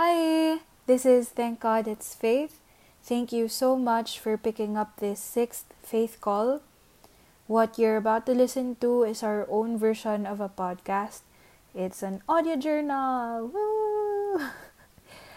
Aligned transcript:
Hi, 0.00 0.64
this 0.88 1.04
is 1.04 1.28
Thank 1.28 1.60
God 1.60 1.84
It's 1.84 2.16
Faith. 2.16 2.56
Thank 3.04 3.36
you 3.36 3.52
so 3.52 3.76
much 3.76 4.16
for 4.16 4.40
picking 4.40 4.72
up 4.72 4.96
this 4.96 5.20
sixth 5.20 5.68
faith 5.84 6.24
call. 6.24 6.64
What 7.44 7.76
you're 7.76 8.00
about 8.00 8.24
to 8.24 8.32
listen 8.32 8.80
to 8.80 9.04
is 9.04 9.20
our 9.20 9.44
own 9.52 9.76
version 9.76 10.24
of 10.24 10.40
a 10.40 10.48
podcast. 10.48 11.20
It's 11.76 12.00
an 12.00 12.24
audio 12.24 12.56
journal. 12.56 13.52
Woo! 13.52 14.40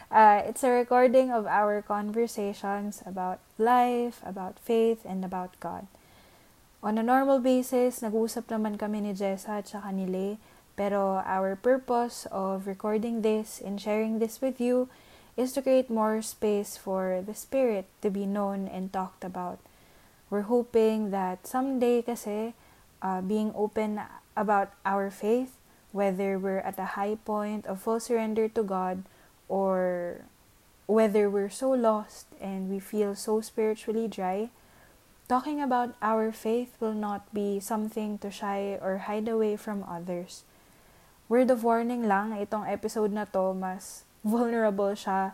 Uh, 0.08 0.48
it's 0.48 0.64
a 0.64 0.72
recording 0.72 1.28
of 1.28 1.44
our 1.44 1.82
conversations 1.82 3.04
about 3.04 3.44
life, 3.58 4.24
about 4.24 4.62
faith, 4.64 5.04
and 5.04 5.26
about 5.26 5.60
God. 5.60 5.92
On 6.80 6.96
a 6.96 7.04
normal 7.04 7.44
basis, 7.44 8.00
nag-uusap 8.00 8.48
naman 8.48 8.80
kami 8.80 9.04
ni 9.04 9.12
Jessa 9.12 9.60
at 9.60 9.68
saka 9.68 9.92
ni 9.92 10.08
Lay, 10.08 10.40
pero 10.76 11.22
our 11.26 11.56
purpose 11.56 12.26
of 12.32 12.66
recording 12.66 13.22
this 13.22 13.62
and 13.62 13.80
sharing 13.80 14.20
this 14.20 14.42
with 14.42 14.60
you 14.60 14.90
is 15.38 15.54
to 15.54 15.62
create 15.62 15.90
more 15.90 16.22
space 16.22 16.78
for 16.78 17.22
the 17.26 17.34
Spirit 17.34 17.86
to 18.02 18.10
be 18.10 18.26
known 18.26 18.68
and 18.68 18.94
talked 18.94 19.24
about. 19.24 19.60
We're 20.30 20.50
hoping 20.50 21.12
that 21.12 21.46
someday 21.46 22.02
kasi, 22.02 22.54
uh, 23.02 23.22
being 23.22 23.54
open 23.56 24.02
about 24.38 24.74
our 24.86 25.10
faith, 25.10 25.54
whether 25.92 26.38
we're 26.38 26.66
at 26.66 26.80
a 26.80 26.98
high 26.98 27.18
point 27.22 27.66
of 27.66 27.82
full 27.82 28.00
surrender 28.00 28.50
to 28.50 28.64
God, 28.64 29.04
or 29.48 30.26
whether 30.86 31.30
we're 31.30 31.54
so 31.54 31.70
lost 31.70 32.26
and 32.42 32.70
we 32.70 32.80
feel 32.80 33.16
so 33.16 33.42
spiritually 33.42 34.08
dry, 34.08 34.50
talking 35.30 35.62
about 35.62 35.96
our 36.02 36.32
faith 36.32 36.74
will 36.80 36.94
not 36.94 37.32
be 37.34 37.60
something 37.60 38.18
to 38.20 38.30
shy 38.30 38.78
or 38.82 39.10
hide 39.10 39.28
away 39.28 39.56
from 39.56 39.86
others. 39.88 40.44
Word 41.34 41.50
of 41.50 41.66
warning 41.66 42.06
lang, 42.06 42.38
itong 42.38 42.70
episode 42.70 43.10
na 43.10 43.26
to, 43.26 43.58
mas 43.58 44.06
vulnerable 44.22 44.94
siya 44.94 45.34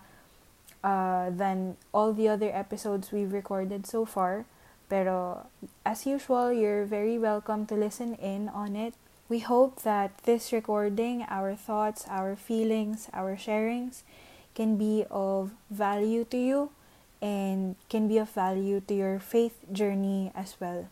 uh, 0.80 1.28
than 1.28 1.76
all 1.92 2.16
the 2.16 2.32
other 2.32 2.48
episodes 2.56 3.12
we've 3.12 3.36
recorded 3.36 3.84
so 3.84 4.08
far. 4.08 4.48
Pero 4.88 5.44
as 5.84 6.08
usual, 6.08 6.56
you're 6.56 6.88
very 6.88 7.20
welcome 7.20 7.68
to 7.68 7.76
listen 7.76 8.16
in 8.16 8.48
on 8.48 8.80
it. 8.80 8.96
We 9.28 9.44
hope 9.44 9.84
that 9.84 10.16
this 10.24 10.56
recording, 10.56 11.28
our 11.28 11.52
thoughts, 11.60 12.08
our 12.08 12.40
feelings, 12.40 13.12
our 13.12 13.36
sharings, 13.36 14.08
can 14.56 14.80
be 14.80 15.04
of 15.12 15.52
value 15.68 16.24
to 16.32 16.40
you 16.40 16.72
and 17.20 17.76
can 17.92 18.08
be 18.08 18.24
of 18.24 18.32
value 18.32 18.80
to 18.88 18.96
your 18.96 19.20
faith 19.20 19.68
journey 19.68 20.32
as 20.32 20.56
well. 20.64 20.88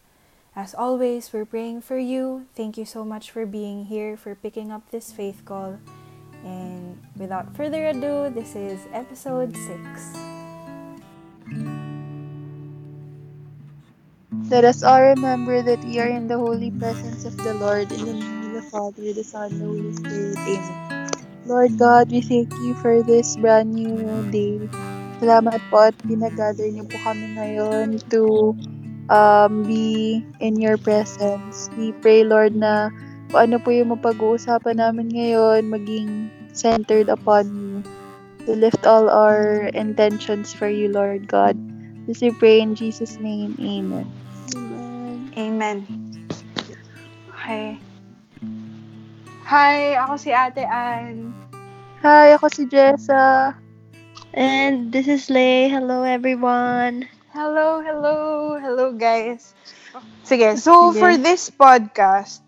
As 0.57 0.73
always, 0.73 1.29
we're 1.29 1.45
praying 1.45 1.85
for 1.85 2.01
you. 2.01 2.49
Thank 2.57 2.81
you 2.81 2.85
so 2.89 3.05
much 3.05 3.29
for 3.29 3.45
being 3.45 3.85
here, 3.85 4.17
for 4.17 4.33
picking 4.33 4.73
up 4.73 4.89
this 4.89 5.13
faith 5.13 5.45
call. 5.45 5.77
And 6.41 6.97
without 7.13 7.53
further 7.53 7.85
ado, 7.93 8.33
this 8.33 8.57
is 8.57 8.81
episode 8.89 9.53
6. 9.53 9.69
Let 14.49 14.65
us 14.65 14.81
all 14.81 15.13
remember 15.13 15.61
that 15.61 15.85
we 15.85 16.01
are 16.01 16.09
in 16.09 16.25
the 16.25 16.41
holy 16.41 16.73
presence 16.73 17.21
of 17.21 17.37
the 17.37 17.53
Lord 17.53 17.93
in 17.93 18.01
the 18.01 18.17
name 18.17 18.49
of 18.49 18.53
the 18.57 18.65
Father, 18.73 19.13
the 19.13 19.21
Son, 19.21 19.53
and 19.53 19.61
the 19.61 19.67
Holy 19.69 19.93
Spirit. 19.93 20.41
Amen. 20.41 21.09
Lord 21.45 21.77
God, 21.77 22.09
we 22.09 22.25
thank 22.25 22.49
you 22.65 22.73
for 22.81 23.05
this 23.05 23.37
brand 23.37 23.77
new 23.77 24.01
day. 24.33 24.57
Salamat 25.21 25.61
po 25.69 25.85
at 25.85 25.97
binagather 26.01 26.65
niyo 26.65 26.89
po 26.89 26.97
kami 27.05 27.37
ngayon 27.37 28.01
to 28.09 28.57
um, 29.09 29.63
be 29.63 30.23
in 30.39 30.59
your 30.59 30.77
presence. 30.77 31.69
We 31.77 31.91
pray, 32.03 32.23
Lord, 32.23 32.55
na 32.55 32.91
kung 33.31 33.51
ano 33.51 33.55
po 33.59 33.71
yung 33.71 33.91
mapag-uusapan 33.91 34.79
namin 34.79 35.11
ngayon, 35.11 35.67
maging 35.67 36.31
centered 36.55 37.09
upon 37.09 37.45
you. 37.51 37.75
To 38.47 38.55
lift 38.55 38.87
all 38.87 39.11
our 39.11 39.67
intentions 39.75 40.55
for 40.55 40.71
you, 40.71 40.87
Lord 40.87 41.27
God. 41.27 41.59
This 42.07 42.23
we 42.23 42.31
pray 42.31 42.63
in 42.63 42.79
Jesus' 42.79 43.19
name. 43.19 43.59
Amen. 43.59 44.07
Amen. 45.35 45.83
Okay. 47.35 47.75
Hi, 49.43 49.99
ako 49.99 50.15
si 50.15 50.31
Ate 50.31 50.63
Ann. 50.63 51.35
Hi, 51.99 52.39
ako 52.39 52.47
si 52.47 52.63
Jessa. 52.71 53.51
And 54.31 54.95
this 54.95 55.11
is 55.11 55.27
Lay. 55.27 55.67
Hello, 55.67 56.07
everyone. 56.07 57.11
Hello, 57.37 57.85
hello, 57.85 58.57
hello 58.57 58.89
guys. 58.97 59.53
Sige, 60.25 60.57
so 60.57 60.89
Sige. 60.89 60.97
for 60.97 61.13
this 61.21 61.53
podcast, 61.53 62.41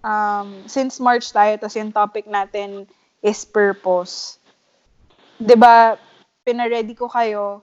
um, 0.00 0.64
since 0.64 0.96
March 0.96 1.28
tayo, 1.28 1.60
tas 1.60 1.76
yung 1.76 1.92
topic 1.92 2.24
natin 2.24 2.88
is 3.20 3.44
purpose. 3.44 4.40
ba 5.36 6.00
pinaready 6.40 6.96
ko 6.96 7.04
kayo 7.12 7.60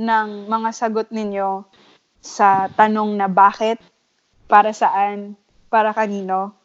ng 0.00 0.48
mga 0.48 0.72
sagot 0.72 1.12
ninyo 1.12 1.68
sa 2.24 2.72
tanong 2.72 3.20
na 3.20 3.28
bakit, 3.28 3.76
para 4.48 4.72
saan, 4.72 5.36
para 5.68 5.92
kanino. 5.92 6.56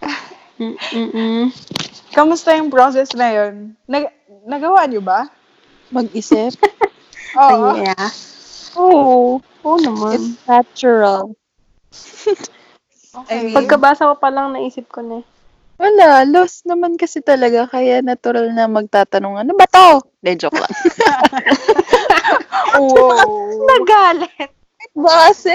Mm-mm. 0.96 1.52
Kamusta 2.16 2.56
yung 2.56 2.72
process 2.72 3.12
na 3.12 3.28
yun? 3.36 3.76
Nag 3.84 4.08
nagawa 4.48 4.88
niyo 4.88 5.04
ba? 5.04 5.28
Mag-isip. 5.92 6.56
Oo. 7.44 7.84
yeah. 7.84 8.32
Oo. 8.76 9.40
Oo 9.40 9.78
naman. 9.80 10.18
It's 10.18 10.38
natural. 10.46 11.34
Okay. 13.14 13.54
Pagkabasa 13.54 14.10
ko 14.10 14.14
pa 14.18 14.30
lang, 14.34 14.54
naisip 14.54 14.90
ko 14.90 15.02
na 15.02 15.22
eh. 15.22 15.24
Wala, 15.74 16.22
lost 16.26 16.66
naman 16.70 16.94
kasi 16.94 17.18
talaga. 17.18 17.66
Kaya 17.66 17.98
natural 17.98 18.54
na 18.54 18.70
magtatanong, 18.70 19.42
ano 19.42 19.52
ba 19.58 19.66
to? 19.66 20.06
De, 20.22 20.38
joke 20.38 20.58
lang. 20.58 20.70
wow. 22.78 23.26
Nagalit. 23.70 24.50
ba 24.94 25.30
kasi? 25.30 25.54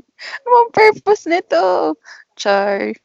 ano 0.42 0.54
ang 0.66 0.70
purpose 0.74 1.30
nito? 1.30 1.94
Char. 2.34 2.98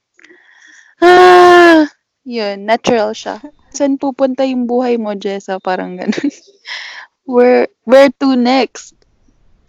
Ah, 0.97 1.85
yun, 2.25 2.65
natural 2.65 3.13
siya. 3.13 3.37
Saan 3.69 4.01
pupunta 4.01 4.41
yung 4.47 4.65
buhay 4.65 4.97
mo, 4.97 5.13
Jessa? 5.13 5.61
Parang 5.61 6.01
ganun. 6.01 6.33
where, 7.29 7.69
where 7.85 8.09
to 8.17 8.33
next? 8.33 8.94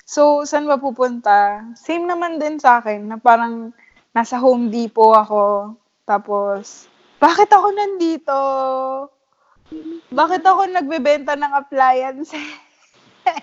So, 0.07 0.47
saan 0.47 0.71
ba 0.71 0.79
pupunta? 0.79 1.67
Same 1.75 2.07
naman 2.07 2.39
din 2.39 2.63
sa 2.63 2.79
akin, 2.79 3.11
na 3.11 3.19
parang 3.19 3.75
nasa 4.15 4.39
Home 4.39 4.71
Depot 4.71 5.11
ako. 5.11 5.75
Tapos, 6.07 6.87
bakit 7.19 7.51
ako 7.51 7.75
nandito? 7.75 8.39
Bakit 10.15 10.47
ako 10.47 10.71
nagbebenta 10.71 11.35
ng 11.35 11.51
appliances? 11.51 12.39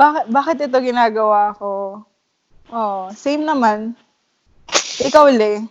bakit, 0.00 0.24
bakit 0.32 0.56
ito 0.64 0.78
ginagawa 0.80 1.52
ko? 1.60 2.00
Oh, 2.72 3.12
same 3.12 3.44
naman. 3.44 3.92
Ikaw, 5.04 5.36
Le. 5.36 5.68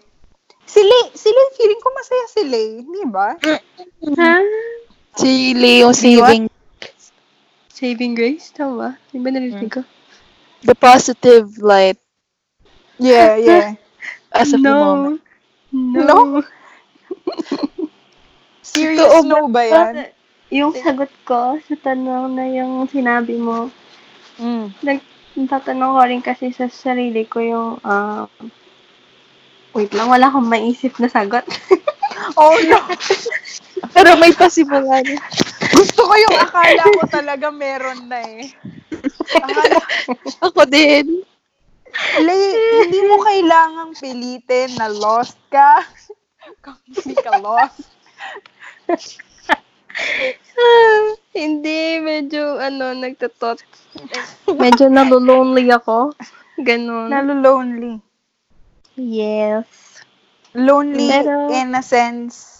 Si 0.69 0.85
Le, 0.85 1.01
si 1.17 1.33
Le, 1.33 1.43
feeling 1.57 1.81
ko 1.81 1.89
masaya 1.97 2.25
si 2.29 2.45
Le, 2.45 2.85
di 2.85 3.01
ba? 3.09 3.33
Ha? 4.13 4.33
Si 5.17 5.57
Leo 5.57 5.89
saving 5.89 6.58
Saving 7.79 8.11
Grace? 8.11 8.51
Tama? 8.51 8.99
Di 9.07 9.17
ba 9.23 9.31
narinig 9.31 9.71
ko? 9.71 9.81
the 10.67 10.75
positive 10.75 11.47
light 11.63 11.95
Yeah, 12.99 13.39
yeah. 13.47 13.79
as 14.35 14.51
of 14.51 14.59
the 14.59 14.75
moment. 14.75 15.23
No. 15.71 16.03
No? 16.03 16.43
Serious 18.61 18.99
Totoo 18.99 19.23
no 19.23 19.47
ba 19.47 19.63
yan? 19.63 20.11
Yung 20.51 20.75
sagot 20.75 21.07
ko 21.23 21.55
sa 21.63 21.75
tanong 21.79 22.35
na 22.35 22.51
yung 22.51 22.91
sinabi 22.91 23.39
mo, 23.39 23.71
Mm. 24.39 24.71
nag 24.83 24.99
ko 25.35 25.99
rin 26.03 26.23
kasi 26.23 26.51
sa 26.55 26.67
sarili 26.71 27.23
ko 27.27 27.39
yung, 27.39 27.69
ah, 27.83 28.27
wait 29.71 29.91
lang, 29.95 30.07
wala 30.11 30.27
akong 30.27 30.47
maisip 30.47 30.95
na 30.99 31.07
sagot. 31.07 31.43
Oh 32.35 32.51
no! 32.67 32.79
Pero 33.95 34.19
may 34.19 34.35
pasimulan. 34.35 35.07
Gusto 35.73 36.01
ko 36.05 36.13
yung 36.15 36.35
akala 36.39 36.83
ko 36.85 37.03
talaga 37.07 37.47
meron 37.49 38.09
na 38.09 38.19
eh. 38.23 38.49
Akala, 39.35 39.79
Ako 40.41 40.65
din. 40.65 41.21
Lay, 42.21 42.43
hindi 42.85 42.99
mo 43.05 43.17
kailangang 43.19 43.93
pilitin 43.97 44.69
na 44.77 44.87
lost 44.89 45.37
ka. 45.49 45.81
Kung 46.61 46.77
hindi 46.85 47.13
ka 47.17 47.37
lost. 47.41 47.89
Hindi, 51.35 51.99
medyo, 51.99 52.59
ano, 52.59 52.91
nagtatot. 52.91 53.59
medyo 54.59 54.87
nalulonely 54.87 55.67
ako. 55.71 56.11
Ganon. 56.59 57.07
Nalo-lonely. 57.07 57.99
yes. 58.95 59.67
Lonely 60.51 61.07
Pero- 61.07 61.47
in 61.53 61.71
a 61.75 61.83
sense. 61.83 62.58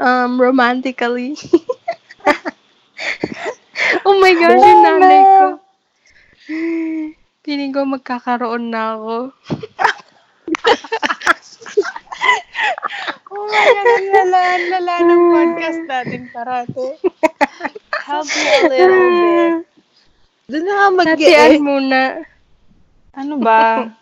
Um, 0.00 0.40
romantically. 0.40 1.36
oh 4.08 4.16
my 4.16 4.32
gosh, 4.32 4.64
yung 4.64 4.80
nanay 4.80 5.20
ko. 5.20 5.60
Feeling 7.44 7.76
ko 7.76 7.84
magkakaroon 7.84 8.72
na 8.72 8.96
ako. 8.96 9.16
Oh 13.30 13.46
yan. 13.46 13.86
Ang 13.86 14.06
lala, 14.10 14.42
lala 14.58 14.94
ng 15.06 15.24
podcast 15.30 15.80
natin 15.86 16.22
parate. 16.34 16.98
Help 18.02 18.26
me 18.26 18.42
a 18.42 18.60
little 18.66 19.06
bit. 19.06 19.54
Doon 20.50 20.64
na 20.66 20.90
mag 20.90 21.06
Hatian 21.14 21.62
muna. 21.62 22.00
Ano 23.14 23.38
ba? 23.38 23.86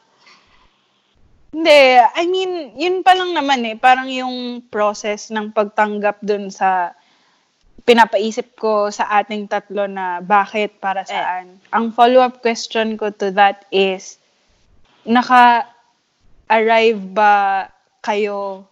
Hindi, 1.59 1.99
I 1.99 2.25
mean, 2.31 2.79
yun 2.79 3.03
pa 3.03 3.19
lang 3.19 3.35
naman 3.35 3.67
eh. 3.67 3.75
Parang 3.75 4.07
yung 4.07 4.63
process 4.71 5.35
ng 5.35 5.51
pagtanggap 5.51 6.23
dun 6.23 6.55
sa 6.55 6.95
pinapaisip 7.83 8.55
ko 8.55 8.95
sa 8.95 9.11
ating 9.19 9.51
tatlo 9.51 9.91
na 9.91 10.23
bakit, 10.23 10.79
para 10.79 11.03
saan. 11.03 11.59
Ang 11.75 11.91
follow-up 11.91 12.47
question 12.47 12.95
ko 12.95 13.11
to 13.11 13.35
that 13.35 13.67
is, 13.75 14.23
naka-arrive 15.03 17.03
ba 17.11 17.67
kayo, 18.07 18.63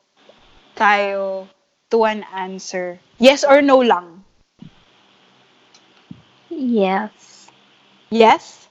tayo, 0.78 1.50
to 1.90 2.06
an 2.06 2.22
answer? 2.30 3.02
Yes 3.18 3.42
or 3.42 3.66
no 3.66 3.82
lang? 3.82 4.22
Yes. 6.54 7.50
Yes? 8.14 8.70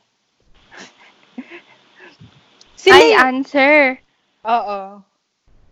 I 1.35 2.79
Sila, 2.79 3.27
answer. 3.27 4.04
Oo. 4.45 5.01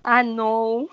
Ah, 0.04 0.20
no. 0.20 0.84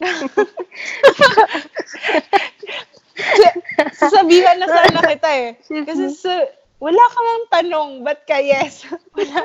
Sasabihan 4.00 4.56
na 4.56 4.68
sana 4.68 5.00
kita 5.04 5.28
eh. 5.28 5.48
Kasi 5.60 6.08
sa, 6.16 6.32
wala 6.80 7.02
ka 7.12 7.18
mang 7.20 7.46
tanong, 7.52 7.90
ba't 8.00 8.24
ka 8.24 8.40
yes? 8.40 8.88
Wala. 9.16 9.44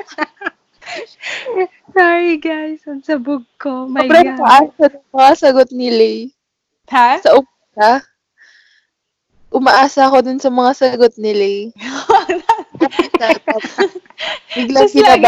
Sorry 1.92 2.40
guys, 2.40 2.80
ang 2.88 3.04
sabog 3.04 3.44
ko. 3.60 3.86
My 3.86 4.08
Sobrang 4.08 4.34
God. 4.34 4.40
paasa 4.40 4.84
ng 4.90 5.06
mga 5.12 5.32
sagot 5.36 5.68
ni 5.72 5.88
Lay. 5.92 6.18
Ha? 6.90 7.20
Sa 7.20 7.38
umpisa, 7.38 7.90
umaasa 9.52 10.08
ako 10.08 10.24
dun 10.24 10.40
sa 10.40 10.48
mga 10.48 10.72
sagot 10.76 11.12
ni 11.20 11.32
Lay. 11.32 11.58
Biglang 14.56 14.88
siya. 14.88 15.16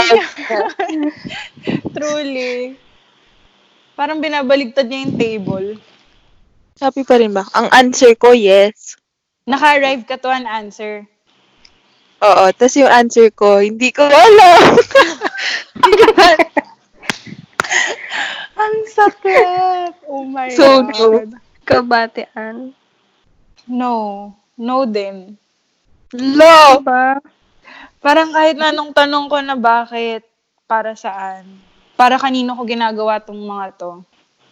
Truly. 1.95 2.77
Parang 3.95 4.19
binabaligtad 4.19 4.91
niya 4.91 5.07
yung 5.07 5.17
table. 5.17 5.69
Happy 6.83 7.07
pa 7.07 7.23
rin 7.23 7.31
ba? 7.31 7.47
Ang 7.55 7.71
answer 7.71 8.19
ko, 8.19 8.35
yes. 8.35 8.99
Naka-arrive 9.47 10.03
ka 10.05 10.19
to 10.19 10.33
an 10.33 10.49
answer. 10.49 11.07
Oo. 12.25 12.45
Tapos 12.57 12.77
yung 12.81 12.91
answer 12.91 13.29
ko, 13.31 13.61
hindi 13.63 13.93
ko 13.95 14.09
alam. 14.09 14.75
Ang 18.55 18.87
sakit! 18.87 20.07
Oh 20.09 20.25
my 20.25 20.49
So, 20.55 20.87
God. 20.89 21.35
Kabatean. 21.67 22.73
No. 23.69 24.31
No 24.57 24.87
din. 24.89 25.37
Lo! 26.15 26.81
Diba? 26.81 27.19
Parang 28.05 28.37
kahit 28.37 28.61
na 28.61 28.69
anong 28.69 28.93
tanong 28.93 29.33
ko 29.33 29.41
na 29.41 29.57
bakit, 29.57 30.29
para 30.69 30.93
saan, 30.93 31.49
para 31.97 32.21
kanino 32.21 32.53
ko 32.53 32.69
ginagawa 32.69 33.17
tong 33.17 33.41
mga 33.41 33.81
to. 33.81 34.05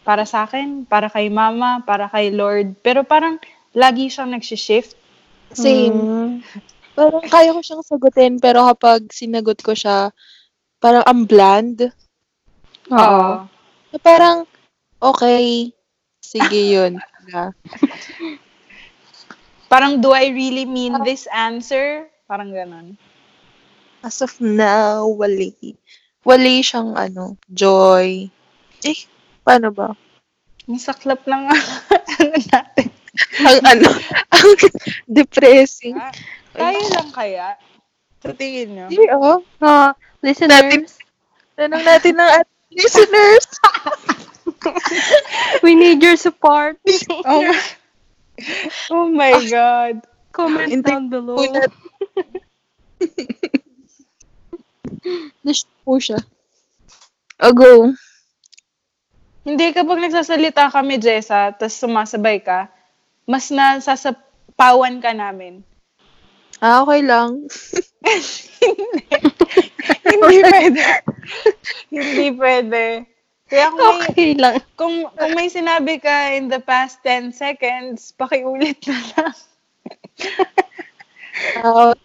Para 0.08 0.24
sa 0.24 0.48
akin, 0.48 0.88
para 0.88 1.12
kay 1.12 1.28
mama, 1.28 1.84
para 1.84 2.08
kay 2.08 2.32
Lord. 2.32 2.80
Pero 2.80 3.04
parang 3.04 3.36
lagi 3.76 4.08
siyang 4.08 4.32
nagsishift. 4.32 4.96
Same. 5.52 5.92
Mm. 5.92 6.30
Parang 6.96 7.28
kaya 7.28 7.52
ko 7.52 7.60
siyang 7.60 7.84
sagutin, 7.84 8.40
pero 8.40 8.64
kapag 8.72 9.12
sinagot 9.12 9.60
ko 9.60 9.76
siya, 9.76 10.16
parang 10.80 11.04
ang 11.04 11.28
bland. 11.28 11.92
Oo. 12.88 13.46
Na 13.92 13.98
Parang, 14.00 14.48
okay, 14.96 15.76
sige 16.24 16.60
yun. 16.72 16.96
Na. 17.28 17.52
Parang, 19.68 20.00
do 20.00 20.16
I 20.16 20.32
really 20.32 20.64
mean 20.64 20.96
this 21.04 21.28
answer? 21.28 22.08
Parang 22.24 22.48
ganon. 22.48 22.96
As 24.02 24.18
of 24.18 24.34
now, 24.42 25.06
wali. 25.06 25.54
Wali 26.26 26.58
siyang, 26.62 26.98
ano, 26.98 27.38
joy. 27.46 28.26
Eh, 28.82 28.98
paano 29.46 29.70
ba? 29.70 29.94
Masaklap 30.66 31.22
lang 31.26 31.46
ang 31.50 31.62
ano 32.18 32.36
natin. 32.50 32.90
Ang, 33.46 33.58
ano, 33.62 33.88
ang 34.34 34.50
depressing. 35.06 35.98
Tayo 36.54 36.78
lang 36.98 37.10
kaya? 37.14 37.54
Sa 38.22 38.34
tingin 38.34 38.74
nyo? 38.74 38.86
Hindi, 38.90 39.06
oh. 39.14 39.42
Ah, 39.62 39.94
listeners, 40.22 40.98
Tanong 41.54 41.84
natin 41.84 42.18
ng 42.18 42.30
ating 42.42 42.74
listeners. 42.82 43.46
we 45.62 45.74
need 45.78 46.02
your 46.02 46.16
support. 46.18 46.78
Oh 47.22 47.42
my, 47.42 47.62
oh 48.90 49.06
my 49.10 49.34
God. 49.46 50.02
Comment 50.32 50.80
down 50.82 51.06
below. 51.12 51.38
Dish 55.42 55.66
po 55.82 55.98
siya. 55.98 56.18
O, 57.42 57.50
go. 57.50 57.90
Hindi, 59.42 59.74
kapag 59.74 59.98
nagsasalita 59.98 60.70
kami, 60.70 61.02
Jessa, 61.02 61.50
tapos 61.50 61.74
sumasabay 61.74 62.38
ka, 62.38 62.70
mas 63.26 63.50
nasasapawan 63.50 65.02
ka 65.02 65.10
namin. 65.10 65.66
Ah, 66.62 66.86
okay 66.86 67.02
lang. 67.02 67.50
Hindi 70.06 70.38
pwede. 70.46 70.82
Hindi 71.90 72.26
pwede. 72.38 72.82
Kaya 73.50 73.66
kung 73.74 73.82
may, 73.82 74.08
Okay 74.08 74.32
lang. 74.38 74.54
kung, 74.78 74.94
kung 75.10 75.32
may 75.34 75.50
sinabi 75.50 75.98
ka 75.98 76.32
in 76.38 76.46
the 76.46 76.62
past 76.62 77.02
10 77.02 77.34
seconds, 77.34 78.14
pakiulit 78.14 78.78
na 78.86 78.98
lang. 79.18 79.34
Ah, 81.58 81.96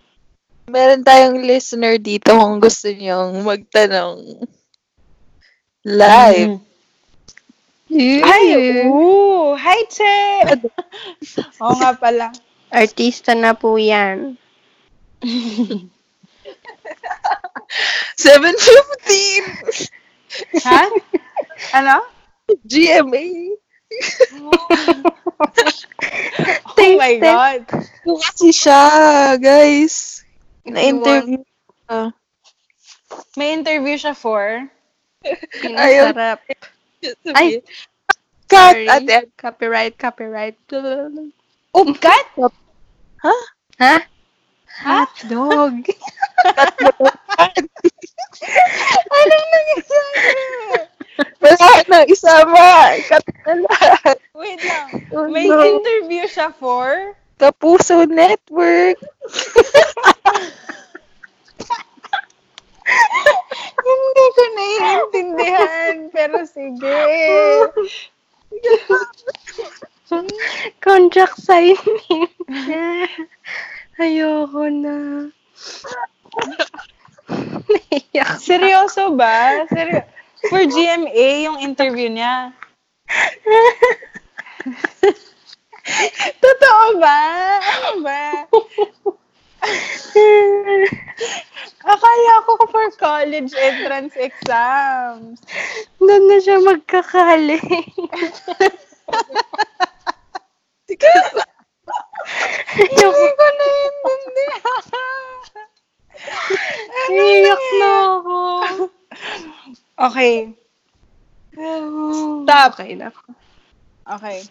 meron 0.68 1.00
tayong 1.00 1.48
listener 1.48 1.96
dito 1.96 2.36
kung 2.36 2.60
gusto 2.60 2.92
niyong 2.92 3.40
magtanong 3.48 4.44
live. 5.88 6.60
Ay, 8.28 8.46
ooh! 8.84 9.56
Hi, 9.56 9.80
Che! 9.88 10.20
Oo 11.64 11.72
nga 11.80 11.96
pala. 11.96 12.36
Artista 12.68 13.32
na 13.32 13.56
po 13.56 13.80
yan. 13.80 14.36
7.15! 18.20 19.88
Ha? 20.68 20.84
Ano? 21.80 22.04
GMA! 22.68 23.56
Oh 26.78 26.92
my 26.98 27.14
God. 27.18 27.66
Kasi 28.04 28.50
siya, 28.54 28.84
guys. 29.42 30.27
Na-interview 30.68 31.42
ka. 31.88 32.12
May 33.40 33.56
interview 33.56 33.96
siya 33.96 34.16
for? 34.16 34.68
Pinasarap. 35.64 36.40
Ay, 37.32 37.64
cut! 38.52 38.76
sorry. 38.76 38.88
Ate, 38.90 39.32
Copyright, 39.38 39.96
copyright. 39.98 40.58
Upkat? 41.72 42.26
Ha? 43.24 43.96
Hot 44.78 45.14
dog. 45.26 45.74
wala 51.42 51.72
na, 51.90 52.00
isama. 52.06 52.94
Cut 53.10 53.26
na 53.46 53.54
lahat. 53.66 54.18
Wait 54.38 54.62
lang. 54.62 54.88
Oh, 55.14 55.26
May 55.30 55.50
no. 55.50 55.62
interview 55.66 56.30
siya 56.30 56.54
for? 56.54 57.18
Kapuso 57.38 58.10
Network. 58.10 58.98
Hindi 63.88 64.26
ko 64.34 64.44
naiintindihan. 64.58 65.96
Pero 66.10 66.38
sige. 66.50 66.98
Contract 70.82 71.38
signing. 71.38 72.26
Ayoko 74.02 74.66
na. 74.74 75.30
Naiyak. 77.70 78.42
Seryoso 78.42 79.14
ba? 79.14 79.62
Seryo 79.70 80.02
for 80.50 80.64
GMA, 80.64 81.50
yung 81.50 81.60
interview 81.60 82.10
niya. 82.10 82.54
Totoo 86.44 87.00
ba? 87.00 87.20
Ano 87.64 88.04
ba? 88.04 88.44
Akala 91.88 92.34
ko 92.44 92.54
for 92.68 92.88
college 93.00 93.56
entrance 93.56 94.16
exams. 94.20 95.40
Doon 96.00 96.24
na 96.28 96.38
siya 96.44 96.60
magkakali. 96.60 97.60
Hindi 102.78 103.08
ko 103.08 103.46
naiintindihan. 103.58 104.84
Naiyak 107.08 107.64
na 107.80 107.92
ako. 108.20 108.38
Okay. 110.12 110.54
Stop. 112.46 112.78
Okay 112.78 112.92
na. 113.00 113.10
Okay. 114.06 114.44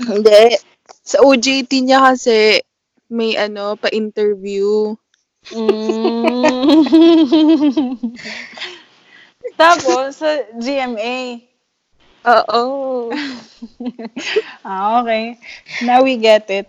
Hindi. 0.00 0.56
Sa 1.04 1.20
OJT 1.22 1.70
niya 1.84 2.00
kasi, 2.12 2.60
may 3.10 3.36
ano, 3.36 3.76
pa-interview. 3.76 4.94
Mm. 5.52 6.84
Tapos, 9.60 10.20
sa 10.20 10.30
GMA. 10.56 11.44
Oo. 12.28 12.62
Ah, 14.64 15.02
okay. 15.02 15.36
Now 15.82 16.04
we 16.04 16.16
get 16.16 16.46
it. 16.48 16.68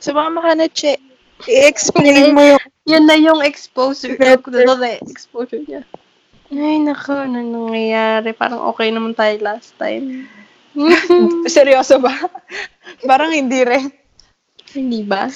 Sumama 0.00 0.40
ka 0.42 0.52
na, 0.56 0.66
Che. 0.70 0.96
I-explain 1.46 2.34
mo 2.34 2.42
yung 2.42 2.62
Yun 2.88 3.04
na 3.04 3.20
yung 3.20 3.44
exposure. 3.44 4.16
Exposure 5.04 5.60
niya. 5.68 5.84
Ay, 6.48 6.80
naku, 6.80 7.12
ano 7.12 7.44
nangyayari? 7.44 8.32
Parang 8.32 8.64
okay 8.72 8.88
naman 8.88 9.12
tayo 9.12 9.36
last 9.44 9.76
time. 9.76 10.24
Seryoso 11.52 12.00
ba? 12.00 12.14
Parang 13.04 13.32
hindi 13.36 13.60
rin. 13.64 13.92
Hindi 14.72 15.04
ba? 15.04 15.28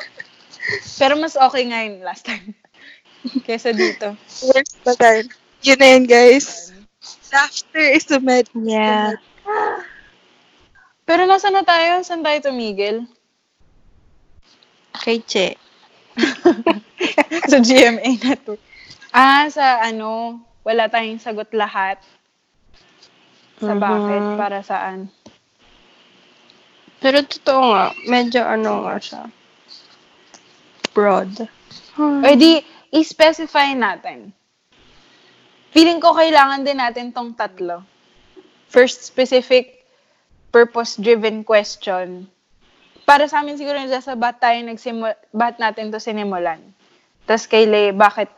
Pero 0.98 1.20
mas 1.20 1.36
okay 1.36 1.68
nga 1.68 1.84
yun 1.84 2.00
last 2.00 2.24
time. 2.24 2.56
Kesa 3.46 3.76
dito. 3.76 4.16
worst 4.48 4.80
pa 4.80 4.96
tayo. 4.96 5.28
Yun 5.62 5.78
na 5.78 5.88
yun, 5.94 6.04
guys. 6.08 6.72
Laughter 7.32 7.86
is 7.92 8.04
the 8.08 8.18
med. 8.18 8.48
Yeah. 8.56 9.16
Pero 11.04 11.28
nasa 11.28 11.52
na 11.52 11.60
tayo? 11.60 12.00
Saan 12.04 12.24
tayo 12.24 12.38
tumigil? 12.40 13.04
Kay 14.96 15.20
Che. 15.24 15.60
sa 17.50 17.58
GMA 17.58 18.20
Network. 18.20 18.60
Ah, 19.12 19.44
sa 19.52 19.84
ano, 19.84 20.40
wala 20.64 20.88
tayong 20.88 21.20
sagot 21.20 21.52
lahat. 21.52 22.00
Sa 23.60 23.76
Mhm. 23.76 23.80
bakit, 23.80 24.22
para 24.40 24.58
saan. 24.64 25.12
Pero 26.96 27.20
totoo 27.20 27.76
nga, 27.76 27.84
medyo 28.08 28.40
ano 28.40 28.88
nga 28.88 28.96
siya. 28.96 29.22
Broad. 30.96 31.44
O 32.00 32.28
di, 32.32 32.64
i-specify 32.88 33.76
natin. 33.76 34.32
Feeling 35.72 36.00
ko 36.00 36.12
kailangan 36.16 36.64
din 36.64 36.80
natin 36.80 37.12
tong 37.12 37.32
tatlo. 37.36 37.84
First, 38.68 39.04
specific 39.04 39.84
purpose-driven 40.52 41.44
question. 41.44 42.28
Para 43.08 43.24
sa 43.28 43.40
amin 43.40 43.56
siguro 43.56 43.76
nasa 43.76 44.04
sa 44.04 44.14
ba't 44.16 44.36
tayo 44.40 44.60
nagsimul 44.62 45.12
ba't 45.32 45.56
natin 45.56 45.88
to 45.90 45.98
sinimulan. 45.98 46.60
Tapos 47.24 47.48
kay 47.48 47.64
Le, 47.64 47.90
bakit 47.92 48.28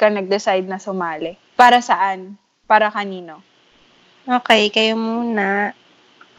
ka 0.00 0.08
nag-decide 0.08 0.64
na 0.64 0.80
sumali? 0.80 1.36
Para 1.60 1.84
saan? 1.84 2.40
Para 2.64 2.88
kanino? 2.88 3.44
Okay, 4.24 4.72
kayo 4.72 4.96
muna. 4.96 5.76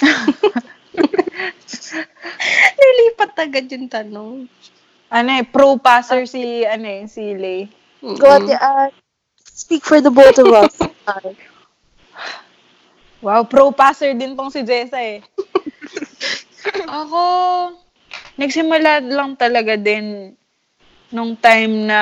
Nilipat 2.81 3.37
agad 3.37 3.69
yung 3.69 3.85
tanong. 3.85 4.49
Ano 5.13 5.29
eh, 5.37 5.45
pro-passer 5.45 6.25
si, 6.25 6.65
ano 6.65 6.89
eh, 6.89 7.05
si 7.05 7.37
Le. 7.37 7.69
Go 8.01 8.25
at 8.25 8.41
the 8.49 8.57
uh, 8.57 8.89
Speak 9.61 9.85
for 9.85 10.01
the 10.01 10.09
both 10.09 10.41
of 10.41 10.49
us. 10.49 10.73
Wow, 13.21 13.45
pro-passer 13.45 14.17
din 14.17 14.33
tong 14.33 14.49
si 14.49 14.65
Jessa 14.65 14.97
eh. 14.97 15.21
Ako, 16.89 17.21
nagsimula 18.41 19.05
lang 19.05 19.37
talaga 19.37 19.77
din 19.77 20.33
nung 21.13 21.37
time 21.37 21.85
na 21.85 22.01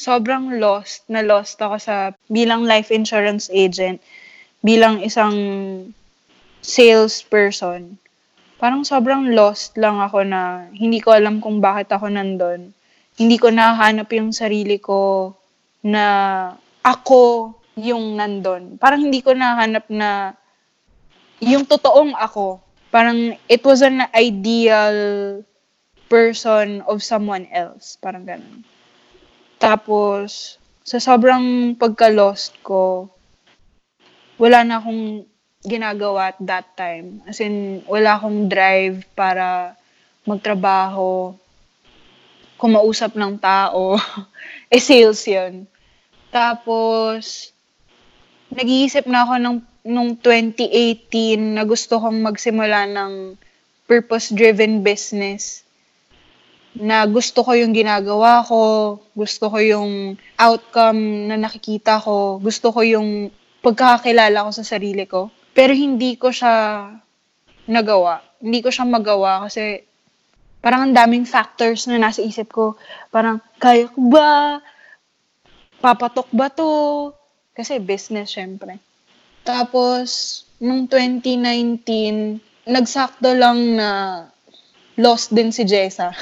sobrang 0.00 0.56
lost, 0.56 1.04
na 1.12 1.20
lost 1.20 1.60
ako 1.60 1.76
sa 1.76 2.16
bilang 2.32 2.64
life 2.64 2.88
insurance 2.88 3.52
agent, 3.52 4.00
bilang 4.64 5.04
isang 5.04 5.36
salesperson. 6.64 8.00
Parang 8.56 8.80
sobrang 8.80 9.36
lost 9.36 9.76
lang 9.76 10.00
ako 10.00 10.24
na 10.24 10.72
hindi 10.72 11.04
ko 11.04 11.12
alam 11.12 11.44
kung 11.44 11.60
bakit 11.60 11.92
ako 11.92 12.08
nandun. 12.08 12.72
Hindi 13.20 13.36
ko 13.36 13.52
nahanap 13.52 14.08
yung 14.16 14.32
sarili 14.32 14.80
ko 14.80 15.32
na 15.84 16.04
ako 16.80 17.52
yung 17.76 18.16
nandun. 18.16 18.80
Parang 18.80 19.04
hindi 19.04 19.20
ko 19.20 19.36
nahanap 19.36 19.84
na 19.92 20.32
yung 21.44 21.68
totoong 21.68 22.16
ako. 22.16 22.60
Parang 22.88 23.36
it 23.52 23.60
was 23.64 23.84
an 23.84 24.08
ideal 24.16 24.96
person 26.08 26.80
of 26.88 27.04
someone 27.04 27.44
else. 27.52 28.00
Parang 28.00 28.24
ganun. 28.24 28.64
Tapos, 29.60 30.56
sa 30.80 30.96
sobrang 30.96 31.76
pagka-lost 31.76 32.56
ko, 32.64 33.12
wala 34.40 34.64
na 34.64 34.80
akong 34.80 35.28
ginagawa 35.60 36.32
at 36.32 36.40
that 36.40 36.66
time. 36.80 37.20
As 37.28 37.44
in, 37.44 37.84
wala 37.84 38.16
akong 38.16 38.48
drive 38.48 39.04
para 39.12 39.76
magtrabaho, 40.24 41.36
kumausap 42.56 43.12
ng 43.20 43.36
tao. 43.36 44.00
eh, 44.72 44.80
sales 44.80 45.20
yun. 45.28 45.68
Tapos, 46.32 47.52
nag-iisip 48.48 49.04
na 49.04 49.28
ako 49.28 49.34
ng, 49.44 49.56
nung 49.92 50.16
2018 50.16 51.60
na 51.60 51.68
gusto 51.68 52.00
kong 52.00 52.24
magsimula 52.24 52.88
ng 52.88 53.36
purpose-driven 53.84 54.80
business 54.80 55.68
na 56.78 57.02
gusto 57.10 57.42
ko 57.42 57.58
yung 57.58 57.74
ginagawa 57.74 58.46
ko, 58.46 58.96
gusto 59.18 59.50
ko 59.50 59.58
yung 59.58 60.14
outcome 60.38 61.26
na 61.26 61.36
nakikita 61.40 61.98
ko, 61.98 62.38
gusto 62.38 62.70
ko 62.70 62.80
yung 62.86 63.34
pagkakakilala 63.60 64.46
ko 64.46 64.50
sa 64.54 64.64
sarili 64.64 65.04
ko. 65.04 65.34
Pero 65.50 65.74
hindi 65.74 66.14
ko 66.14 66.30
siya 66.30 66.86
nagawa. 67.66 68.22
Hindi 68.38 68.62
ko 68.62 68.70
siya 68.70 68.86
magawa 68.86 69.44
kasi 69.44 69.82
parang 70.62 70.88
ang 70.88 70.94
daming 70.96 71.26
factors 71.26 71.90
na 71.90 71.98
nasa 71.98 72.22
isip 72.22 72.52
ko. 72.52 72.78
Parang, 73.10 73.42
kaya 73.58 73.90
ko 73.90 74.00
ba? 74.08 74.60
Papatok 75.80 76.28
ba 76.30 76.52
to? 76.52 77.10
Kasi 77.56 77.80
business, 77.80 78.36
syempre. 78.36 78.78
Tapos, 79.42 80.42
nung 80.60 80.84
2019, 80.86 82.38
nagsakto 82.68 83.32
lang 83.32 83.80
na 83.80 83.88
lost 85.00 85.32
din 85.32 85.48
si 85.50 85.64
Jessa. 85.64 86.12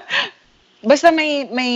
Basta 0.88 1.12
may, 1.12 1.44
may, 1.52 1.72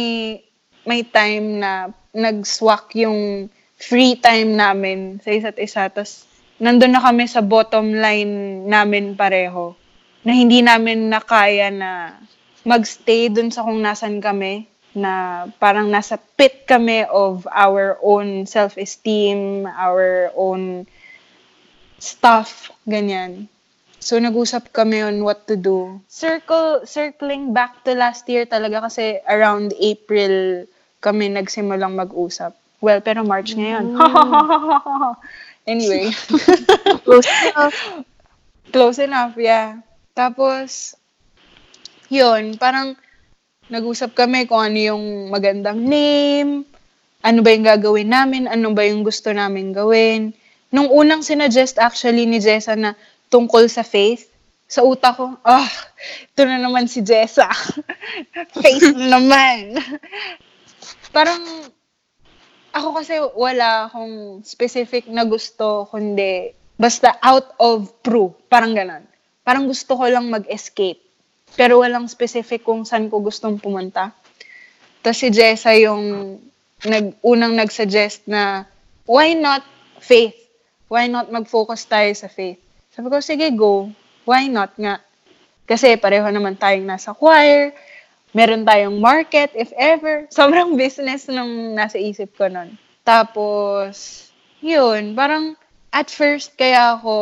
may 0.88 1.04
time 1.04 1.60
na 1.60 1.92
nag-swak 2.16 2.96
yung 2.96 3.52
free 3.76 4.16
time 4.16 4.56
namin 4.56 5.20
sa 5.20 5.30
isa't 5.30 5.60
isa. 5.60 5.92
Tapos, 5.92 6.24
nandun 6.56 6.96
na 6.96 7.04
kami 7.04 7.28
sa 7.28 7.44
bottom 7.44 7.92
line 7.92 8.64
namin 8.64 9.12
pareho. 9.12 9.76
Na 10.24 10.32
hindi 10.32 10.64
namin 10.64 11.12
nakaya 11.12 11.68
na 11.68 12.16
magstay 12.62 13.28
dun 13.28 13.50
sa 13.50 13.66
kung 13.66 13.82
nasan 13.82 14.22
kami 14.22 14.70
na 14.92 15.44
parang 15.56 15.88
nasa 15.88 16.20
pit 16.36 16.68
kami 16.68 17.02
of 17.08 17.48
our 17.50 17.98
own 18.04 18.44
self-esteem, 18.44 19.64
our 19.66 20.30
own 20.36 20.86
stuff, 21.98 22.70
ganyan. 22.84 23.48
So, 24.02 24.18
nag-usap 24.18 24.74
kami 24.74 24.98
on 25.06 25.22
what 25.22 25.46
to 25.46 25.54
do. 25.54 26.02
Circle, 26.10 26.82
circling 26.90 27.54
back 27.54 27.86
to 27.86 27.94
last 27.94 28.26
year 28.26 28.42
talaga 28.50 28.90
kasi 28.90 29.22
around 29.30 29.70
April 29.78 30.66
kami 30.98 31.30
nagsimulang 31.30 31.94
mag-usap. 31.94 32.50
Well, 32.82 32.98
pero 32.98 33.22
March 33.22 33.54
ngayon. 33.54 33.94
anyway. 35.70 36.10
Close 37.06 37.30
enough. 37.30 37.78
Close 38.74 38.98
enough, 38.98 39.34
yeah. 39.38 39.78
Tapos, 40.18 40.98
yun, 42.10 42.58
parang 42.58 42.98
nag-usap 43.70 44.18
kami 44.18 44.50
kung 44.50 44.66
ano 44.66 44.78
yung 44.82 45.30
magandang 45.30 45.78
name, 45.78 46.66
ano 47.22 47.38
ba 47.38 47.54
yung 47.54 47.66
gagawin 47.70 48.10
namin, 48.10 48.50
ano 48.50 48.74
ba 48.74 48.82
yung 48.82 49.06
gusto 49.06 49.30
namin 49.30 49.70
gawin. 49.70 50.34
Nung 50.74 50.90
unang 50.90 51.22
sinuggest 51.22 51.78
actually 51.78 52.26
ni 52.26 52.42
Jessa 52.42 52.74
na 52.74 52.98
tungkol 53.32 53.64
sa 53.72 53.80
faith, 53.80 54.28
sa 54.68 54.84
utak 54.84 55.16
ko, 55.16 55.32
ah, 55.40 55.68
ito 56.28 56.42
na 56.44 56.60
naman 56.60 56.84
si 56.84 57.00
Jessa. 57.00 57.48
faith 58.60 58.92
naman. 58.92 59.80
Parang, 61.16 61.40
ako 62.76 62.88
kasi 63.00 63.16
wala 63.36 63.88
akong 63.88 64.44
specific 64.44 65.08
na 65.08 65.24
gusto, 65.24 65.88
kundi 65.88 66.52
basta 66.76 67.16
out 67.24 67.56
of 67.60 67.88
proof. 68.04 68.36
Parang 68.52 68.76
ganon. 68.76 69.04
Parang 69.44 69.68
gusto 69.68 69.96
ko 69.96 70.04
lang 70.08 70.28
mag-escape. 70.28 71.00
Pero 71.52 71.84
walang 71.84 72.08
specific 72.08 72.64
kung 72.64 72.88
saan 72.88 73.12
ko 73.12 73.20
gustong 73.20 73.60
pumunta. 73.60 74.16
Tapos 75.04 75.20
si 75.20 75.28
Jessa 75.28 75.76
yung 75.76 76.38
nag, 76.88 77.20
unang 77.20 77.52
nag-suggest 77.60 78.24
na 78.24 78.64
why 79.04 79.36
not 79.36 79.60
faith? 80.00 80.32
Why 80.88 81.12
not 81.12 81.28
mag-focus 81.28 81.84
tayo 81.84 82.08
sa 82.16 82.32
faith? 82.32 82.71
Sabi 82.92 83.08
ko, 83.08 83.24
sige, 83.24 83.48
go. 83.56 83.88
Why 84.28 84.52
not 84.52 84.76
nga? 84.76 85.00
Kasi 85.64 85.96
pareho 85.96 86.28
naman 86.28 86.60
tayong 86.60 86.84
nasa 86.84 87.16
choir, 87.16 87.72
meron 88.36 88.68
tayong 88.68 89.00
market, 89.00 89.48
if 89.56 89.72
ever. 89.80 90.28
Sobrang 90.32 90.76
business 90.76 91.24
nung 91.32 91.72
nasa 91.72 91.96
isip 91.96 92.36
ko 92.36 92.52
nun. 92.52 92.76
Tapos, 93.00 94.28
yun, 94.60 95.16
parang 95.16 95.56
at 95.92 96.08
first 96.12 96.52
kaya 96.56 96.96
ako 96.96 97.14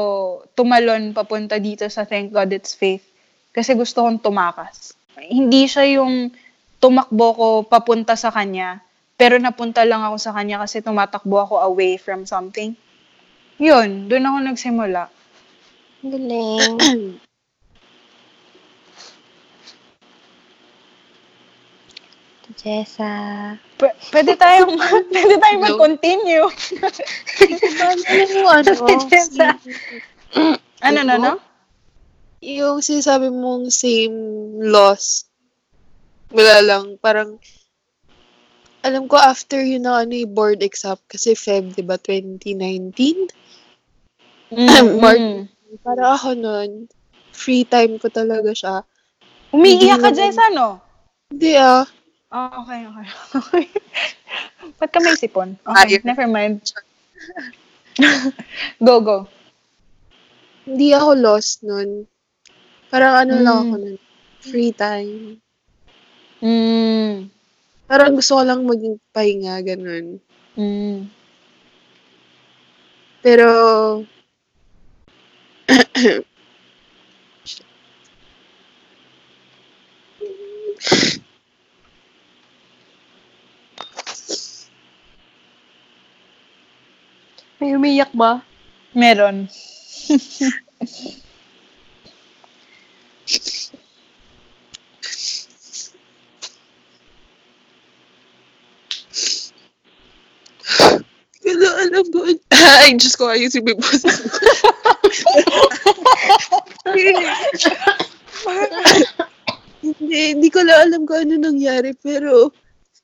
tumalon 0.58 1.10
papunta 1.14 1.58
dito 1.58 1.86
sa 1.86 2.06
Thank 2.06 2.30
God 2.30 2.54
It's 2.54 2.74
Faith 2.74 3.02
kasi 3.50 3.74
gusto 3.74 4.06
kong 4.06 4.22
tumakas. 4.22 4.94
Hindi 5.18 5.66
siya 5.66 5.86
yung 5.98 6.30
tumakbo 6.78 7.26
ko 7.34 7.48
papunta 7.66 8.14
sa 8.14 8.30
kanya, 8.30 8.78
pero 9.18 9.38
napunta 9.38 9.82
lang 9.82 10.06
ako 10.06 10.16
sa 10.18 10.34
kanya 10.34 10.62
kasi 10.62 10.82
tumatakbo 10.82 11.42
ako 11.42 11.54
away 11.66 11.98
from 11.98 12.26
something. 12.26 12.78
Yun, 13.58 14.06
doon 14.06 14.26
ako 14.26 14.38
nagsimula. 14.50 15.02
Galing. 16.00 17.20
Jessa. 22.60 23.12
P- 23.78 23.96
pwede 24.12 24.36
tayong, 24.36 24.74
pwede 25.14 25.34
tayong 25.38 25.62
mag-continue. 25.64 26.44
Ano? 28.48 28.72
Jessa. 29.08 29.56
ano, 30.86 31.00
no, 31.06 31.14
no? 31.16 31.32
yung 32.40 32.80
sinasabi 32.80 33.28
mong 33.28 33.68
same 33.68 34.16
loss. 34.64 35.28
Wala 36.32 36.64
lang. 36.64 36.96
Parang, 36.96 37.36
alam 38.80 39.04
ko 39.04 39.20
after 39.20 39.60
yun 39.60 39.84
na 39.84 40.00
ano 40.00 40.16
yung 40.16 40.32
board 40.32 40.64
exam 40.64 40.96
kasi 41.04 41.36
Feb, 41.36 41.76
di 41.76 41.84
ba, 41.84 42.00
2019? 42.00 43.28
Mm, 44.50 44.86
Mark. 44.98 45.20
mm. 45.20 45.59
Para 45.80 46.18
ako 46.18 46.34
nun, 46.34 46.90
free 47.30 47.62
time 47.62 47.96
ko 48.02 48.10
talaga 48.10 48.50
siya. 48.50 48.82
Umiiyak 49.54 50.02
ka, 50.02 50.10
Hindi 50.10 50.18
Jessa, 50.18 50.46
no? 50.50 50.78
Hindi 51.30 51.54
ah. 51.54 51.86
Oh, 52.30 52.62
okay, 52.62 52.86
okay. 52.86 53.06
okay. 53.34 53.64
Ba't 54.78 54.90
ka 54.90 54.98
may 55.02 55.14
sipon? 55.18 55.58
Okay, 55.62 55.98
Ayun. 55.98 56.02
never 56.06 56.26
mind. 56.26 56.62
go, 58.86 59.02
go. 59.02 59.18
Hindi 60.66 60.94
ako 60.94 61.10
lost 61.18 61.66
nun. 61.66 62.06
Parang 62.90 63.26
ano 63.26 63.34
lang 63.42 63.56
Mm. 63.58 63.62
ako 63.66 63.74
nun. 63.78 63.96
Free 64.40 64.72
time. 64.74 65.42
Mm. 66.38 67.28
Parang 67.90 68.14
gusto 68.14 68.38
ko 68.38 68.42
lang 68.46 68.62
maging 68.62 69.02
pahinga, 69.10 69.58
ganun. 69.66 70.22
Mm. 70.54 71.10
Pero, 73.20 73.46
May 87.60 87.76
umiyak 87.76 88.10
ba? 88.16 88.40
Meron. 88.96 89.46
Wala, 101.44 101.68
alam 101.84 102.06
ko. 102.08 102.18
Ay, 102.80 102.96
Diyos 102.96 103.14
ko, 103.14 103.28
ayusin 103.28 103.62
mo 103.62 103.76
yung 103.76 103.82
boses. 103.84 104.08
hindi, 109.80 110.20
hindi 110.36 110.48
ko 110.48 110.60
lang 110.64 110.78
alam 110.88 111.00
kung 111.08 111.28
ano 111.28 111.34
nangyari, 111.40 111.92
pero 111.98 112.52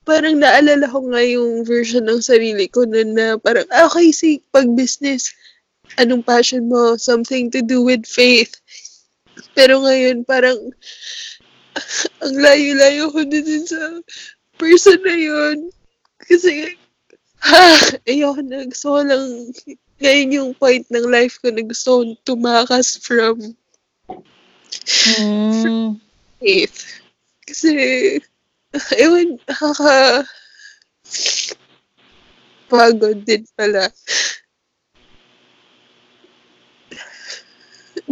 parang 0.06 0.38
naalala 0.38 0.86
ko 0.86 1.02
nga 1.10 1.22
yung 1.26 1.66
version 1.66 2.06
ng 2.06 2.22
sarili 2.22 2.70
ko 2.70 2.86
na, 2.86 3.02
na 3.02 3.26
parang, 3.36 3.66
ah, 3.74 3.90
okay, 3.90 4.14
si 4.14 4.38
pag-business, 4.54 5.34
anong 5.98 6.22
passion 6.22 6.70
mo? 6.70 6.94
Something 6.94 7.50
to 7.50 7.60
do 7.60 7.82
with 7.82 8.06
faith. 8.06 8.54
Pero 9.58 9.82
ngayon, 9.82 10.22
parang, 10.22 10.56
ang 12.24 12.34
layo-layo 12.38 13.10
ko 13.12 13.20
na 13.26 13.40
din 13.42 13.64
sa 13.66 14.00
person 14.56 15.00
na 15.02 15.16
yun. 15.16 15.56
Kasi, 16.22 16.78
ha, 17.42 17.62
ayoko 18.10 18.40
na. 18.46 18.64
Gusto 18.70 18.96
ko 18.96 19.00
lang, 19.04 19.24
ngayon 20.00 20.36
yung 20.36 20.50
point 20.56 20.84
ng 20.92 21.06
life 21.08 21.40
ko 21.40 21.48
na 21.50 21.64
gusto 21.64 22.02
kong 22.02 22.14
tumakas 22.26 23.00
from 23.00 23.56
Mm. 25.06 25.96
faith. 26.42 27.00
Kasi, 27.46 27.70
ewan, 28.98 29.40
nakaka, 29.46 30.26
pagod 32.68 33.22
din 33.24 33.46
pala. 33.56 33.88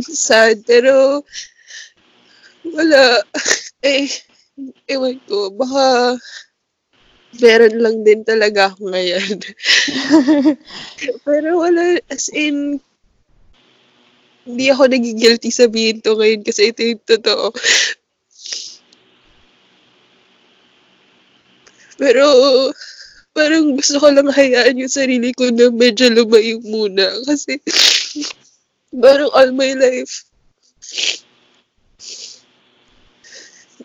Sad, 0.01 0.64
pero, 0.66 1.23
wala, 2.64 3.23
eh, 3.85 4.09
ewan 4.88 5.20
ko, 5.29 5.51
baka, 5.53 6.16
meron 7.40 7.75
lang 7.81 7.97
din 8.05 8.20
talaga 8.23 8.70
ako 8.70 8.90
ngayon. 8.92 9.37
pero 11.27 11.49
wala, 11.59 11.99
as 12.11 12.31
in, 12.31 12.79
hindi 14.44 14.66
ako 14.68 14.92
nagigilty 14.92 15.49
sabihin 15.49 16.05
to 16.05 16.14
ngayon 16.20 16.44
kasi 16.44 16.70
ito 16.70 16.85
yung 16.85 17.03
totoo. 17.09 17.49
Pero, 21.94 22.27
parang 23.33 23.79
gusto 23.79 23.97
ko 24.03 24.11
lang 24.11 24.29
hayaan 24.31 24.79
yung 24.79 24.92
sarili 24.92 25.31
ko 25.33 25.49
na 25.49 25.70
medyo 25.70 26.11
lumayo 26.11 26.61
muna. 26.66 27.07
Kasi, 27.25 27.59
parang 29.03 29.31
all 29.33 29.51
my 29.55 29.73
life, 29.79 30.27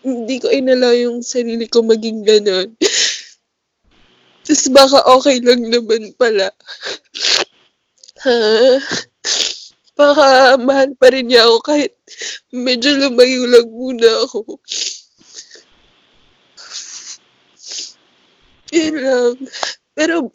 hindi 0.03 0.39
ko 0.39 0.47
inala 0.47 0.95
yung 0.95 1.19
sarili 1.21 1.67
ko 1.67 1.83
maging 1.83 2.23
ganon. 2.23 2.71
Tapos 4.49 4.65
baka 4.73 4.99
okay 5.13 5.37
lang 5.45 5.61
naman 5.69 6.09
pala. 6.17 6.49
Ha? 8.25 8.81
Baka 9.93 10.57
mahal 10.57 10.97
pa 10.97 11.13
rin 11.13 11.29
niya 11.29 11.45
ako 11.45 11.57
kahit 11.61 11.93
medyo 12.49 12.97
lumayo 12.97 13.45
lang 13.45 13.69
muna 13.69 14.09
ako. 14.25 14.57
Yun 18.73 18.95
lang. 18.97 19.35
Pero, 19.93 20.33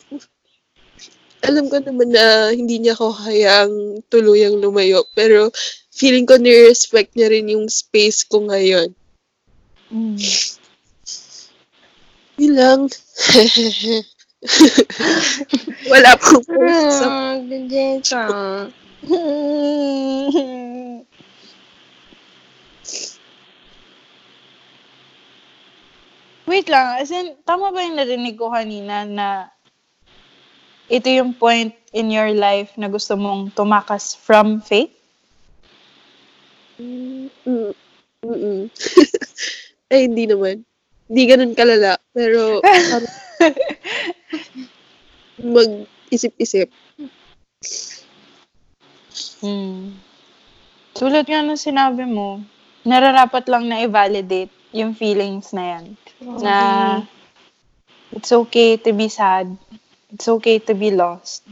alam 1.42 1.66
ko 1.66 1.82
naman 1.82 2.14
na 2.14 2.54
hindi 2.54 2.78
niya 2.78 2.94
ako 2.94 3.18
hayang 3.26 3.74
tuluyang 4.14 4.62
lumayo. 4.62 5.02
Pero, 5.18 5.50
feeling 5.90 6.22
ko 6.22 6.38
ni-respect 6.38 7.18
niya 7.18 7.34
rin 7.34 7.50
yung 7.50 7.66
space 7.66 8.22
ko 8.30 8.46
ngayon. 8.46 8.94
Mm. 9.90 10.18
Yun 12.38 12.54
lang. 12.58 12.80
Wala 15.92 16.10
post 16.20 16.48
sa 17.00 17.06
Ah. 18.14 18.68
Wait 26.44 26.68
lang, 26.68 27.00
as 27.00 27.08
in, 27.08 27.40
tama 27.48 27.72
ba 27.72 27.80
yung 27.80 27.96
narinig 27.96 28.36
ko 28.36 28.52
kanina 28.52 29.08
na 29.08 29.48
ito 30.92 31.08
yung 31.08 31.32
point 31.32 31.72
in 31.96 32.12
your 32.12 32.36
life 32.36 32.76
na 32.76 32.92
gusto 32.92 33.16
mong 33.16 33.56
tumakas 33.56 34.12
from 34.12 34.60
faith? 34.60 34.92
Mm, 36.76 37.32
mm, 37.48 37.72
mm. 38.28 38.68
Ay, 39.92 40.04
hindi 40.04 40.28
naman. 40.28 40.68
Hindi 41.08 41.22
ganun 41.28 41.52
kalala. 41.52 42.00
Pero, 42.12 42.64
mag-isip-isip. 45.54 46.72
Hmm. 49.44 50.00
Tulad 50.94 51.26
nga 51.26 51.42
ng 51.42 51.58
sinabi 51.58 52.06
mo, 52.06 52.40
nararapat 52.86 53.50
lang 53.50 53.68
na 53.68 53.82
i-validate 53.82 54.52
yung 54.72 54.94
feelings 54.94 55.52
na 55.52 55.76
yan. 55.76 55.84
Na 56.40 56.56
it's 58.14 58.30
okay 58.30 58.78
to 58.78 58.94
be 58.94 59.10
sad. 59.10 59.50
It's 60.14 60.30
okay 60.30 60.62
to 60.62 60.72
be 60.72 60.94
lost. 60.94 61.42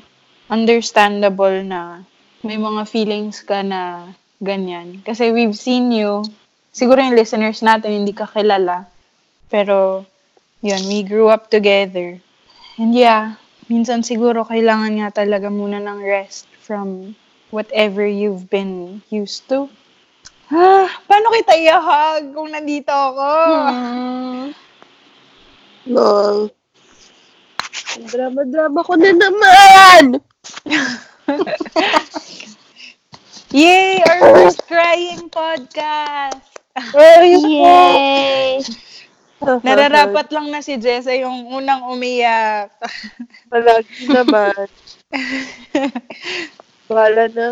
Understandable 0.46 1.66
na 1.66 2.06
may 2.46 2.58
mga 2.58 2.86
feelings 2.86 3.42
ka 3.42 3.66
na 3.66 4.10
ganyan. 4.42 5.02
Kasi 5.02 5.30
we've 5.30 5.56
seen 5.56 5.90
you, 5.90 6.22
siguro 6.74 7.02
yung 7.02 7.18
listeners 7.18 7.62
natin 7.62 8.02
hindi 8.02 8.14
ka 8.14 8.30
kilala. 8.30 8.91
Pero, 9.52 10.08
yun, 10.64 10.80
we 10.88 11.04
grew 11.04 11.28
up 11.28 11.52
together. 11.52 12.16
And 12.80 12.96
yeah, 12.96 13.36
minsan 13.68 14.00
siguro 14.00 14.48
kailangan 14.48 14.96
nga 14.96 15.12
talaga 15.20 15.52
muna 15.52 15.76
ng 15.76 16.00
rest 16.00 16.48
from 16.64 17.12
whatever 17.52 18.08
you've 18.08 18.48
been 18.48 19.04
used 19.12 19.44
to. 19.52 19.68
Ah, 20.48 20.88
paano 21.04 21.28
kita 21.36 21.52
i-hug 21.52 22.32
kung 22.32 22.48
nandito 22.48 22.88
ako? 22.88 23.28
Hmm. 23.68 24.56
Drama-drama 28.08 28.80
ko 28.88 28.92
na 28.96 29.12
naman! 29.12 30.16
Yay! 33.52 34.00
Our 34.00 34.20
first 34.32 34.64
crying 34.64 35.28
podcast! 35.28 36.40
Ay, 36.96 37.36
Yay! 37.36 38.64
Nararapat 39.66 40.30
lang 40.30 40.50
na 40.50 40.62
si 40.62 40.78
Jessa 40.78 41.12
yung 41.14 41.50
unang 41.50 41.86
umiyak. 41.90 42.70
Palagi 43.52 44.06
naman. 44.08 44.66
Wala 46.92 47.24
na. 47.30 47.46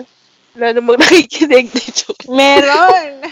Wala 0.55 0.67
namang 0.75 0.99
nakikinig 0.99 1.71
dito. 1.71 2.15
Meron! 2.27 3.23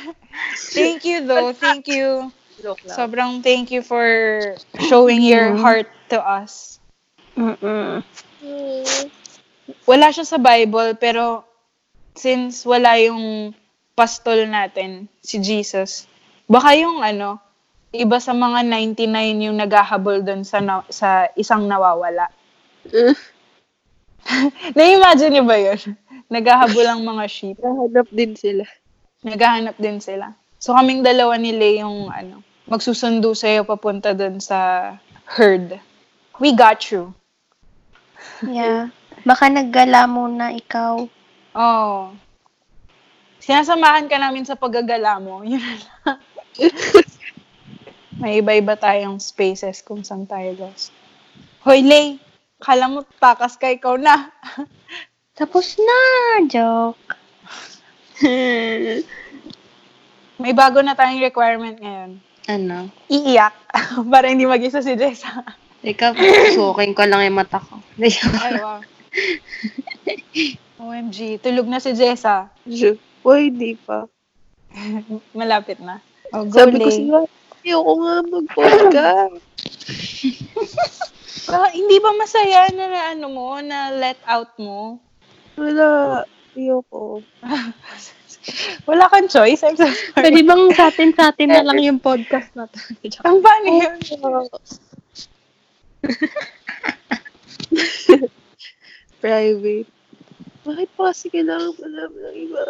Thank 0.74 1.02
you 1.02 1.26
though. 1.26 1.50
Thank 1.54 1.90
you. 1.90 2.30
Joke. 2.58 2.82
Sobrang 2.90 3.38
thank 3.38 3.70
you 3.70 3.86
for 3.86 4.02
showing 4.90 5.22
your 5.22 5.54
heart 5.54 5.86
to 6.10 6.18
us. 6.18 6.82
Mm-mm. 7.38 8.02
Wala 9.86 10.06
siya 10.10 10.26
sa 10.26 10.42
Bible, 10.42 10.98
pero 10.98 11.46
since 12.18 12.66
wala 12.66 12.98
yung 12.98 13.54
pastol 13.94 14.42
natin, 14.50 15.06
si 15.22 15.38
Jesus, 15.38 16.10
baka 16.50 16.74
yung 16.74 16.98
ano, 16.98 17.38
iba 17.92 18.18
sa 18.20 18.36
mga 18.36 18.68
99 18.68 19.46
yung 19.48 19.56
naghahabol 19.56 20.20
doon 20.20 20.44
sa, 20.44 20.60
na- 20.60 20.86
sa 20.92 21.32
isang 21.34 21.64
nawawala. 21.64 22.28
Uh, 22.88 23.16
Na-imagine 24.76 25.32
niyo 25.32 25.44
ba 25.48 25.56
yun? 25.56 25.80
Naghahabol 26.28 26.84
ang 26.84 27.00
mga 27.00 27.24
sheep. 27.32 27.56
Nahanap 27.64 28.08
din 28.12 28.36
sila. 28.36 28.64
Naghahanap 29.24 29.76
din 29.80 29.98
sila. 30.04 30.36
So 30.60 30.76
kaming 30.76 31.00
dalawa 31.00 31.40
ni 31.40 31.56
Lay 31.56 31.80
yung 31.80 32.12
ano, 32.12 32.44
magsusundo 32.68 33.32
sa'yo 33.32 33.64
papunta 33.64 34.12
doon 34.12 34.36
sa 34.36 34.92
herd. 35.24 35.80
We 36.36 36.52
got 36.52 36.92
you. 36.92 37.14
Yeah. 38.42 38.94
Baka 39.26 39.50
naggala 39.50 40.06
muna 40.06 40.54
ikaw. 40.54 41.06
Oh. 41.54 42.14
Sinasamahan 43.42 44.06
ka 44.06 44.14
namin 44.18 44.46
sa 44.46 44.54
paggagala 44.54 45.18
mo. 45.18 45.42
Yun 45.42 45.58
na 45.58 45.74
lang. 45.74 46.18
May 48.18 48.42
iba-iba 48.42 48.74
tayong 48.74 49.22
spaces 49.22 49.78
kung 49.86 50.02
saan 50.02 50.26
tayo 50.26 50.50
guys. 50.58 50.90
Hoy, 51.62 51.86
Lay! 51.86 52.18
Kala 52.58 52.90
mo 52.90 53.06
takas 53.22 53.54
ka, 53.54 53.70
ikaw 53.70 53.94
na. 53.94 54.34
Tapos 55.38 55.78
na! 55.78 56.00
Joke. 56.50 57.14
May 60.42 60.50
bago 60.50 60.82
na 60.82 60.98
tayong 60.98 61.22
requirement 61.22 61.78
ngayon. 61.78 62.18
Ano? 62.50 62.90
Iiyak. 63.06 63.54
Para 64.12 64.26
hindi 64.26 64.50
mag-isa 64.50 64.82
si 64.82 64.98
Jessa. 64.98 65.46
Teka, 65.78 66.18
suking 66.58 66.98
ko 66.98 67.06
lang 67.06 67.22
yung 67.22 67.38
mata 67.38 67.62
ko. 67.62 67.78
Ay, 68.02 68.58
wow. 68.58 68.82
OMG, 70.82 71.38
tulog 71.38 71.70
na 71.70 71.78
si 71.78 71.94
Jessa. 71.94 72.50
Uy, 73.22 73.54
hindi 73.54 73.78
pa. 73.78 74.10
Malapit 75.38 75.78
na. 75.78 76.02
Oh, 76.34 76.42
go, 76.44 76.66
Sabi 76.66 76.82
ko 76.82 76.90
Lay. 76.90 76.98
sila, 76.98 77.18
ayoko 77.68 77.92
nga 78.00 78.14
mag-podcast. 78.24 79.36
Ah, 81.48 81.72
hindi 81.72 81.96
ba 81.96 82.12
masaya 82.12 82.68
na, 82.76 82.92
na 82.92 83.02
ano 83.16 83.32
mo, 83.32 83.56
na 83.64 83.88
let 83.88 84.20
out 84.28 84.52
mo? 84.60 85.00
Wala. 85.56 86.20
Ayoko. 86.52 87.24
Wala 88.88 89.08
kang 89.08 89.32
choice? 89.32 89.64
I'm 89.64 89.72
so 89.72 89.88
sorry. 89.88 90.12
Pwede 90.28 90.44
bang 90.44 90.68
sa 90.76 90.92
atin, 90.92 91.16
sa 91.16 91.32
atin 91.32 91.48
na 91.48 91.64
lang 91.64 91.80
yung 91.80 92.04
podcast 92.04 92.52
na 92.52 92.68
to? 92.68 92.76
Ang 93.28 93.40
paano 93.40 93.64
yun? 93.64 93.96
Private. 99.24 99.88
Bakit 100.68 100.88
pa 101.00 101.02
kasi 101.08 101.32
kailangan 101.32 101.72
malaman 101.80 102.20
ng 102.28 102.36
iba? 102.44 102.64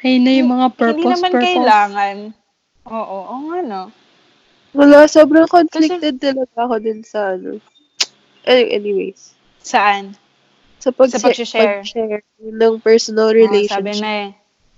Ayun 0.00 0.22
na 0.24 0.32
yung 0.32 0.48
mga 0.48 0.68
purpose, 0.72 0.96
Hindi 0.96 1.12
naman 1.12 1.32
purpose. 1.36 1.44
kailangan. 1.44 2.16
Oo, 2.86 2.94
oo 3.26 3.36
nga 3.50 3.58
no. 3.62 3.82
Wala, 4.76 5.08
sobrang 5.08 5.48
conflicted 5.48 6.20
talaga 6.20 6.52
ako 6.54 6.76
din 6.78 7.00
sa 7.00 7.34
ano. 7.34 7.58
Any- 8.44 8.70
Anyways. 8.72 9.32
Saan? 9.58 10.14
Sa, 10.78 10.92
pag 10.92 11.10
Sa 11.10 11.18
pag-share. 11.18 11.82
pag-share 11.82 12.22
ng 12.38 12.74
personal 12.78 13.30
Oh, 13.30 13.34
sabi 13.34 13.42
relationship. 13.42 13.98
na 13.98 14.12
eh. 14.22 14.30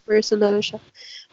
personal 0.09 0.57
siya. 0.65 0.81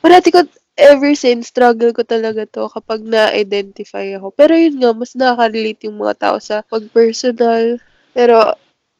Parati 0.03 0.35
ko, 0.35 0.43
ever 0.75 1.15
since, 1.15 1.47
struggle 1.47 1.95
ko 1.95 2.03
talaga 2.03 2.43
to 2.43 2.67
kapag 2.67 2.99
na-identify 3.07 4.03
ako. 4.19 4.35
Pero 4.35 4.51
yun 4.51 4.75
nga, 4.83 4.91
mas 4.91 5.15
nakaka-relate 5.15 5.87
yung 5.87 5.95
mga 5.95 6.15
tao 6.19 6.37
sa 6.43 6.59
pag-personal. 6.67 7.79
Pero, 8.11 8.51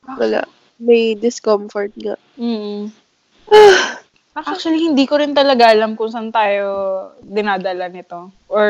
wala. 0.08 0.48
May 0.80 1.20
discomfort 1.20 1.92
nga. 2.00 2.16
Mm. 2.40 2.88
Actually, 4.36 4.84
hindi 4.92 5.08
ko 5.08 5.16
rin 5.16 5.32
talaga 5.32 5.72
alam 5.72 5.96
kung 5.96 6.12
saan 6.12 6.28
tayo 6.28 6.68
dinadala 7.24 7.88
nito. 7.88 8.36
Or 8.52 8.68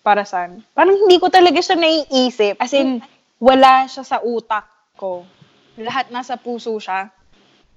para 0.00 0.24
saan. 0.24 0.64
Parang 0.72 0.96
hindi 0.96 1.20
ko 1.20 1.28
talaga 1.28 1.60
siya 1.60 1.76
naiisip. 1.76 2.56
As 2.56 2.72
in, 2.72 3.04
wala 3.36 3.84
siya 3.84 4.00
sa 4.00 4.18
utak 4.24 4.64
ko. 4.96 5.28
Lahat 5.76 6.08
nasa 6.08 6.40
puso 6.40 6.72
siya. 6.80 7.12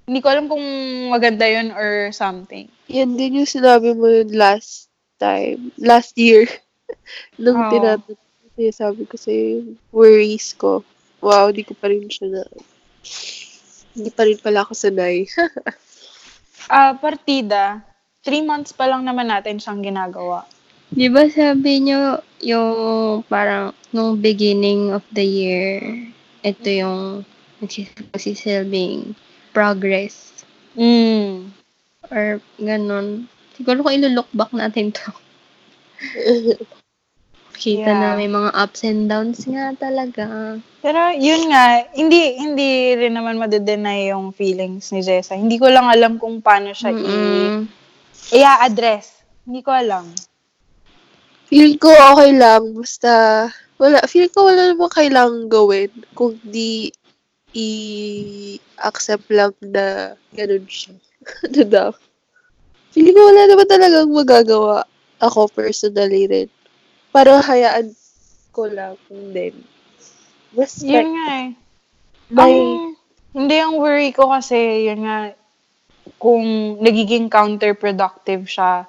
Hindi 0.07 0.23
ko 0.23 0.27
alam 0.31 0.47
kung 0.47 0.63
maganda 1.11 1.43
yun 1.43 1.75
or 1.75 2.15
something. 2.15 2.71
Yan 2.87 3.19
din 3.19 3.43
yung 3.43 3.49
sinabi 3.49 3.91
mo 3.91 4.07
yun 4.07 4.31
last 4.31 4.87
time. 5.19 5.75
Last 5.75 6.15
year. 6.15 6.47
Nung 7.43 7.59
Oo. 7.59 7.71
tinatanong 7.75 8.71
sabi 8.71 9.03
ko 9.03 9.19
sa 9.19 9.35
yung 9.35 9.75
worries 9.91 10.55
ko. 10.55 10.79
Wow, 11.19 11.51
di 11.51 11.67
ko 11.67 11.75
pa 11.75 11.91
rin 11.91 12.07
siya 12.07 12.31
na... 12.31 12.41
Hindi 13.97 14.09
pa 14.15 14.23
rin 14.23 14.39
pala 14.39 14.63
ako 14.63 14.71
sanay. 14.71 15.27
Ah, 16.67 16.95
partida. 16.99 17.83
Three 18.23 18.43
months 18.43 18.75
pa 18.75 18.91
lang 18.91 19.07
naman 19.07 19.31
natin 19.31 19.59
siyang 19.59 19.79
ginagawa. 19.79 20.43
Di 20.91 21.07
ba 21.07 21.27
sabi 21.27 21.83
nyo, 21.83 22.19
yung 22.43 23.23
parang 23.27 23.71
nung 23.91 24.19
beginning 24.19 24.91
of 24.91 25.03
the 25.15 25.23
year, 25.23 25.79
ito 26.43 26.67
yung 26.67 27.23
nagsisilbing 27.59 29.15
progress 29.51 30.27
Mm. 30.77 31.49
or 32.13 32.37
ganun. 32.61 33.25
Siguro 33.57 33.81
kung 33.81 33.97
ilo-look 33.97 34.29
back 34.37 34.53
natin 34.53 34.93
to. 34.93 35.09
Kita 37.57 37.89
Yeah. 37.89 37.97
na 37.97 38.07
may 38.13 38.29
mga 38.29 38.53
ups 38.53 38.85
and 38.85 39.09
downs 39.09 39.41
nga 39.49 39.73
talaga. 39.73 40.55
Pero 40.79 40.99
yun 41.17 41.49
nga, 41.49 41.89
hindi 41.91 42.37
hindi 42.37 42.93
rin 42.93 43.17
naman 43.17 43.41
madedenay 43.41 44.13
yung 44.13 44.29
feelings 44.29 44.93
ni 44.93 45.01
Jessa. 45.01 45.33
Hindi 45.33 45.57
ko 45.57 45.65
lang 45.67 45.89
alam 45.89 46.21
kung 46.21 46.37
paano 46.39 46.69
siya 46.69 46.93
i- 46.93 47.01
Mm-mm. 47.01 47.65
i-address. 48.31 49.25
Hindi 49.49 49.65
ko 49.65 49.73
alam. 49.73 50.05
Feel 51.49 51.79
ko 51.81 51.89
okay 51.89 52.35
lang. 52.35 52.77
Basta, 52.77 53.47
wala. 53.79 54.05
Feel 54.05 54.29
ko 54.29 54.45
wala 54.45 54.75
namang 54.75 54.93
kailangang 54.93 55.47
gawin. 55.49 55.89
Kung 56.13 56.37
di 56.43 56.93
i-accept 57.57 59.27
lang 59.31 59.55
na 59.63 60.13
ganun 60.31 60.67
siya. 60.69 60.93
ano 61.47 61.61
daw? 61.65 61.89
Feel 62.93 63.09
ko 63.15 63.19
wala 63.33 63.41
naman 63.47 63.65
talagang 63.65 64.11
magagawa. 64.13 64.85
Ako 65.17 65.49
personally 65.49 66.29
rin. 66.29 66.49
Parang 67.11 67.41
hayaan 67.41 67.93
ko 68.51 68.67
lang 68.69 68.97
din. 69.09 69.53
Basta, 70.53 70.85
Yun 70.85 71.07
nga 71.13 71.27
eh. 71.43 71.49
may, 72.31 72.41
Ang, 72.41 72.95
hindi 73.35 73.55
ang 73.59 73.75
worry 73.77 74.09
ko 74.11 74.31
kasi, 74.31 74.87
yun 74.87 75.05
nga, 75.05 75.33
kung 76.17 76.77
nagiging 76.81 77.27
counterproductive 77.29 78.47
siya 78.47 78.87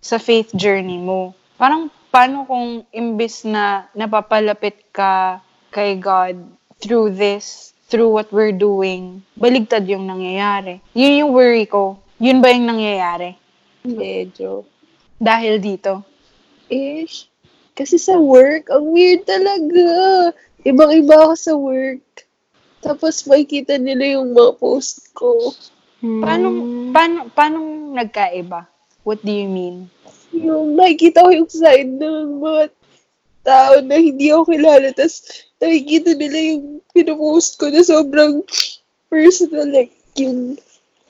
sa 0.00 0.16
faith 0.16 0.54
journey 0.54 0.96
mo. 0.96 1.34
Parang, 1.58 1.90
paano 2.08 2.46
kung 2.46 2.86
imbis 2.94 3.42
na 3.42 3.90
napapalapit 3.92 4.78
ka 4.94 5.42
kay 5.74 5.98
God 5.98 6.38
through 6.78 7.10
this, 7.12 7.74
through 7.90 8.08
what 8.08 8.30
we're 8.30 8.54
doing, 8.54 9.20
baligtad 9.34 9.84
yung 9.90 10.06
nangyayari. 10.06 10.78
Yun 10.94 11.26
yung 11.26 11.32
worry 11.34 11.66
ko. 11.66 11.98
Yun 12.22 12.38
ba 12.40 12.54
yung 12.54 12.70
nangyayari? 12.70 13.34
medyo, 13.84 14.64
Dahil 15.20 15.60
dito. 15.60 16.00
ish. 16.70 17.28
Kasi 17.74 17.98
sa 17.98 18.14
work, 18.14 18.70
ang 18.70 18.94
weird 18.94 19.26
talaga. 19.26 19.82
Ibang-iba 20.62 21.14
ako 21.26 21.34
sa 21.34 21.52
work. 21.58 22.06
Tapos 22.78 23.26
makikita 23.26 23.74
nila 23.82 24.18
yung 24.20 24.30
mga 24.30 24.62
post 24.62 25.10
ko. 25.10 25.50
Paano, 25.98 26.46
paano, 26.94 27.18
paano 27.34 27.58
nagkaiba? 27.98 28.70
What 29.02 29.26
do 29.26 29.32
you 29.34 29.50
mean? 29.50 29.90
Yung 30.30 30.78
nakikita 30.78 31.26
ko 31.26 31.30
yung 31.34 31.50
side 31.50 31.98
ng 31.98 32.40
mga 32.40 32.62
tao 33.44 33.74
na 33.82 33.96
hindi 33.98 34.30
ako 34.30 34.54
kilala. 34.54 34.94
Tapos 34.94 35.24
nakikita 35.58 36.14
nila 36.14 36.38
yung 36.54 36.78
pinupost 36.94 37.58
ko 37.58 37.68
na 37.74 37.82
sobrang 37.82 38.44
personal. 39.10 39.66
Like 39.66 39.92
yung 40.14 40.56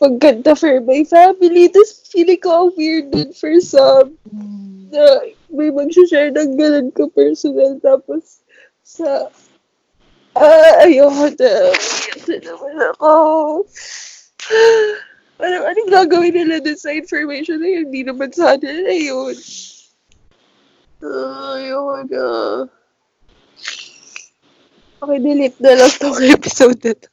pagkanta 0.01 0.57
for 0.57 0.81
my 0.81 1.05
family. 1.05 1.69
Tapos 1.69 2.09
feeling 2.09 2.41
ko 2.41 2.51
ang 2.51 2.71
weird 2.75 3.13
dun 3.13 3.31
for 3.37 3.53
some. 3.61 4.17
Na 4.91 5.23
may 5.55 5.71
mag-share 5.71 6.35
ng 6.35 6.59
ganun 6.59 6.91
ko 6.93 7.09
personal. 7.15 7.79
Tapos 7.81 8.43
sa 8.83 9.31
Ah, 10.35 10.83
ayoko 10.83 11.31
na. 11.39 11.53
Ito 12.19 12.35
naman 12.43 12.75
ako. 12.91 13.13
Parang 15.39 15.65
anong 15.71 15.91
gagawin 15.95 16.35
nila 16.35 16.59
dun 16.59 16.75
sa 16.75 16.91
information 16.91 17.63
na 17.63 17.71
yun? 17.71 17.87
Hindi 17.87 18.03
naman 18.03 18.35
sana 18.35 18.67
na 18.67 18.95
yun. 18.99 19.35
Ah, 21.07 21.55
ayoko 21.63 21.99
na. 22.11 22.27
Okay, 25.05 25.19
delete 25.23 25.61
na 25.63 25.73
lang 25.79 25.93
tong 26.03 26.19
episode 26.19 26.79
na 26.83 26.93
to. 26.99 27.09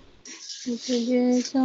Sige, 0.80 1.44
so... 1.44 1.60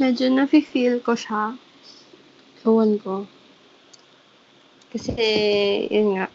Medyo 0.00 0.32
nafe-feel 0.32 1.04
ko 1.04 1.12
siya. 1.12 1.60
Ewan 2.64 2.96
ko. 2.96 3.28
Kasi, 4.88 5.12
yun 5.92 6.16
nga. 6.16 6.26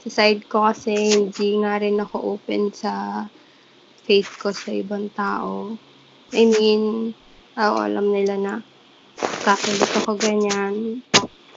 Sa 0.00 0.08
side 0.08 0.48
ko 0.48 0.64
kasi, 0.64 0.96
hindi 0.96 1.60
nga 1.60 1.76
rin 1.76 2.00
ako 2.00 2.40
open 2.40 2.72
sa 2.72 3.24
faith 4.08 4.40
ko 4.40 4.56
sa 4.56 4.72
ibang 4.72 5.12
tao. 5.12 5.76
I 6.32 6.48
mean, 6.48 7.12
oo, 7.60 7.76
alam 7.76 8.08
nila 8.08 8.40
na 8.40 8.52
Catholic 9.44 9.92
ako 10.00 10.16
ganyan. 10.16 11.04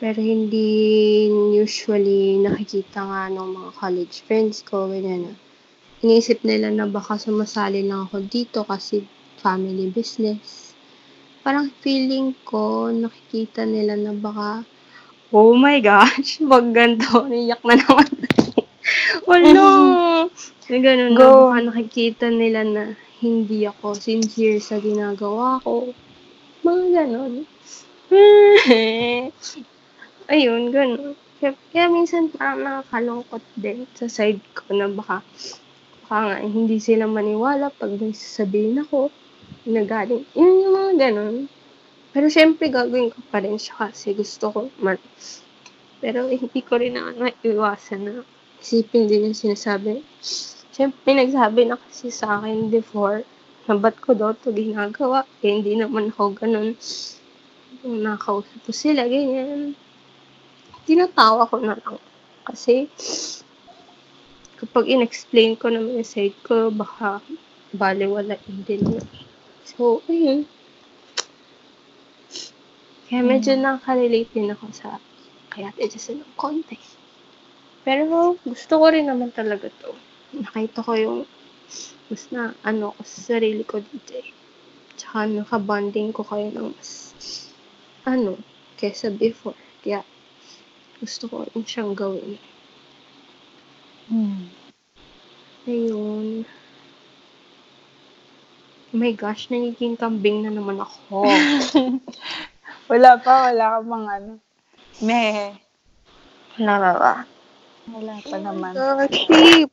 Pero 0.04 0.20
hindi 0.20 1.32
usually 1.56 2.44
nakikita 2.44 3.08
nga 3.08 3.32
ng 3.32 3.50
mga 3.56 3.72
college 3.80 4.28
friends 4.28 4.68
ko, 4.68 4.92
ganyan 4.92 5.32
na. 5.32 5.34
Iniisip 6.04 6.44
nila 6.44 6.76
na 6.76 6.92
baka 6.92 7.16
sumasali 7.16 7.88
lang 7.88 8.12
ako 8.12 8.20
dito 8.28 8.68
kasi 8.68 9.00
family 9.40 9.88
business. 9.88 10.61
Parang 11.42 11.74
feeling 11.82 12.38
ko, 12.46 12.94
nakikita 12.94 13.66
nila 13.66 13.98
na 13.98 14.14
baka, 14.14 14.62
oh 15.34 15.58
my 15.58 15.82
gosh, 15.82 16.38
wag 16.52 16.70
ganito, 16.70 17.26
niyak 17.26 17.66
na 17.66 17.82
naman. 17.82 18.10
Wala! 19.26 19.66
Na 20.70 20.78
ganun 20.78 21.14
na, 21.14 21.18
Go. 21.18 21.50
baka 21.50 21.58
nakikita 21.66 22.30
nila 22.30 22.62
na 22.62 22.84
hindi 23.26 23.66
ako 23.66 23.98
sincere 23.98 24.62
sa 24.62 24.78
ginagawa 24.78 25.58
ko. 25.66 25.90
Mga 26.62 26.86
ganon. 26.94 27.34
Ayun, 30.32 30.70
ganun. 30.70 31.18
Kaya, 31.42 31.58
kaya 31.74 31.90
minsan 31.90 32.30
parang 32.30 32.62
nakakalungkot 32.62 33.42
din 33.58 33.90
sa 33.98 34.06
side 34.06 34.46
ko 34.54 34.78
na 34.78 34.94
baka, 34.94 35.26
baka 36.06 36.18
nga 36.22 36.38
hindi 36.46 36.78
sila 36.78 37.10
maniwala 37.10 37.74
pag 37.74 37.98
may 37.98 38.14
sasabihin 38.14 38.86
ako 38.86 39.10
na 39.68 39.82
galing. 39.86 40.26
Yun 40.34 40.62
yung 40.66 40.74
mga 40.74 40.94
ganun. 40.98 41.36
Pero 42.12 42.28
syempre 42.28 42.68
gagawin 42.68 43.14
ko 43.14 43.20
pa 43.32 43.40
rin 43.40 43.56
siya 43.56 43.90
kasi 43.90 44.14
gusto 44.14 44.52
ko 44.52 44.60
man. 44.84 45.00
Pero 46.02 46.28
hindi 46.28 46.62
ko 46.66 46.82
rin 46.82 46.98
na 46.98 47.32
iwasan 47.46 48.02
na 48.04 48.14
isipin 48.60 49.08
din 49.08 49.32
yung 49.32 49.38
sinasabi. 49.38 50.02
Syempre 50.74 51.14
nagsabi 51.14 51.70
na 51.70 51.78
kasi 51.78 52.10
sa 52.10 52.42
akin 52.42 52.74
before 52.74 53.24
na 53.70 53.78
ba't 53.78 53.96
ko 54.02 54.18
daw 54.18 54.34
ito 54.34 54.50
ginagawa. 54.50 55.24
Eh, 55.46 55.54
hindi 55.54 55.78
naman 55.78 56.10
ako 56.10 56.36
ganun. 56.36 56.74
Nung 57.86 58.00
nakausap 58.02 58.60
ko 58.66 58.72
sila, 58.74 59.06
ganyan 59.06 59.78
tinatawa 60.86 61.48
ko 61.48 61.62
na 61.62 61.78
lang. 61.78 61.98
Kasi, 62.44 62.90
kapag 64.58 64.90
in-explain 64.90 65.56
ko 65.56 65.70
naman 65.70 66.02
yung 66.02 66.08
side 66.08 66.38
ko, 66.44 66.74
baka 66.74 67.22
baliwalain 67.72 68.58
din 68.66 68.84
yun. 68.98 69.08
So, 69.72 70.04
ayun. 70.12 70.44
Kaya 73.12 73.28
medyo 73.28 73.56
nakaka-relate 73.60 74.32
din 74.32 74.52
ako 74.56 74.72
sa 74.72 75.00
kaya 75.52 75.68
Ate 75.76 75.92
Jessa 75.92 76.16
ng 76.16 76.36
konti. 76.40 76.80
Pero 77.84 78.40
gusto 78.48 78.74
ko 78.80 78.88
rin 78.88 79.12
naman 79.12 79.36
talaga 79.36 79.68
to. 79.84 79.92
Nakita 80.32 80.80
ko 80.80 80.96
yung 80.96 81.20
mas 82.08 82.24
na 82.32 82.56
ano 82.64 82.96
ko 82.96 83.02
sa 83.04 83.36
sarili 83.36 83.68
ko 83.68 83.84
dito 83.84 84.16
eh. 84.16 84.32
Tsaka 84.96 85.28
nakabonding 85.28 86.16
ko 86.16 86.24
kayo 86.24 86.48
ng 86.56 86.72
mas 86.72 87.12
ano, 88.08 88.40
kesa 88.80 89.12
before. 89.12 89.60
Kaya 89.84 90.08
gusto 91.04 91.28
ko 91.28 91.36
rin 91.52 91.68
siyang 91.68 91.92
gawin. 91.92 92.40
Hmm. 94.08 94.48
Ayun. 95.68 96.48
Oh 98.92 99.00
my 99.00 99.16
gosh, 99.16 99.48
nagiging 99.48 99.96
kambing 99.96 100.44
na 100.44 100.52
naman 100.52 100.84
ako. 100.84 101.24
Wala 102.92 103.16
pa, 103.24 103.48
wala 103.48 103.66
ka 103.72 103.80
bang 103.88 104.06
ano. 104.20 104.34
Meh. 105.00 105.56
Wala 106.60 106.74
ba 106.76 106.92
ba? 107.00 107.14
Wala 107.88 108.14
pa 108.20 108.36
naman. 108.36 108.76
Ah, 108.76 109.08
sheep. 109.08 109.72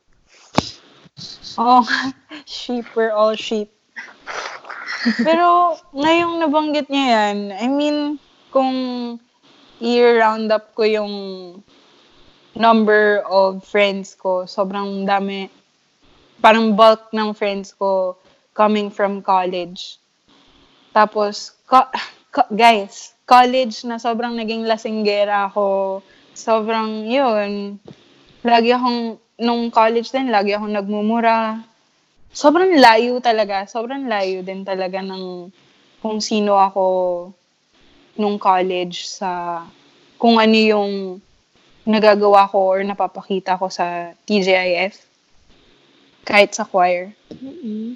Oo 1.59 1.83
nga. 1.83 2.15
sheep, 2.47 2.87
we're 2.95 3.11
all 3.11 3.35
sheep. 3.35 3.67
Pero, 5.19 5.75
ngayong 5.91 6.39
nabanggit 6.39 6.87
niya 6.87 7.05
yan, 7.11 7.37
I 7.59 7.67
mean, 7.67 7.97
kung 8.55 8.71
i-round 9.83 10.47
up 10.47 10.71
ko 10.79 10.87
yung 10.87 11.15
number 12.55 13.19
of 13.27 13.67
friends 13.67 14.15
ko, 14.15 14.47
sobrang 14.47 15.03
dami, 15.03 15.51
parang 16.39 16.71
bulk 16.71 17.11
ng 17.11 17.35
friends 17.35 17.75
ko 17.75 18.15
coming 18.59 18.91
from 18.91 19.23
college. 19.23 20.03
Tapos, 20.91 21.55
co- 21.63 21.87
co- 22.27 22.51
guys, 22.51 23.15
college 23.23 23.87
na 23.87 23.95
sobrang 23.95 24.35
naging 24.35 24.67
lasinggera 24.67 25.47
ako. 25.47 26.03
Sobrang, 26.35 27.07
yun, 27.07 27.79
lagi 28.43 28.75
akong, 28.75 29.15
nung 29.39 29.71
college 29.71 30.11
din, 30.11 30.27
lagi 30.27 30.51
akong 30.51 30.75
nagmumura. 30.75 31.63
Sobrang 32.35 32.75
layo 32.75 33.23
talaga. 33.23 33.63
Sobrang 33.63 34.11
layo 34.11 34.43
din 34.43 34.67
talaga 34.67 34.99
ng 34.99 35.47
kung 36.03 36.19
sino 36.19 36.59
ako 36.59 36.85
nung 38.19 38.35
college 38.35 39.07
sa 39.07 39.63
kung 40.19 40.35
ano 40.35 40.59
yung 40.59 40.91
nagagawa 41.87 42.51
ko 42.51 42.75
or 42.75 42.83
napapakita 42.83 43.55
ko 43.55 43.71
sa 43.71 44.11
TJIF. 44.27 45.08
Kahit 46.29 46.53
sa 46.53 46.61
choir. 46.61 47.09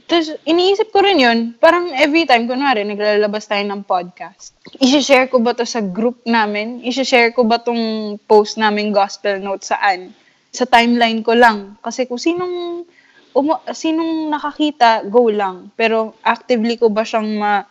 Tapos, 0.09 0.33
iniisip 0.41 0.89
ko 0.89 1.05
rin 1.05 1.21
yun, 1.21 1.39
parang 1.61 1.93
every 1.93 2.25
time, 2.25 2.49
kunwari, 2.49 2.81
naglalabas 2.81 3.45
tayo 3.45 3.61
ng 3.61 3.85
podcast. 3.85 4.57
I-share 4.81 5.29
ko 5.29 5.37
ba 5.37 5.53
to 5.53 5.69
sa 5.69 5.85
group 5.85 6.25
namin? 6.25 6.81
I-share 6.81 7.29
ko 7.29 7.45
ba 7.45 7.61
tong 7.61 8.17
post 8.25 8.57
namin 8.57 8.89
gospel 8.89 9.37
note 9.37 9.61
saan? 9.61 10.17
Sa 10.49 10.65
timeline 10.65 11.21
ko 11.21 11.37
lang. 11.37 11.77
Kasi 11.85 12.09
kung 12.09 12.17
sinong, 12.17 12.89
umu- 13.37 13.63
sinong 13.69 14.33
nakakita, 14.33 15.05
go 15.13 15.29
lang. 15.29 15.69
Pero 15.77 16.17
actively 16.25 16.81
ko 16.81 16.89
ba 16.89 17.05
siyang 17.05 17.37
ma 17.37 17.69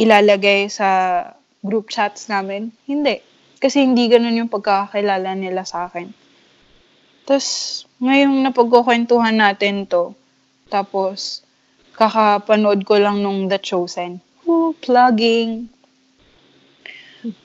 ilalagay 0.00 0.72
sa 0.72 1.20
group 1.60 1.92
chats 1.92 2.32
namin? 2.32 2.72
Hindi. 2.88 3.20
Kasi 3.60 3.84
hindi 3.84 4.08
ganun 4.08 4.40
yung 4.40 4.48
pagkakakilala 4.48 5.36
nila 5.36 5.68
sa 5.68 5.92
akin. 5.92 6.21
Tapos, 7.32 7.88
ngayong 7.96 8.44
napagkukwentuhan 8.44 9.40
natin 9.40 9.88
to, 9.88 10.12
tapos, 10.68 11.40
kakapanood 11.96 12.84
ko 12.84 13.00
lang 13.00 13.24
nung 13.24 13.48
The 13.48 13.56
Chosen. 13.56 14.20
Oh, 14.44 14.76
plugging. 14.76 15.72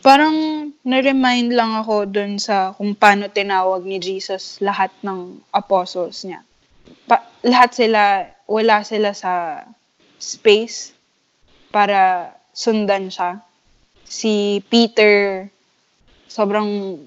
Parang 0.03 0.35
na-remind 0.83 1.55
lang 1.55 1.71
ako 1.71 2.03
dun 2.03 2.35
sa 2.35 2.75
kung 2.75 2.99
paano 2.99 3.31
tinawag 3.31 3.87
ni 3.87 3.95
Jesus 4.03 4.59
lahat 4.59 4.91
ng 5.07 5.39
apostles 5.55 6.27
niya. 6.27 6.43
Pa- 7.07 7.23
lahat 7.47 7.71
sila, 7.71 8.27
wala 8.43 8.83
sila 8.83 9.15
sa 9.15 9.63
space 10.19 10.91
para 11.71 12.35
sundan 12.51 13.07
siya. 13.07 13.39
Si 14.03 14.59
Peter, 14.67 15.47
sobrang 16.27 16.99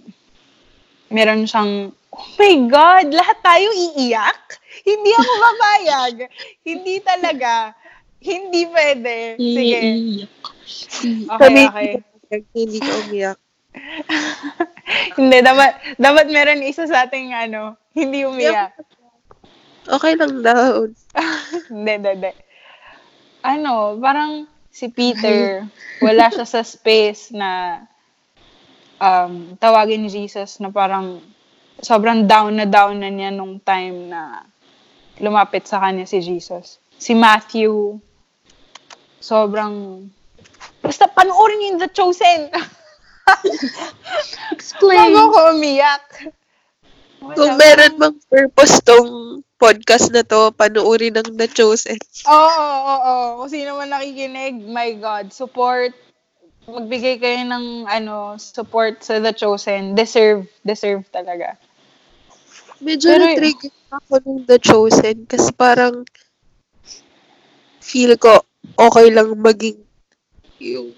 meron 1.13 1.45
siyang, 1.45 1.93
oh 2.21 2.29
my 2.37 2.57
God, 2.69 3.07
lahat 3.17 3.39
tayo 3.41 3.69
iiyak? 3.73 4.61
Hindi 4.85 5.11
ako 5.17 5.33
papayag. 5.41 6.17
Hindi 6.61 6.95
talaga. 7.01 7.73
Hindi 8.21 8.63
pwede. 8.69 9.17
Sige. 9.41 9.81
Okay, 11.25 11.65
okay. 11.65 11.95
Hindi 12.53 12.79
ka 12.79 12.93
umiyak. 13.09 13.39
Hindi, 15.19 15.37
dapat, 15.41 15.73
dapat 15.97 16.27
meron 16.29 16.67
isa 16.67 16.85
sa 16.91 17.07
ating 17.07 17.31
ano, 17.31 17.79
hindi 17.95 18.27
umiyak. 18.27 18.75
Okay 19.87 20.19
lang 20.19 20.43
daw. 20.43 20.91
hindi, 21.71 21.93
hindi, 21.99 22.11
hindi. 22.19 22.33
Ano, 23.47 23.97
parang 24.03 24.51
si 24.71 24.91
Peter, 24.91 25.65
wala 26.03 26.27
siya 26.31 26.47
sa 26.47 26.63
space 26.67 27.31
na 27.31 27.83
um, 29.01 29.57
tawagin 29.57 30.05
ni 30.07 30.11
Jesus 30.13 30.61
na 30.61 30.69
parang 30.71 31.23
sobrang 31.81 32.29
down 32.29 32.57
na 32.57 32.67
down 32.69 33.01
na 33.01 33.09
niya 33.09 33.33
nung 33.33 33.61
time 33.61 34.13
na 34.13 34.45
lumapit 35.21 35.69
sa 35.69 35.81
kanya 35.81 36.09
si 36.09 36.21
Jesus. 36.25 36.81
Si 37.01 37.13
Matthew, 37.17 38.01
sobrang... 39.21 40.07
Basta 40.81 41.09
panoorin 41.09 41.57
niyo 41.61 41.69
yung 41.77 41.81
The 41.81 41.91
Chosen! 41.93 42.41
Explain. 44.57 45.13
Bago 45.13 45.33
ko 45.33 45.41
umiyak. 45.57 46.05
Kung 47.21 47.55
meron 47.61 48.01
mang 48.01 48.17
purpose 48.33 48.81
tong 48.81 49.45
podcast 49.61 50.09
na 50.09 50.25
to, 50.25 50.49
panuorin 50.57 51.21
ng 51.21 51.37
The 51.37 51.49
Chosen. 51.53 52.01
Oo, 52.25 52.65
oo, 52.65 52.95
oo. 52.97 53.27
Kung 53.45 53.51
sino 53.53 53.77
man 53.77 53.93
nakikinig, 53.93 54.57
my 54.65 54.97
God, 54.97 55.29
support. 55.29 55.93
Magbigay 56.65 57.21
kayo 57.21 57.45
ng 57.45 57.85
ano, 57.85 58.41
support 58.41 59.05
sa 59.05 59.21
The 59.21 59.37
Chosen. 59.37 59.93
Deserve, 59.93 60.49
deserve 60.65 61.05
talaga. 61.13 61.61
Medyo 62.81 63.07
Pero- 63.13 63.25
na-trigger 63.27 63.73
ako 63.91 64.13
nung 64.23 64.43
The 64.47 64.59
Chosen 64.63 65.17
kasi 65.27 65.51
parang 65.53 66.07
feel 67.83 68.15
ko 68.17 68.41
okay 68.79 69.11
lang 69.11 69.35
maging 69.41 69.83
yung 70.61 70.95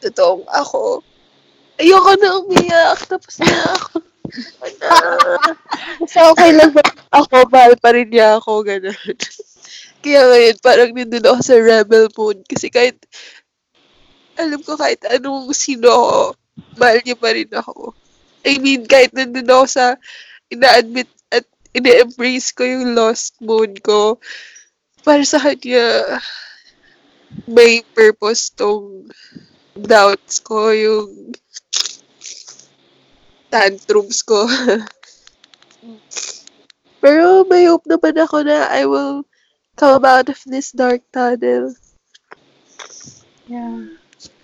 totoong 0.00 0.46
ako. 0.48 1.04
Ayoko 1.76 2.12
na 2.16 2.28
umiyak, 2.40 2.98
tapos 3.08 3.36
na 3.42 3.52
ako. 3.76 4.00
Basta 6.00 6.20
okay 6.30 6.50
lang 6.54 6.70
ba 6.70 6.84
ako, 7.10 7.50
mahal 7.50 7.74
pa 7.76 7.90
rin 7.90 8.08
niya 8.08 8.38
ako, 8.38 8.62
ganun. 8.62 8.94
Kaya 10.02 10.20
ngayon, 10.24 10.56
parang 10.64 10.90
nandun 10.94 11.26
ako 11.26 11.38
sa 11.44 11.56
rebel 11.58 12.06
mode. 12.14 12.40
Kasi 12.46 12.72
kahit, 12.72 12.96
alam 14.38 14.62
ko 14.62 14.78
kahit 14.78 15.02
anong 15.10 15.50
sino 15.52 15.90
ako, 15.90 16.20
mahal 16.80 16.98
niya 17.02 17.16
pa 17.18 17.30
rin 17.34 17.50
ako. 17.50 17.92
I 18.46 18.56
mean, 18.62 18.86
kahit 18.88 19.12
nandun 19.12 19.50
ako 19.50 19.64
sa, 19.68 19.98
ina-admit 20.50 21.08
at 21.30 21.46
ina-embrace 21.74 22.52
ko 22.52 22.62
yung 22.66 22.94
lost 22.98 23.38
mode 23.40 23.80
ko, 23.82 24.18
para 25.06 25.24
sa 25.24 25.40
kanya, 25.40 26.20
may 27.46 27.82
purpose 27.94 28.50
tong 28.52 29.08
doubts 29.78 30.42
ko, 30.42 30.74
yung 30.74 31.32
tantrums 33.48 34.20
ko. 34.22 34.46
Pero 37.00 37.48
may 37.48 37.64
hope 37.64 37.88
naman 37.88 38.20
ako 38.20 38.44
na 38.44 38.68
I 38.68 38.84
will 38.84 39.24
come 39.80 40.04
out 40.04 40.28
of 40.28 40.36
this 40.44 40.76
dark 40.76 41.00
tunnel. 41.10 41.72
Yeah. 43.48 43.96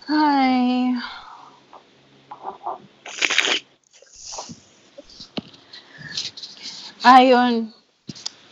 Hi. 0.09 0.97
Ayun. 7.05 7.69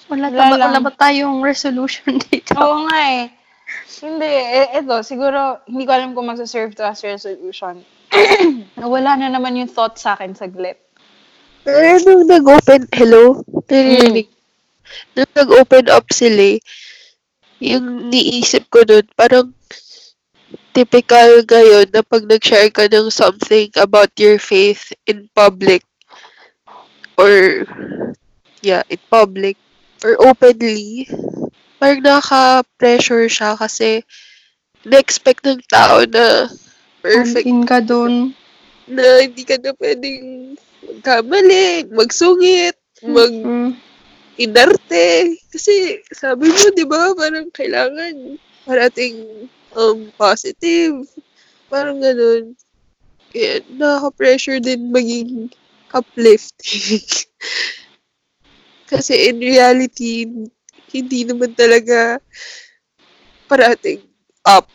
Wala, 0.06 0.30
Wala 0.30 0.38
ba, 0.38 0.46
lang. 0.54 0.62
wala 0.70 0.80
ba 0.86 0.92
tayong 0.94 1.42
resolution 1.42 2.22
dito? 2.30 2.54
Oo 2.58 2.86
nga 2.86 3.00
eh. 3.22 3.26
Hindi, 4.06 4.30
eh, 4.30 4.70
ito, 4.78 5.02
siguro, 5.02 5.66
hindi 5.66 5.90
ko 5.90 5.92
alam 5.98 6.14
kung 6.14 6.30
magsaserve 6.30 6.78
to 6.78 6.86
as 6.86 7.02
resolution. 7.02 7.82
Nawala 8.78 9.18
na 9.22 9.34
naman 9.34 9.58
yung 9.58 9.72
thought 9.72 9.98
sa 9.98 10.14
akin 10.14 10.38
saglit. 10.38 10.78
Pero 11.66 11.98
nung 12.06 12.30
nag-open, 12.30 12.86
hello? 12.94 13.42
Narinig. 13.66 14.30
Nung 15.18 15.32
nag-open 15.34 15.90
up 15.90 16.06
sila, 16.14 16.54
eh, 16.54 16.62
yung 17.58 18.14
niisip 18.14 18.70
ko 18.70 18.86
nun, 18.86 19.10
parang 19.18 19.50
typical 20.76 21.42
ngayon 21.42 21.90
na 21.90 22.06
pag 22.06 22.28
nag-share 22.30 22.70
ka 22.70 22.86
ng 22.86 23.10
something 23.10 23.72
about 23.80 24.12
your 24.22 24.38
faith 24.38 24.94
in 25.10 25.26
public 25.34 25.82
or 27.18 27.64
yeah, 28.66 28.82
in 28.90 28.98
public 29.14 29.54
or 30.02 30.18
openly, 30.26 31.06
parang 31.78 32.02
nakaka-pressure 32.02 33.30
siya 33.30 33.54
kasi 33.54 34.02
na-expect 34.82 35.46
ng 35.46 35.62
tao 35.70 36.02
na 36.10 36.50
perfect 37.06 37.46
Perfect. 37.46 37.70
ka 37.70 37.78
dun. 37.86 38.34
na 38.86 39.22
hindi 39.22 39.42
ka 39.46 39.58
na 39.62 39.74
pwedeng 39.78 40.54
magkamali, 40.86 41.90
magsungit, 41.94 42.78
mag 43.06 43.34
Mm. 43.34 43.74
inarte. 44.38 45.38
Kasi 45.50 46.02
sabi 46.14 46.50
mo, 46.54 46.66
di 46.74 46.86
ba, 46.86 47.14
parang 47.18 47.50
kailangan 47.50 48.38
parating 48.62 49.46
um, 49.74 50.10
positive. 50.18 51.02
Parang 51.66 51.98
ganun. 51.98 52.54
Kaya 53.34 53.66
nakaka-pressure 53.74 54.62
din 54.62 54.94
maging 54.94 55.50
uplifting. 55.94 57.02
Kasi 58.86 59.34
in 59.34 59.42
reality, 59.42 60.30
hindi 60.94 61.20
naman 61.26 61.58
talaga 61.58 62.22
parating 63.50 64.06
up. 64.46 64.70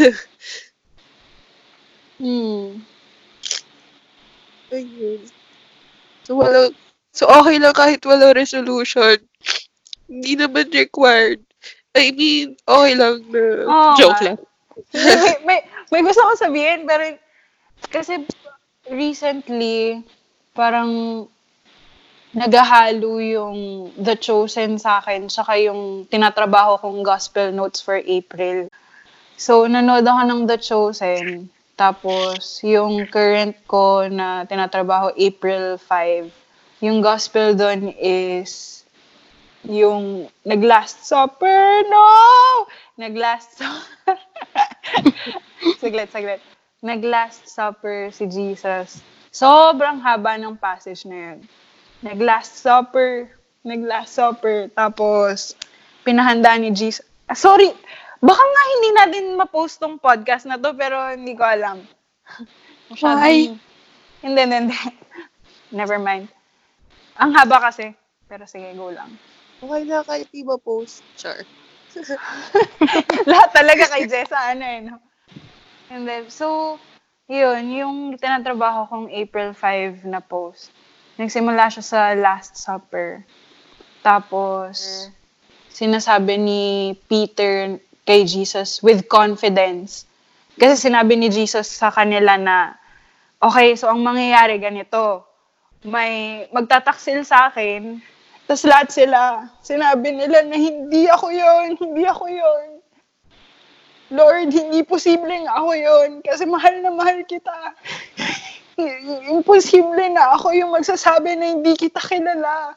Hmm. 2.14 2.78
Ayun. 4.70 5.26
So, 6.24 6.38
wala, 6.38 6.70
so 7.10 7.26
okay 7.26 7.58
lang 7.58 7.74
kahit 7.74 8.00
wala 8.06 8.32
resolution. 8.32 9.18
Hindi 10.08 10.38
naman 10.38 10.70
required. 10.72 11.42
I 11.94 12.10
mean, 12.10 12.58
okay 12.66 12.94
lang 12.98 13.22
na 13.30 13.42
Oo 13.66 13.94
joke 13.98 14.22
lang. 14.24 14.38
may, 14.94 15.36
may, 15.46 15.58
may 15.92 16.00
gusto 16.02 16.22
ko 16.22 16.32
sabihin, 16.34 16.86
pero 16.86 17.18
kasi 17.90 18.26
recently, 18.90 20.02
parang 20.56 21.26
nagahalo 22.34 23.22
yung 23.22 23.90
The 23.94 24.18
Chosen 24.18 24.76
sa 24.82 24.98
akin, 24.98 25.30
saka 25.30 25.54
yung 25.62 26.10
tinatrabaho 26.10 26.82
kong 26.82 27.06
Gospel 27.06 27.54
Notes 27.54 27.78
for 27.78 28.02
April. 28.02 28.66
So, 29.38 29.70
nanood 29.70 30.02
ako 30.02 30.22
ng 30.26 30.42
The 30.50 30.58
Chosen. 30.58 31.48
Tapos, 31.78 32.62
yung 32.66 33.06
current 33.06 33.54
ko 33.70 34.06
na 34.10 34.46
tinatrabaho 34.46 35.14
April 35.14 35.78
5, 35.78 36.30
yung 36.82 37.02
gospel 37.02 37.54
doon 37.54 37.94
is 37.98 38.82
yung 39.64 40.28
nag-last 40.44 41.06
supper, 41.06 41.82
no! 41.88 42.06
Nag-last 42.98 43.58
supper. 43.58 44.18
saglit, 45.82 46.10
saglit. 46.12 46.42
Nag-last 46.84 47.48
supper 47.48 48.12
si 48.12 48.28
Jesus. 48.28 49.00
Sobrang 49.34 49.98
haba 49.98 50.36
ng 50.38 50.54
passage 50.54 51.08
na 51.08 51.32
yun. 51.32 51.38
Nag-last 52.04 52.60
supper. 52.60 53.32
Nag-last 53.64 54.12
supper. 54.12 54.68
Tapos, 54.76 55.56
pinahanda 56.04 56.52
ni 56.60 56.68
Jesus. 56.70 57.00
Ah, 57.24 57.32
sorry, 57.32 57.72
baka 58.20 58.44
nga 58.44 58.62
hindi 58.76 58.90
natin 58.92 59.24
ma-post 59.40 59.80
tong 59.80 59.96
podcast 59.96 60.44
na 60.44 60.60
to, 60.60 60.76
pero 60.76 61.00
hindi 61.16 61.32
ko 61.32 61.48
alam. 61.48 61.80
Masyadong- 62.92 63.24
Why? 63.24 63.36
Hindi, 64.20 64.40
hindi, 64.44 64.56
hindi. 64.68 64.76
Never 65.80 65.96
mind. 65.96 66.28
Ang 67.16 67.32
haba 67.32 67.72
kasi. 67.72 67.96
Pero 68.28 68.44
sige, 68.44 68.76
go 68.76 68.92
lang. 68.92 69.16
Okay 69.64 69.88
na 69.88 70.04
kahit 70.04 70.28
di 70.28 70.44
ba 70.44 70.60
post, 70.60 71.00
char. 71.16 71.40
Lahat 73.30 73.50
talaga 73.54 73.88
kay 73.96 74.04
Jessa, 74.04 74.52
ano 74.52 74.64
eh, 74.66 74.80
no? 74.84 74.98
And 75.88 76.04
then, 76.04 76.28
so, 76.28 76.76
yun, 77.30 77.70
yung 77.70 77.96
tinatrabaho 78.18 78.90
kong 78.90 79.08
April 79.08 79.54
5 79.56 80.04
na 80.04 80.18
post, 80.18 80.74
nagsimula 81.18 81.70
siya 81.70 81.84
sa 81.84 82.00
Last 82.14 82.58
Supper. 82.58 83.22
Tapos, 84.04 85.08
sinasabi 85.72 86.38
ni 86.38 86.62
Peter 87.08 87.80
kay 88.04 88.28
Jesus 88.28 88.84
with 88.84 89.08
confidence. 89.08 90.04
Kasi 90.54 90.90
sinabi 90.90 91.18
ni 91.18 91.32
Jesus 91.32 91.66
sa 91.66 91.90
kanila 91.90 92.38
na, 92.38 92.78
okay, 93.42 93.74
so 93.74 93.90
ang 93.90 94.04
mangyayari 94.04 94.60
ganito, 94.60 95.26
may 95.82 96.44
magtataksil 96.54 97.26
sa 97.26 97.50
akin, 97.50 97.98
tapos 98.44 98.64
lahat 98.68 98.88
sila, 98.92 99.20
sinabi 99.64 100.12
nila 100.12 100.44
na 100.44 100.56
hindi 100.56 101.08
ako 101.08 101.32
yon 101.32 101.80
hindi 101.80 102.04
ako 102.04 102.24
yon 102.28 102.66
Lord, 104.12 104.52
hindi 104.52 104.84
posibleng 104.84 105.48
ako 105.48 105.70
yon 105.72 106.10
kasi 106.20 106.44
mahal 106.44 106.76
na 106.84 106.92
mahal 106.92 107.24
kita. 107.24 107.50
Imposible 109.30 110.10
na 110.10 110.34
ako 110.34 110.50
yung 110.54 110.74
magsasabi 110.74 111.38
na 111.38 111.54
hindi 111.54 111.78
kita 111.78 112.02
kilala. 112.02 112.74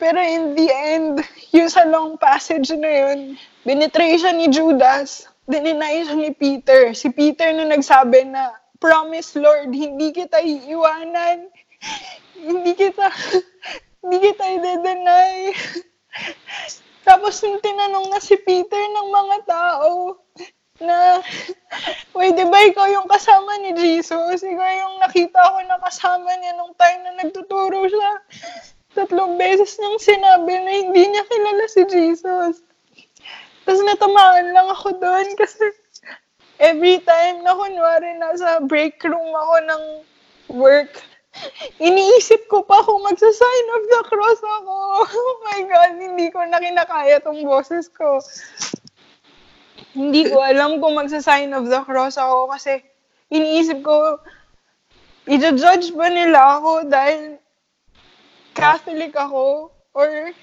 Pero 0.00 0.18
in 0.20 0.54
the 0.54 0.68
end, 0.70 1.20
yung 1.50 1.68
sa 1.68 1.84
long 1.88 2.16
passage 2.16 2.70
na 2.76 2.88
yun, 2.88 3.34
binitray 3.66 4.16
siya 4.16 4.32
ni 4.32 4.48
Judas, 4.48 5.26
dininay 5.50 6.06
siya 6.06 6.16
ni 6.16 6.30
Peter. 6.32 6.94
Si 6.94 7.10
Peter 7.10 7.50
na 7.52 7.68
nagsabi 7.68 8.28
na, 8.30 8.54
Promise 8.80 9.36
Lord, 9.36 9.76
hindi 9.76 10.08
kita 10.08 10.40
iiwanan. 10.40 11.52
Hindi 12.40 12.72
kita, 12.72 13.12
hindi 14.00 14.16
kita 14.24 14.44
i-deny. 14.56 15.52
Tapos 17.04 17.44
nung 17.44 17.60
tinanong 17.60 18.08
na 18.08 18.20
si 18.24 18.40
Peter 18.40 18.80
ng 18.80 19.08
mga 19.12 19.36
tao 19.44 20.16
na, 20.80 21.20
di 22.16 22.44
ba 22.48 22.58
ikaw 22.66 22.86
yung 22.88 23.08
kasama 23.08 23.60
ni 23.60 23.72
Jesus? 23.76 24.40
Ikaw 24.42 24.70
yung 24.80 24.94
nakita 25.00 25.40
ko 25.40 25.58
na 25.68 25.76
kasama 25.80 26.28
niya 26.40 26.52
nung 26.56 26.74
time 26.76 27.00
na 27.04 27.12
nagtuturo 27.20 27.86
siya. 27.86 28.12
Tatlong 28.96 29.38
beses 29.38 29.78
niyang 29.78 30.00
sinabi 30.02 30.54
na 30.60 30.72
hindi 30.72 31.02
niya 31.06 31.22
kilala 31.28 31.64
si 31.70 31.82
Jesus. 31.86 32.64
Tapos 33.62 33.80
natamaan 33.86 34.50
lang 34.50 34.66
ako 34.66 34.98
doon 34.98 35.28
kasi 35.38 35.70
every 36.58 36.98
time 37.06 37.46
na 37.46 37.54
kunwari 37.54 38.18
nasa 38.18 38.58
break 38.66 38.98
room 39.06 39.30
ako 39.30 39.56
ng 39.62 39.82
work, 40.58 40.90
iniisip 41.78 42.50
ko 42.50 42.66
pa 42.66 42.82
kung 42.82 43.00
magsa-sign 43.06 43.66
of 43.78 43.82
the 43.86 44.00
cross 44.10 44.40
ako. 44.42 44.76
Oh 45.20 45.34
my 45.46 45.60
God, 45.70 45.92
hindi 45.96 46.26
ko 46.34 46.42
na 46.44 46.58
kinakaya 46.58 47.22
tong 47.22 47.46
boses 47.46 47.86
ko. 47.92 48.18
Hindi 49.96 50.30
ko 50.30 50.44
alam 50.44 50.78
kung 50.78 50.96
magsa-sign 50.96 51.50
of 51.56 51.66
the 51.66 51.80
cross 51.82 52.20
ako 52.20 52.52
kasi 52.52 52.84
iniisip 53.30 53.82
ko, 53.82 54.18
i-judge 55.26 55.94
ba 55.94 56.06
nila 56.10 56.58
ako 56.58 56.70
dahil 56.86 57.38
Catholic 58.54 59.14
ako? 59.14 59.70
Or, 59.94 60.08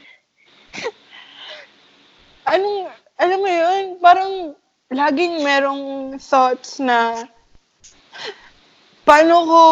anong, 2.52 2.92
alam 3.20 3.40
mo 3.40 3.50
yun, 3.50 3.84
parang 4.00 4.34
laging 4.92 5.44
merong 5.44 6.16
thoughts 6.20 6.80
na, 6.80 7.28
paano 9.04 9.36
ko, 9.48 9.64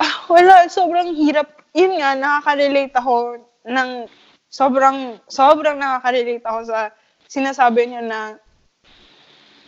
ah, 0.00 0.14
wala, 0.32 0.68
sobrang 0.68 1.16
hirap. 1.16 1.48
Yun 1.76 2.00
nga, 2.00 2.16
nakaka-relate 2.16 2.94
ako 2.96 3.40
ng, 3.68 4.08
sobrang, 4.50 5.20
sobrang 5.30 5.78
nakaka-relate 5.78 6.44
ako 6.44 6.60
sa 6.66 6.90
sinasabi 7.30 7.86
niya 7.86 8.02
na, 8.02 8.20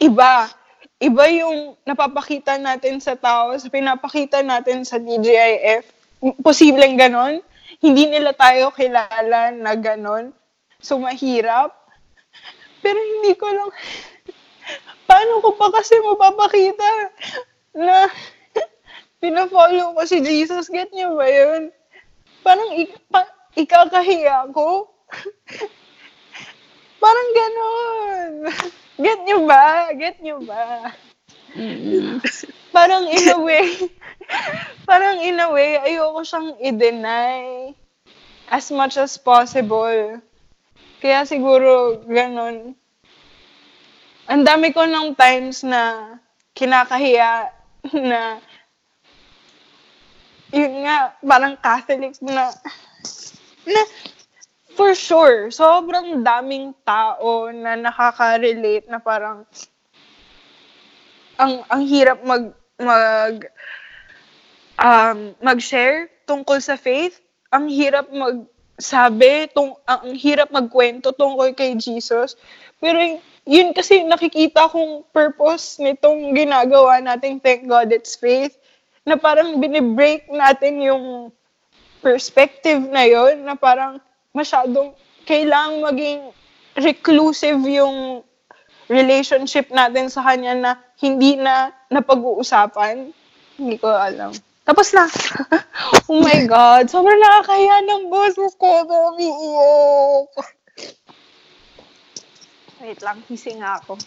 iba, 0.03 0.51
iba 0.99 1.25
yung 1.31 1.79
napapakita 1.87 2.59
natin 2.59 2.99
sa 2.99 3.15
tao, 3.15 3.55
sa 3.55 3.71
pinapakita 3.71 4.43
natin 4.43 4.83
sa 4.83 4.99
DJIF. 4.99 5.87
Posibleng 6.43 6.99
ganon. 6.99 7.39
Hindi 7.79 8.11
nila 8.11 8.35
tayo 8.35 8.75
kilala 8.75 9.55
na 9.55 9.79
ganon. 9.79 10.35
So, 10.83 10.99
mahirap. 10.99 11.71
Pero 12.83 12.99
hindi 12.99 13.39
ko 13.39 13.47
lang, 13.47 13.71
paano 15.07 15.39
ko 15.39 15.55
pa 15.55 15.71
kasi 15.71 15.95
mapapakita 16.03 16.91
na 17.79 18.11
pinafollow 19.23 19.95
ko 19.95 20.03
si 20.03 20.19
Jesus? 20.19 20.67
Get 20.67 20.91
niyo 20.91 21.15
ba 21.15 21.31
yun? 21.31 21.71
Parang 22.43 22.75
ik- 22.75 22.99
pa- 23.07 23.31
ikakahiya 23.55 24.51
ko. 24.51 24.91
Parang 27.03 27.29
ganon. 27.35 28.31
Get 29.05 29.19
niyo 29.27 29.43
ba? 29.51 29.91
Get 29.99 30.23
niyo 30.23 30.39
ba? 30.47 30.95
parang 32.73 33.05
in 33.11 33.29
a 33.29 33.37
way, 33.37 33.69
parang 34.89 35.21
in 35.21 35.37
a 35.37 35.53
way, 35.53 35.77
ayoko 35.77 36.25
siyang 36.25 36.57
i-deny 36.57 37.75
as 38.49 38.73
much 38.73 38.97
as 38.97 39.21
possible. 39.21 40.17
Kaya 41.05 41.29
siguro, 41.29 42.01
ganun. 42.09 42.73
Ang 44.31 44.43
dami 44.49 44.73
ko 44.73 44.89
ng 44.89 45.13
times 45.13 45.61
na 45.67 46.17
kinakahiya 46.57 47.53
na 47.93 48.41
yun 50.53 50.85
nga, 50.85 51.17
parang 51.21 51.57
Catholics 51.61 52.21
na, 52.21 52.53
na 53.65 53.83
for 54.83 54.99
sure, 54.99 55.47
sobrang 55.55 56.27
daming 56.27 56.75
tao 56.83 57.47
na 57.55 57.79
nakaka-relate 57.79 58.91
na 58.91 58.99
parang 58.99 59.47
ang 61.39 61.63
ang 61.71 61.83
hirap 61.87 62.19
mag 62.27 62.51
mag 62.83 63.47
um, 64.83 65.39
mag-share 65.39 66.11
tungkol 66.27 66.59
sa 66.59 66.75
faith. 66.75 67.23
Ang 67.55 67.71
hirap 67.71 68.11
magsabi, 68.11 69.55
tung, 69.55 69.79
ang, 69.87 70.03
ang 70.03 70.19
hirap 70.19 70.51
magkwento 70.51 71.15
tungkol 71.15 71.55
kay 71.55 71.79
Jesus. 71.79 72.35
Pero 72.83 72.99
yun 73.47 73.71
kasi 73.71 74.03
nakikita 74.03 74.67
kong 74.67 75.07
purpose 75.15 75.79
nitong 75.79 76.35
ginagawa 76.35 76.99
nating 76.99 77.39
Thank 77.39 77.71
God 77.71 77.95
It's 77.95 78.19
Faith 78.19 78.59
na 79.07 79.15
parang 79.15 79.63
binibreak 79.63 80.27
natin 80.27 80.83
yung 80.83 81.31
perspective 82.03 82.83
na 82.91 83.07
yon 83.07 83.47
na 83.47 83.55
parang 83.55 84.03
masyadong 84.33 84.97
kailangang 85.29 85.85
maging 85.85 86.21
reclusive 86.77 87.61
yung 87.69 88.25
relationship 88.89 89.69
natin 89.71 90.09
sa 90.13 90.25
kanya 90.25 90.53
na 90.57 90.71
hindi 91.01 91.37
na 91.37 91.73
napag-uusapan. 91.93 93.13
Hindi 93.57 93.77
ko 93.79 93.93
alam. 93.93 94.33
Tapos 94.65 94.93
na. 94.97 95.09
oh 96.11 96.21
my 96.21 96.49
God. 96.49 96.89
Sobrang 96.89 97.21
nakakaya 97.21 97.83
ng 97.85 98.09
boses 98.09 98.57
ko. 98.57 98.85
Umiiyak. 98.85 100.33
Wait 102.83 103.01
lang. 103.05 103.23
Hising 103.29 103.63
nga 103.63 103.79
ako. 103.79 103.99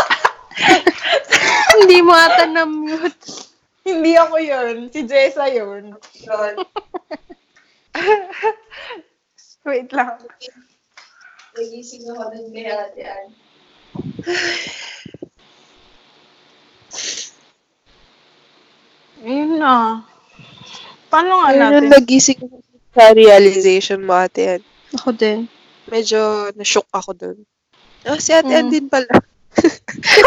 Hindi 1.79 1.99
mo 2.01 2.13
ata 2.15 2.45
na-mute. 2.47 3.19
Hindi 3.85 4.13
ako 4.17 4.37
yun. 4.41 4.77
Si 4.89 5.05
Jessa 5.05 5.45
yun. 5.51 5.93
Wait 9.67 9.91
lang. 9.93 10.19
Nagising 11.55 12.05
ako 12.11 12.23
dun 12.33 12.49
kaya 12.53 12.79
yan. 12.97 13.27
Ayun 19.25 19.59
na. 19.61 20.05
Paano 21.09 21.41
nga 21.41 21.49
Ayun 21.51 21.61
natin? 21.61 21.75
yung 21.79 21.91
nagising 21.95 22.41
sa 22.95 23.11
realization 23.15 24.01
mo, 24.03 24.15
ate 24.15 24.59
Ann. 24.59 24.63
Ako 24.95 25.15
din. 25.15 25.47
Medyo 25.91 26.51
na-shock 26.55 26.87
ako 26.91 27.11
dun. 27.15 27.39
Ah, 28.05 28.19
si 28.19 28.31
ate 28.35 28.51
Ann 28.53 28.69
Mm. 28.69 28.75
din 28.75 28.87
pala. 28.91 29.11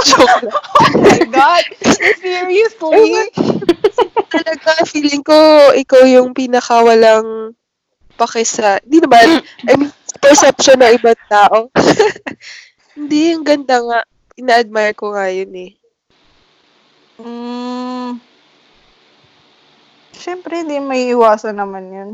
Joke 0.07 0.47
lang. 0.47 0.63
oh 0.79 0.91
my 1.03 1.21
God! 1.27 1.65
Seriously? 1.83 3.31
Talaga, 4.27 4.71
feeling 4.87 5.23
ko, 5.23 5.71
ikaw 5.75 6.03
yung 6.07 6.31
pinakawalang 6.35 7.55
pakisa. 8.15 8.79
Hindi 8.83 9.03
naman, 9.03 9.43
I 9.67 9.73
mean, 9.77 9.91
perception 10.19 10.81
ng 10.81 10.93
ibang 10.97 11.21
tao. 11.27 11.69
Hindi, 12.97 13.35
ang 13.35 13.45
ganda 13.45 13.77
nga. 13.83 13.99
Ina-admire 14.37 14.93
ko 14.97 15.13
nga 15.13 15.29
yun 15.33 15.53
eh. 15.53 15.71
Mm, 17.17 18.21
Siyempre, 20.17 20.65
hindi 20.65 20.81
may 20.81 21.13
iwasan 21.13 21.55
naman 21.55 21.93
yun. 21.93 22.09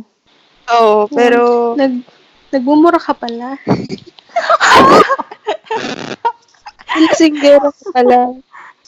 Oo, 0.70 1.08
pero 1.08 1.74
Nag, 1.80 2.04
nagmumura 2.52 3.00
ka 3.00 3.16
pala. 3.16 3.56
singgero 7.20 7.74
ko 7.74 7.84
pala. 7.94 8.38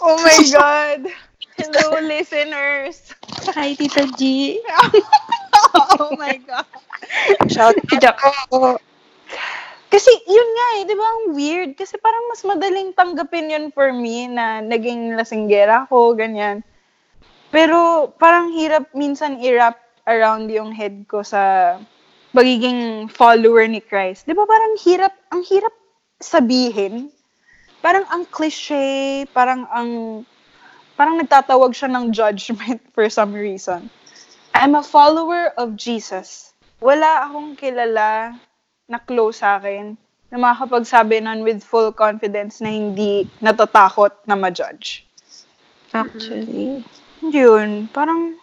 Oh 0.03 0.17
my 0.21 0.39
God! 0.53 1.01
Hello, 1.55 1.97
listeners! 2.03 3.15
Hi, 3.55 3.73
Tita 3.73 4.05
G. 4.19 4.59
oh 5.97 6.13
my 6.19 6.37
God! 6.43 6.67
Shout 7.49 7.79
out 7.79 8.19
ko. 8.51 8.77
Kasi 9.89 10.11
yun 10.27 10.49
nga 10.51 10.67
eh, 10.75 10.83
di 10.83 10.95
ba 10.97 11.07
ang 11.07 11.23
weird? 11.33 11.79
Kasi 11.79 11.95
parang 11.97 12.27
mas 12.27 12.43
madaling 12.43 12.91
tanggapin 12.91 13.47
yun 13.47 13.65
for 13.71 13.95
me 13.95 14.27
na 14.27 14.59
naging 14.59 15.15
lasinggera 15.15 15.87
ko, 15.87 16.11
ganyan. 16.11 16.61
Pero 17.49 18.11
parang 18.19 18.51
hirap 18.51 18.91
minsan 18.91 19.39
i-wrap 19.39 19.79
around 20.03 20.51
yung 20.51 20.75
head 20.75 21.07
ko 21.07 21.23
sa 21.23 21.75
pagiging 22.35 23.07
follower 23.07 23.63
ni 23.71 23.79
Christ. 23.79 24.27
Di 24.27 24.35
ba 24.35 24.43
parang 24.43 24.75
hirap, 24.83 25.15
ang 25.31 25.47
hirap 25.47 25.71
sabihin. 26.19 27.15
Parang 27.85 28.01
ang 28.09 28.25
cliche, 28.25 29.29
parang 29.29 29.69
ang, 29.69 30.25
parang 30.97 31.21
nagtatawag 31.21 31.69
siya 31.69 31.93
ng 31.93 32.09
judgment 32.09 32.81
for 32.97 33.05
some 33.13 33.37
reason. 33.37 33.93
I'm 34.57 34.73
a 34.73 34.81
follower 34.81 35.53
of 35.53 35.77
Jesus. 35.77 36.57
Wala 36.81 37.29
akong 37.29 37.53
kilala 37.53 38.33
na 38.89 38.97
close 39.05 39.45
sa 39.45 39.61
akin 39.61 39.93
na 40.33 40.41
makakapagsabi 40.41 41.21
nun 41.21 41.45
with 41.45 41.61
full 41.61 41.93
confidence 41.93 42.57
na 42.57 42.73
hindi 42.73 43.29
natatakot 43.37 44.17
na 44.25 44.33
ma-judge. 44.33 45.05
Actually. 45.93 46.81
Yun, 47.21 47.85
parang, 47.93 48.41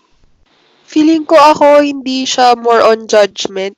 Feeling 0.86 1.24
ko 1.26 1.34
ako, 1.40 1.80
hindi 1.82 2.28
siya 2.28 2.54
more 2.54 2.84
on 2.84 3.08
judgment. 3.10 3.74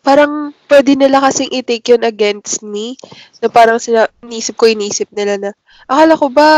Parang 0.00 0.56
pwede 0.66 0.96
nila 0.96 1.20
kasing 1.20 1.52
i-take 1.52 1.92
yun 1.92 2.04
against 2.08 2.64
me. 2.64 2.96
Na 3.44 3.52
parang 3.52 3.76
sila, 3.76 4.08
inisip 4.24 4.56
ko, 4.56 4.64
inisip 4.64 5.12
nila 5.12 5.36
na, 5.36 5.50
akala 5.84 6.16
ko 6.16 6.26
ba, 6.32 6.50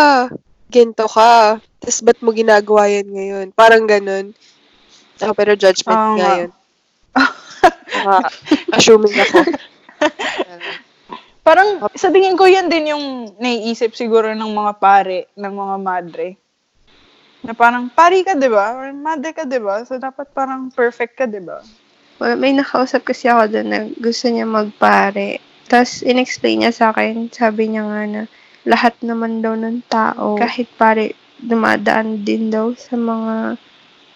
gento 0.71 1.07
ka? 1.11 1.59
Tapos 1.83 1.99
ba't 2.07 2.19
mo 2.23 2.31
ginagawa 2.31 2.87
yan 2.87 3.09
ngayon? 3.11 3.47
Parang 3.53 3.85
ganun. 3.85 4.31
Ako, 5.19 5.35
pero 5.35 5.59
judgment 5.59 5.99
Oo 5.99 6.15
nga 6.19 6.31
yun. 6.47 6.51
Saka, 7.93 8.17
assuming 8.75 9.15
ako. 9.15 9.39
parang 11.47 11.83
sa 11.99 12.15
tingin 12.15 12.39
ko 12.39 12.47
yan 12.47 12.71
din 12.71 12.95
yung 12.95 13.35
naiisip 13.43 13.99
siguro 13.99 14.31
ng 14.31 14.53
mga 14.55 14.73
pare, 14.79 15.27
ng 15.35 15.55
mga 15.55 15.77
madre. 15.83 16.29
Na 17.43 17.59
parang 17.59 17.91
pari 17.91 18.23
ka, 18.23 18.39
di 18.39 18.47
ba? 18.47 18.79
Or 18.79 18.95
mother 18.95 19.35
ka, 19.35 19.43
di 19.43 19.59
ba? 19.59 19.83
So, 19.83 19.99
dapat 19.99 20.31
parang 20.31 20.71
perfect 20.71 21.19
ka, 21.19 21.27
di 21.27 21.43
ba? 21.43 21.59
Well, 22.23 22.39
may 22.39 22.55
nakausap 22.55 23.03
kasi 23.03 23.27
ako 23.27 23.51
doon 23.51 23.69
na 23.75 23.81
gusto 23.99 24.31
niya 24.31 24.47
magpare. 24.47 25.43
Tapos, 25.67 26.07
in-explain 26.07 26.63
niya 26.63 26.71
sa 26.71 26.95
akin, 26.95 27.27
sabi 27.35 27.75
niya 27.75 27.83
nga 27.83 28.03
na 28.07 28.23
lahat 28.63 28.95
naman 29.03 29.43
daw 29.43 29.59
ng 29.59 29.83
tao, 29.91 30.39
kahit 30.39 30.71
pare, 30.79 31.19
dumadaan 31.43 32.23
din 32.23 32.55
daw 32.55 32.71
sa 32.79 32.95
mga 32.95 33.59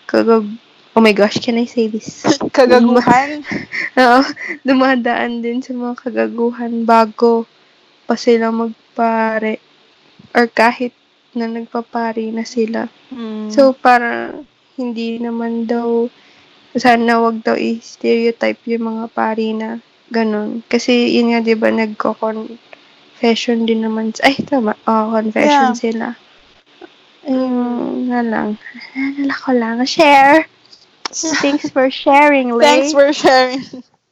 kagag... 0.06 0.46
Oh 0.94 1.02
my 1.02 1.10
gosh, 1.10 1.42
can 1.42 1.58
I 1.58 1.66
say 1.66 1.90
this? 1.90 2.22
Kagaguhan. 2.56 3.42
Oo, 4.00 4.22
dumadaan 4.62 5.42
din 5.42 5.60
sa 5.60 5.74
mga 5.74 5.98
kagaguhan 6.06 6.86
bago 6.86 7.44
pa 8.06 8.14
sila 8.14 8.54
magpare. 8.54 9.58
Or 10.30 10.46
kahit 10.46 10.94
na 11.36 11.50
nagpapari 11.50 12.32
na 12.32 12.46
sila. 12.46 12.88
Mm. 13.10 13.52
So, 13.52 13.76
parang 13.76 14.48
hindi 14.80 15.20
naman 15.20 15.68
daw, 15.68 16.08
sana 16.76 17.18
wag 17.20 17.42
daw 17.42 17.56
i-stereotype 17.56 18.60
yung 18.68 18.84
mga 18.94 19.04
pari 19.12 19.52
na 19.56 19.80
ganun. 20.12 20.62
Kasi 20.68 21.16
yun 21.16 21.32
nga, 21.34 21.40
di 21.42 21.56
ba, 21.58 21.72
nagko-confession 21.72 23.66
din 23.66 23.82
naman. 23.82 24.14
Ay, 24.22 24.38
tama. 24.44 24.76
Oh, 24.86 25.10
confession 25.10 25.72
Yeah. 25.72 25.80
sila. 25.80 26.06
Ayun 27.26 28.06
na 28.06 28.22
lang. 28.22 28.54
Nalala 28.94 29.34
ko 29.34 29.50
lang. 29.50 29.76
Share! 29.82 30.46
Thanks 31.42 31.70
for 31.70 31.90
sharing, 31.90 32.54
Lay. 32.54 32.62
Thanks 32.62 32.92
for 32.94 33.10
sharing. 33.10 33.62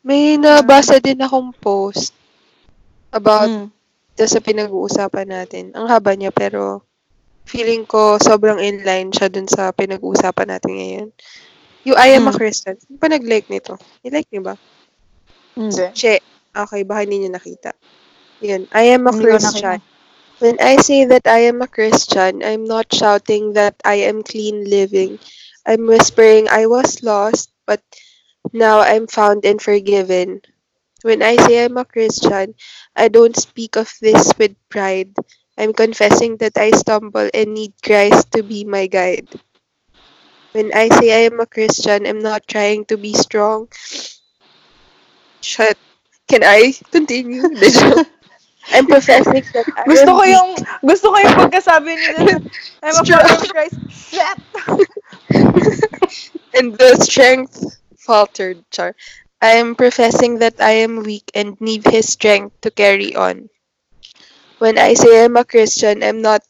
May 0.03 0.37
nabasa 0.37 0.99
din 0.99 1.23
akong 1.23 1.55
post 1.62 2.12
about 3.15 3.49
Mm. 3.51 3.69
sa 4.19 4.41
pinag-uusapan 4.43 5.27
natin. 5.31 5.65
Ang 5.75 5.87
haba 5.91 6.15
niya 6.15 6.35
pero 6.35 6.83
feeling 7.47 7.87
ko 7.87 8.19
sobrang 8.19 8.59
inline 8.59 9.11
siya 9.15 9.31
dun 9.31 9.47
sa 9.47 9.71
pinag-uusapan 9.71 10.49
natin 10.51 10.73
ngayon. 10.75 11.09
Yung 11.85 11.99
I 11.99 12.09
am 12.16 12.28
a 12.28 12.32
Mm. 12.32 12.39
Christian. 12.39 12.76
Sino 12.80 12.97
pa 12.99 13.09
nag-like 13.09 13.49
nito? 13.53 13.76
I-like 14.05 14.28
niyo 14.32 14.43
ba? 14.45 14.55
Hindi. 15.57 15.87
Che. 15.95 16.20
Okay, 16.55 16.82
baka 16.85 17.01
hindi 17.05 17.16
niyo 17.24 17.30
nakita. 17.35 17.70
Yun. 18.41 18.68
I 18.72 18.85
am 18.95 19.07
a 19.07 19.14
Christian. 19.14 19.80
When 20.39 20.57
I 20.61 20.76
say 20.76 21.05
that 21.07 21.26
I 21.26 21.49
am 21.51 21.62
a 21.62 21.68
Christian, 21.70 22.43
I'm 22.43 22.64
not 22.64 22.93
shouting 22.93 23.55
that 23.55 23.76
I 23.85 24.07
am 24.11 24.22
clean 24.22 24.64
living. 24.68 25.18
I'm 25.66 25.87
whispering 25.87 26.49
I 26.49 26.66
was 26.66 27.03
lost, 27.03 27.51
but 27.66 27.80
now 28.53 28.80
I'm 28.80 29.07
found 29.07 29.45
and 29.45 29.61
forgiven. 29.61 30.43
When 31.03 31.22
I 31.22 31.37
say 31.37 31.64
I'm 31.64 31.76
a 31.78 31.85
Christian, 31.85 32.55
I 32.97 33.09
don't 33.09 33.37
speak 33.37 33.76
of 33.76 33.93
this 34.01 34.32
with 34.39 34.57
pride. 34.68 35.14
I'm 35.59 35.72
confessing 35.72 36.37
that 36.39 36.57
I 36.59 36.70
stumble 36.72 37.30
and 37.35 37.55
need 37.55 37.74
Christ 37.82 38.32
to 38.32 38.43
be 38.43 38.64
my 38.64 38.87
guide. 38.87 39.28
When 40.55 40.70
I 40.70 40.86
say 40.86 41.11
I 41.11 41.26
am 41.26 41.40
a 41.40 41.46
Christian, 41.50 42.07
I'm 42.07 42.22
not 42.22 42.46
trying 42.46 42.86
to 42.86 42.96
be 42.96 43.12
strong. 43.12 43.66
Shut. 45.42 45.76
Can 46.30 46.46
I 46.46 46.72
continue? 46.94 47.42
I'm 48.70 48.86
professing 48.86 49.42
that 49.50 49.66
I 49.74 49.82
Gusto 49.82 50.14
am 50.14 50.16
ko 50.16 50.22
weak 50.22 50.30
yung, 50.30 50.50
gusto 50.86 51.11
ko 51.11 51.16
yung 51.18 51.36
pagkasabi 51.42 51.90
nila. 51.90 52.38
I'm 52.86 52.94
a 52.94 53.02
follower 53.02 53.34
of 53.34 53.50
Christ. 53.50 53.76
Shit! 53.90 54.38
and 56.55 56.78
the 56.78 57.02
strength 57.02 57.59
faltered. 57.98 58.62
Char. 58.70 58.94
I 59.42 59.59
am 59.59 59.74
professing 59.74 60.38
that 60.38 60.62
I 60.62 60.86
am 60.86 61.02
weak 61.02 61.34
and 61.34 61.59
need 61.61 61.82
His 61.82 62.14
strength 62.14 62.62
to 62.62 62.70
carry 62.70 63.18
on. 63.18 63.50
When 64.62 64.78
I 64.78 64.94
say 64.94 65.26
I'm 65.26 65.34
a 65.34 65.44
Christian, 65.44 66.07
I'm 66.07 66.22
not 66.22 66.46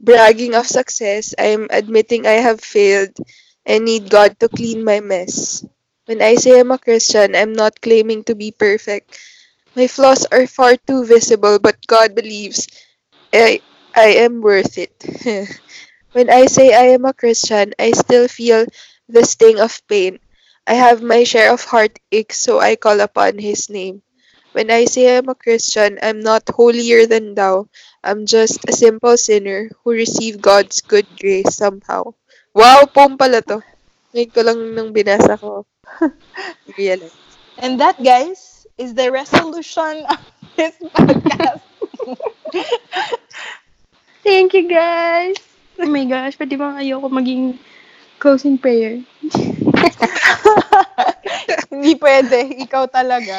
bragging 0.00 0.54
of 0.54 0.66
success. 0.66 1.34
I 1.38 1.54
am 1.56 1.68
admitting 1.70 2.26
I 2.26 2.40
have 2.44 2.60
failed 2.60 3.16
and 3.66 3.84
need 3.84 4.10
God 4.10 4.38
to 4.40 4.48
clean 4.48 4.84
my 4.84 5.00
mess. 5.00 5.64
When 6.06 6.22
I 6.22 6.36
say 6.36 6.58
I'm 6.60 6.72
a 6.72 6.78
Christian, 6.78 7.36
I'm 7.36 7.52
not 7.52 7.80
claiming 7.80 8.24
to 8.24 8.34
be 8.34 8.50
perfect. 8.50 9.18
My 9.76 9.86
flaws 9.88 10.26
are 10.32 10.46
far 10.46 10.76
too 10.76 11.04
visible, 11.06 11.58
but 11.58 11.86
God 11.86 12.14
believes 12.14 12.68
I, 13.32 13.62
I 13.96 14.20
am 14.26 14.42
worth 14.42 14.78
it. 14.78 14.92
when 16.12 16.30
I 16.30 16.46
say 16.46 16.74
I 16.74 16.92
am 16.96 17.04
a 17.06 17.14
Christian, 17.14 17.74
I 17.78 17.92
still 17.92 18.28
feel 18.28 18.66
the 19.08 19.24
sting 19.24 19.60
of 19.60 19.80
pain. 19.88 20.18
I 20.66 20.74
have 20.74 21.02
my 21.02 21.24
share 21.24 21.52
of 21.52 21.64
heartache, 21.64 22.32
so 22.34 22.60
I 22.60 22.76
call 22.76 23.00
upon 23.00 23.38
His 23.38 23.70
name. 23.70 24.02
When 24.58 24.74
I 24.74 24.90
say 24.90 25.14
I'm 25.14 25.30
a 25.30 25.38
Christian, 25.38 26.02
I'm 26.02 26.18
not 26.18 26.42
holier 26.50 27.06
than 27.06 27.38
thou. 27.38 27.70
I'm 28.02 28.26
just 28.26 28.58
a 28.66 28.74
simple 28.74 29.14
sinner 29.14 29.70
who 29.70 29.94
received 29.94 30.42
God's 30.42 30.82
good 30.82 31.06
grace 31.14 31.54
somehow. 31.54 32.18
Wow, 32.58 32.90
poem 32.90 33.14
pala 33.14 33.38
to. 33.46 33.62
Ngayon 34.10 34.34
ko 34.34 34.40
lang 34.42 34.58
nung 34.74 34.90
binasa 34.90 35.38
ko. 35.38 35.62
Realize. 36.74 37.14
And 37.62 37.78
that, 37.78 38.02
guys, 38.02 38.66
is 38.74 38.98
the 38.98 39.14
resolution 39.14 40.02
of 40.10 40.18
this 40.58 40.74
podcast. 40.90 41.62
Thank 44.26 44.58
you, 44.58 44.66
guys! 44.66 45.38
Oh 45.78 45.86
my 45.86 46.02
gosh, 46.02 46.34
pati 46.34 46.58
bang 46.58 46.82
ayoko 46.82 47.06
maging 47.06 47.62
closing 48.18 48.58
prayer? 48.58 48.98
Hindi 51.70 51.94
pwede. 51.94 52.58
Ikaw 52.66 52.90
talaga. 52.90 53.38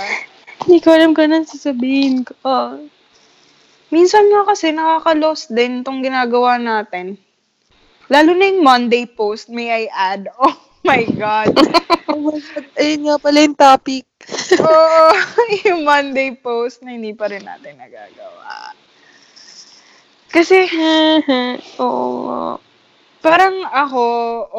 Hindi 0.65 0.83
ko 0.83 0.91
alam 0.91 1.15
kung 1.15 1.31
anong 1.31 1.47
sasabihin 1.47 2.27
ko. 2.27 2.35
Oh. 2.43 2.75
Minsan 3.89 4.27
nga 4.27 4.43
kasi 4.43 4.75
nakaka-lost 4.75 5.55
din 5.55 5.81
tong 5.81 6.03
ginagawa 6.03 6.59
natin. 6.59 7.15
Lalo 8.11 8.33
na 8.35 8.49
yung 8.49 8.65
Monday 8.65 9.05
post, 9.07 9.47
may 9.47 9.69
I 9.69 9.83
add. 9.93 10.27
Oh 10.81 10.87
my 10.87 11.03
God. 11.11 11.51
Oh 12.09 12.17
my 12.17 12.39
God. 12.41 12.65
Ayun 12.79 13.01
nga 13.05 13.17
pala 13.19 13.37
yung 13.43 13.57
topic. 13.59 14.07
Oo, 14.63 15.11
yung 15.67 15.83
Monday 15.83 16.33
post 16.33 16.81
na 16.81 16.95
hindi 16.95 17.13
pa 17.13 17.29
rin 17.29 17.43
natin 17.43 17.77
nagagawa. 17.77 18.73
Kasi, 20.31 20.65
Oo. 21.77 22.57
parang 23.21 23.55
ako, 23.67 24.01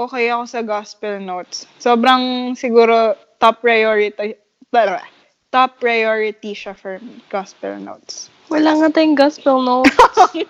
okay 0.06 0.28
ako 0.30 0.44
sa 0.46 0.60
gospel 0.62 1.18
notes. 1.18 1.64
Sobrang 1.80 2.54
siguro 2.54 3.16
top 3.40 3.64
priority, 3.64 4.36
top 5.50 5.82
priority 5.82 6.54
siya 6.54 6.78
for 6.78 7.02
me, 7.02 7.18
gospel 7.26 7.74
notes. 7.78 8.30
Wala 8.50 8.74
nga 8.78 8.88
tayong 8.90 9.18
gospel, 9.18 9.62
no? 9.62 9.82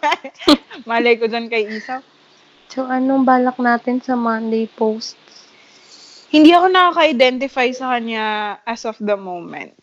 Malay 0.88 1.20
ko 1.20 1.28
dyan 1.28 1.52
kay 1.52 1.68
Isa. 1.68 2.00
so, 2.72 2.88
anong 2.88 3.28
balak 3.28 3.56
natin 3.60 4.00
sa 4.00 4.16
Monday 4.16 4.68
posts? 4.68 5.16
Hindi 6.30 6.54
ako 6.54 6.70
nakaka-identify 6.70 7.68
sa 7.74 7.98
kanya 7.98 8.56
as 8.62 8.86
of 8.86 8.94
the 9.02 9.18
moment. 9.18 9.74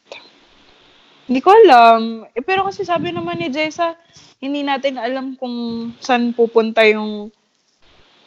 Hindi 1.28 1.44
ko 1.44 1.52
alam. 1.52 2.24
Eh, 2.32 2.40
pero 2.40 2.64
kasi 2.64 2.88
sabi 2.88 3.12
naman 3.12 3.36
ni 3.36 3.52
Jessa, 3.52 4.00
hindi 4.40 4.64
natin 4.64 4.96
alam 4.96 5.36
kung 5.36 5.92
saan 6.00 6.32
pupunta 6.32 6.88
yung 6.88 7.36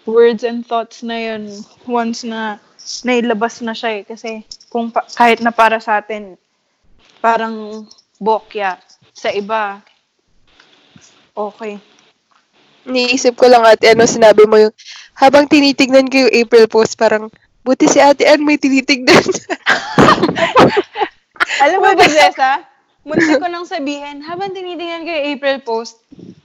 words 0.05 0.45
and 0.45 0.69
thoughts 0.69 1.01
na 1.01 1.17
yun 1.17 1.49
once 1.89 2.29
na 2.29 2.61
nailabas 3.09 3.65
na 3.65 3.73
siya 3.73 3.91
eh. 3.99 4.03
Kasi 4.05 4.45
kung 4.69 4.93
pa- 4.93 5.09
kahit 5.09 5.41
na 5.41 5.49
para 5.49 5.81
sa 5.81 6.05
atin, 6.05 6.37
parang 7.21 7.85
bokya. 8.17 8.81
Sa 9.13 9.29
iba, 9.29 9.85
okay. 11.37 11.77
Niisip 12.89 13.37
ko 13.37 13.53
lang 13.53 13.69
ate, 13.69 13.93
ano 13.93 14.09
sinabi 14.09 14.49
mo 14.49 14.57
yung, 14.57 14.73
habang 15.13 15.45
tinitignan 15.45 16.09
ko 16.09 16.27
yung 16.27 16.33
April 16.33 16.65
post, 16.67 16.97
parang, 16.97 17.29
buti 17.61 17.85
si 17.85 18.01
ate 18.01 18.25
Ann 18.25 18.41
may 18.41 18.57
tinitignan. 18.57 19.21
Alam 21.65 21.79
mo 21.85 21.93
ba, 21.93 22.07
Jessa? 22.09 22.65
Munti 23.05 23.37
ko 23.37 23.47
nang 23.49 23.69
sabihin, 23.69 24.25
habang 24.25 24.57
tinitingnan 24.57 25.05
ko 25.05 25.11
yung 25.13 25.27
April 25.37 25.59
post, 25.61 26.01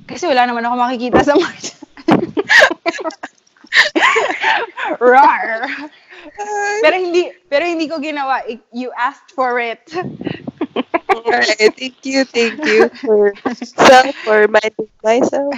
kasi 0.06 0.28
wala 0.28 0.44
naman 0.44 0.68
ako 0.68 0.76
makikita 0.76 1.24
sa 1.24 1.40
March. 1.40 1.72
Rar! 5.00 5.68
pero 6.82 6.96
hindi 6.96 7.32
pero 7.48 7.64
hindi 7.66 7.88
ko 7.88 8.00
ginawa. 8.00 8.44
You 8.72 8.92
asked 8.96 9.36
for 9.36 9.60
it. 9.60 9.84
Alright, 10.76 11.72
thank 11.80 12.04
you, 12.04 12.28
thank 12.28 12.60
you 12.66 12.90
for 13.00 13.32
self, 13.64 14.12
for 14.28 14.48
minding 14.48 14.92
myself. 15.04 15.56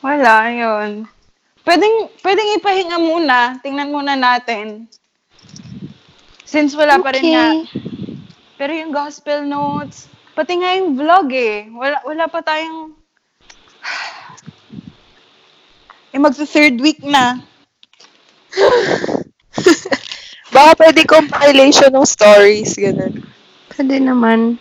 Wala, 0.00 0.48
yun. 0.48 1.04
Pwedeng, 1.66 2.08
pwedeng 2.22 2.48
ipahinga 2.56 2.98
muna. 3.02 3.38
Tingnan 3.60 3.92
muna 3.92 4.14
natin. 4.14 4.88
Since 6.46 6.78
wala 6.78 7.02
pa 7.02 7.12
rin 7.12 7.34
nga. 7.34 7.48
Pero 8.56 8.72
yung 8.72 8.94
gospel 8.94 9.44
notes, 9.44 10.08
pati 10.32 10.62
nga 10.62 10.78
yung 10.78 10.96
vlog 10.96 11.28
eh. 11.34 11.68
Wala, 11.74 12.00
wala 12.06 12.24
pa 12.30 12.40
tayong... 12.40 12.94
Eh, 16.16 16.22
magsa-third 16.22 16.80
week 16.80 17.04
na. 17.04 17.44
Baka 20.56 20.72
pwede 20.80 21.04
compilation 21.04 21.92
ng 21.92 22.08
stories, 22.08 22.72
ganun. 22.74 23.20
Pwede 23.68 24.00
naman. 24.00 24.56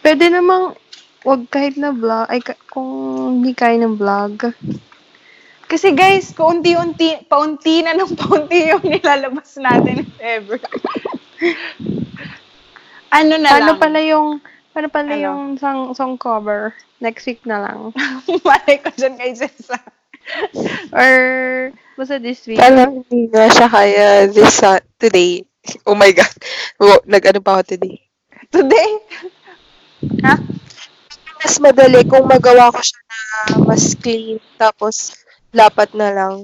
Pwede 0.00 0.32
namang, 0.32 0.72
wag 1.22 1.44
kahit 1.48 1.76
na 1.76 1.92
vlog, 1.92 2.24
ay 2.28 2.40
kung 2.68 2.88
hindi 3.34 3.52
kaya 3.52 3.76
ng 3.78 4.00
vlog. 4.00 4.48
Kasi 5.64 5.92
guys, 5.92 6.32
paunti-unti, 6.32 7.24
paunti 7.24 7.80
na 7.80 7.92
ng 7.92 8.16
paunti 8.20 8.72
yung 8.72 8.84
nilalabas 8.84 9.56
natin 9.56 10.04
if 10.04 10.12
ever. 10.20 10.56
ano 13.10 13.32
na 13.36 13.48
Paano 13.48 13.72
lang? 13.74 13.80
pala 13.80 14.00
yung, 14.00 14.28
paano 14.72 14.88
pala 14.88 15.12
Ano? 15.12 15.20
yung 15.22 15.40
song, 15.56 15.92
song 15.92 16.14
cover? 16.16 16.72
Next 16.98 17.24
week 17.26 17.44
na 17.44 17.60
lang. 17.60 17.92
Malay 18.46 18.80
ko 18.80 18.88
dyan 18.90 19.16
kay 19.16 19.32
Jessa. 19.32 19.76
Or, 20.90 21.12
basta 21.94 22.18
this 22.18 22.42
week. 22.46 22.58
Parang 22.58 23.02
hindi 23.06 23.30
nga 23.30 23.46
siya 23.50 23.68
kaya 23.70 24.06
this, 24.30 24.62
uh, 24.62 24.82
today. 24.98 25.42
Oh 25.88 25.96
my 25.96 26.12
God. 26.12 26.34
Oh, 26.76 27.00
nag-ano 27.08 27.40
pa 27.40 27.58
ako 27.58 27.78
today. 27.78 27.96
Today? 28.52 28.90
ha? 30.22 30.36
Mas 31.40 31.56
madali 31.60 32.04
kung 32.04 32.24
magawa 32.24 32.72
ko 32.72 32.80
siya 32.80 33.00
na 33.04 33.20
mas 33.68 33.92
clean, 33.96 34.40
tapos 34.56 35.12
lapat 35.52 35.92
na 35.92 36.08
lang. 36.12 36.34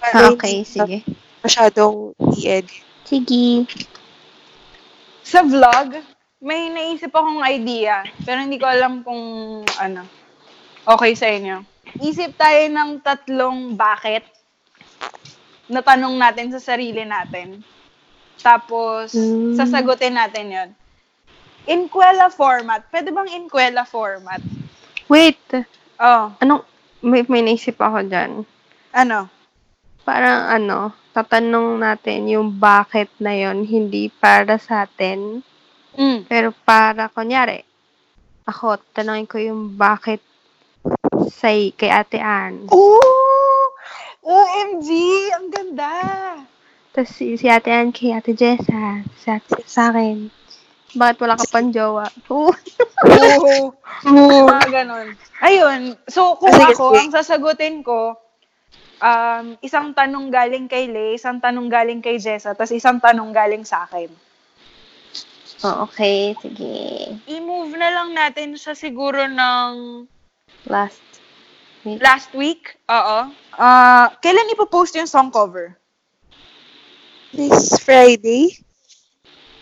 Ah, 0.00 0.32
okay, 0.32 0.64
na 0.64 0.68
sige. 0.68 0.98
Masyadong 1.44 2.16
i-edit. 2.36 2.84
Sige. 3.04 3.68
Sa 5.24 5.44
vlog, 5.44 6.00
may 6.40 6.72
naisip 6.72 7.12
akong 7.12 7.44
idea, 7.44 8.04
pero 8.24 8.40
hindi 8.40 8.56
ko 8.56 8.64
alam 8.68 9.04
kung 9.04 9.20
ano. 9.76 10.04
Okay 10.84 11.12
sa 11.12 11.28
inyo. 11.28 11.60
Isip 11.98 12.38
tayo 12.38 12.62
ng 12.70 13.02
tatlong 13.02 13.74
bakit 13.74 14.22
na 15.66 15.82
tanong 15.82 16.14
natin 16.14 16.50
sa 16.50 16.62
sarili 16.62 17.02
natin. 17.02 17.62
Tapos, 18.38 19.10
Hmm. 19.10 19.54
sasagutin 19.54 20.14
natin 20.14 20.46
yon. 20.48 20.70
Inquela 21.66 22.30
format. 22.30 22.86
Pwede 22.88 23.10
bang 23.10 23.30
Inquela 23.30 23.82
format? 23.84 24.40
Wait, 25.06 25.38
Oh, 26.00 26.32
anong, 26.40 26.64
may, 27.04 27.20
may 27.28 27.44
naisip 27.44 27.76
ako 27.76 28.00
dyan. 28.02 28.48
ano? 28.90 29.28
Parang 30.00 30.48
ano, 30.48 30.78
tatanong 31.12 31.76
natin 31.76 32.24
yung 32.26 32.56
bakit 32.56 33.12
na 33.20 33.36
yon 33.36 33.62
hindi 33.62 34.08
para 34.08 34.56
sa 34.56 34.88
atin, 34.88 35.44
Mm. 35.92 36.24
pero 36.24 36.56
para, 36.64 37.12
kunyari, 37.12 37.60
ako, 38.48 38.80
tanongin 38.90 39.28
ko 39.28 39.36
yung 39.36 39.76
bakit 39.76 40.24
sa 41.30 41.50
kay 41.52 41.90
Ate 41.90 42.20
Ann. 42.20 42.68
Oh! 42.68 43.66
OMG! 44.20 44.88
Ang 45.32 45.48
ganda! 45.48 45.92
Tapos 46.92 47.10
si, 47.14 47.38
si 47.40 47.46
Ate 47.48 47.72
Ann 47.72 47.94
kay 47.94 48.12
Ate 48.12 48.36
Jessa, 48.36 49.00
sa, 49.16 49.40
sa 49.64 49.82
akin. 49.94 50.28
Bakit 50.90 51.16
wala 51.22 51.38
ka 51.38 51.46
pang 51.48 51.70
jowa? 51.70 52.10
Oo. 52.28 52.50
Oo. 53.06 53.56
Mga 54.50 54.68
ganon. 54.68 55.14
Ayun. 55.38 55.94
So, 56.10 56.34
kung 56.36 56.50
Sige, 56.50 56.74
ako, 56.74 56.98
ang 56.98 57.14
sasagutin 57.14 57.86
ko, 57.86 58.18
um, 59.00 59.54
isang 59.62 59.94
tanong 59.94 60.28
galing 60.34 60.66
kay 60.66 60.90
Lay, 60.90 61.14
isang 61.16 61.38
tanong 61.38 61.70
galing 61.70 62.02
kay 62.02 62.18
Jessa, 62.18 62.58
tapos 62.58 62.74
isang 62.74 62.98
tanong 62.98 63.30
galing 63.30 63.62
sa 63.62 63.86
akin. 63.86 64.10
Oh, 65.60 65.84
okay, 65.84 66.32
sige. 66.40 66.74
I-move 67.28 67.76
na 67.76 67.92
lang 67.92 68.16
natin 68.16 68.56
sa 68.56 68.72
siguro 68.72 69.28
ng 69.28 69.72
Last 70.68 71.00
week. 71.84 71.98
last 72.02 72.30
week. 72.36 72.62
Oo. 72.90 73.32
Ah, 73.56 74.12
kailan 74.20 74.52
ipopost 74.52 74.96
yung 74.96 75.08
song 75.08 75.32
cover? 75.32 75.76
This 77.30 77.78
Friday, 77.80 78.58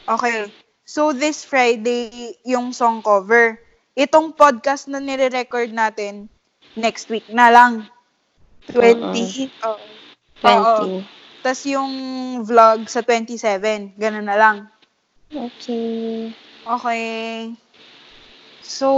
Okay. 0.08 0.48
So, 0.88 1.12
this 1.12 1.44
Friday, 1.44 2.40
yung 2.48 2.72
song 2.72 3.04
cover. 3.04 3.60
Itong 3.92 4.32
podcast 4.32 4.88
na 4.88 5.04
nire-record 5.04 5.68
natin, 5.68 6.32
next 6.72 7.12
week 7.12 7.28
na 7.28 7.52
lang. 7.52 7.84
20. 8.72 9.52
Oh. 9.68 9.76
20. 10.40 11.04
Tapos 11.44 11.62
yung 11.68 11.92
vlog 12.40 12.88
sa 12.88 13.04
27. 13.04 14.00
Ganun 14.00 14.24
na 14.24 14.38
lang. 14.40 14.56
Okay. 15.28 16.32
Okay. 16.64 17.52
So, 18.64 18.88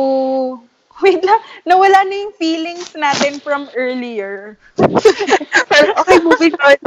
wait 1.04 1.22
lang. 1.24 1.40
Nawala 1.64 2.04
na 2.04 2.16
yung 2.26 2.34
feelings 2.36 2.92
natin 2.94 3.40
from 3.40 3.68
earlier. 3.72 4.56
okay, 4.78 6.18
moving 6.20 6.54
on. 6.60 6.78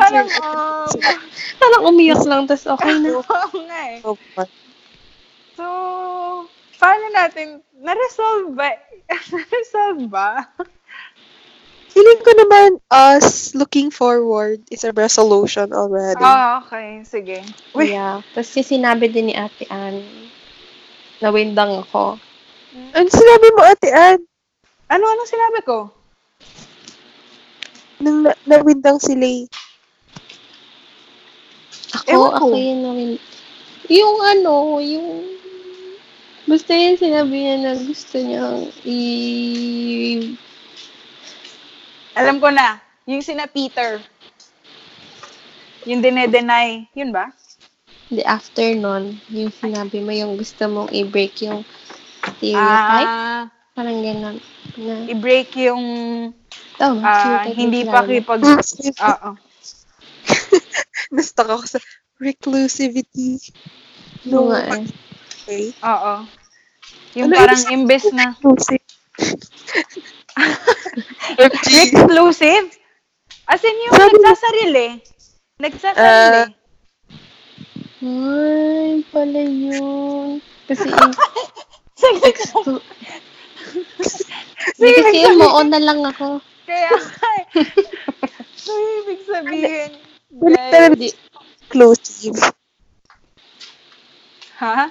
Parang, 0.00 0.28
um, 0.40 0.88
Parang 1.60 1.82
umiyak 1.88 2.22
lang, 2.24 2.48
tas 2.48 2.64
okay 2.64 2.96
na. 3.00 3.16
oo 3.20 3.56
nga 3.68 3.80
eh. 3.92 3.98
Oh, 4.04 4.16
So, 5.56 5.64
paano 6.76 7.04
natin, 7.16 7.64
na-resolve 7.80 8.52
ba? 8.52 8.76
na-resolve 9.08 10.04
ba? 10.12 10.44
Feeling 11.96 12.20
ko 12.20 12.32
naman 12.36 12.70
us 12.92 13.56
looking 13.56 13.88
forward 13.88 14.60
is 14.68 14.84
a 14.84 14.92
resolution 14.92 15.72
already. 15.72 16.20
Ah, 16.20 16.60
okay. 16.60 17.00
Sige. 17.08 17.40
Uy, 17.72 17.96
Yeah. 17.96 18.20
Tapos 18.36 18.52
yung 18.52 18.68
sinabi 18.68 19.08
din 19.08 19.32
ni 19.32 19.34
Ate 19.34 19.64
Ann, 19.72 20.04
nawindang 21.20 21.82
ako. 21.82 22.20
Ano 22.92 23.08
sinabi 23.08 23.48
mo, 23.56 23.60
Ate 23.64 23.88
Ann? 23.88 24.20
ano, 24.86 25.04
ano 25.04 25.22
sinabi 25.24 25.60
ko? 25.64 25.90
Nung 27.98 28.22
na- 28.22 28.38
nawindang 28.44 29.00
si 29.00 29.16
Lay. 29.16 29.48
Ako, 31.96 32.06
Ewan 32.06 32.30
ko. 32.30 32.36
ako 32.36 32.46
yun 32.54 32.78
nawin... 32.84 33.10
Yung 33.88 34.16
ano, 34.20 34.54
yung... 34.82 35.08
Basta 36.46 36.76
yun 36.76 37.00
sinabi 37.00 37.34
niya 37.34 37.56
na 37.58 37.72
gusto 37.74 38.16
niyang 38.20 38.68
i... 38.84 38.98
Alam 42.14 42.38
ko 42.38 42.48
na. 42.52 42.80
Yung 43.04 43.20
sina 43.20 43.48
Peter. 43.48 44.00
Yung 45.86 46.02
dine-deny. 46.02 46.90
Yun 46.92 47.10
ba? 47.12 47.30
The 48.06 48.22
after 48.22 48.70
nun, 48.78 49.18
yung 49.34 49.50
sinabi 49.50 49.98
mo 49.98 50.14
yung 50.14 50.38
gusto 50.38 50.70
mong 50.70 50.94
i-break 50.94 51.42
yung 51.42 51.66
stereotype. 52.22 53.10
Ah, 53.10 53.50
Parang 53.74 53.98
gano'n. 54.00 54.36
Na, 54.78 54.94
i-break 55.10 55.52
yung 55.66 55.84
oh, 56.80 56.94
yung 56.94 57.58
hindi 57.58 57.82
pa 57.82 58.06
kipag... 58.06 58.40
Oo. 59.10 59.30
Nastuck 61.10 61.50
ako 61.50 61.64
sa 61.66 61.78
reclusivity. 62.22 63.42
Oo 64.30 64.30
No, 64.30 64.54
nga 64.54 64.80
eh. 64.80 64.86
okay. 65.42 65.64
Oo. 65.82 66.14
Yung 67.18 67.30
Ano 67.32 67.38
parang 67.42 67.64
imbes 67.74 68.06
na 68.14 68.34
Reclusive. 71.38 72.66
As 73.46 73.62
in 73.62 73.76
yung 73.86 73.94
nagsasarili. 73.94 74.88
Nagsasarili. 75.62 76.02
Ah. 76.02 76.65
Ay, 78.02 79.00
pala 79.08 79.40
yun. 79.40 80.38
Kasi 80.68 80.84
yung 80.92 81.14
Sige. 81.96 82.28
expo... 82.28 82.60
Hindi 84.76 84.90
kasi 84.94 85.16
yung 85.24 85.38
moon 85.40 85.68
na 85.72 85.80
lang 85.80 86.00
ako. 86.04 86.38
Kaya, 86.66 86.90
so, 88.58 88.70
ibig 89.00 89.22
sabihin, 89.24 89.90
Balik 90.28 90.60
guys, 90.68 91.14
Inclusive. 91.66 92.36
ha? 94.58 94.90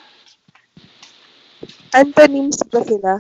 Antonyms 1.94 2.60
ba 2.68 2.80
sila? 2.82 3.14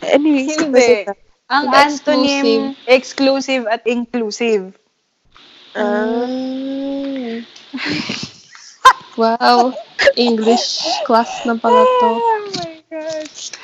Anyways, 0.00 0.54
Hindi. 0.54 0.80
sila? 1.02 1.12
Ang 1.50 1.64
Exclusive. 1.68 1.98
antonym, 2.00 2.60
exclusive 2.86 3.64
at 3.66 3.82
inclusive. 3.84 4.72
Ah, 5.74 6.24
wow. 9.16 9.74
English 10.14 10.82
class 11.06 11.30
na 11.46 11.58
pala 11.58 11.82
to. 12.00 12.10
Oh 12.14 12.40
my 12.58 12.74
gosh. 12.90 13.54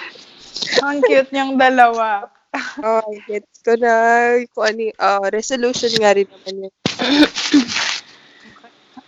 Ang 0.83 1.03
cute 1.05 1.31
niyang 1.35 1.59
dalawa. 1.59 2.31
oh, 2.87 3.07
gets 3.31 3.63
ko 3.63 3.79
na 3.79 3.93
kung 4.51 4.67
ano 4.75 4.91
ah, 4.99 5.27
resolution 5.31 5.91
nga 5.99 6.15
rin 6.15 6.27
naman 6.27 6.69
yun. 6.69 6.75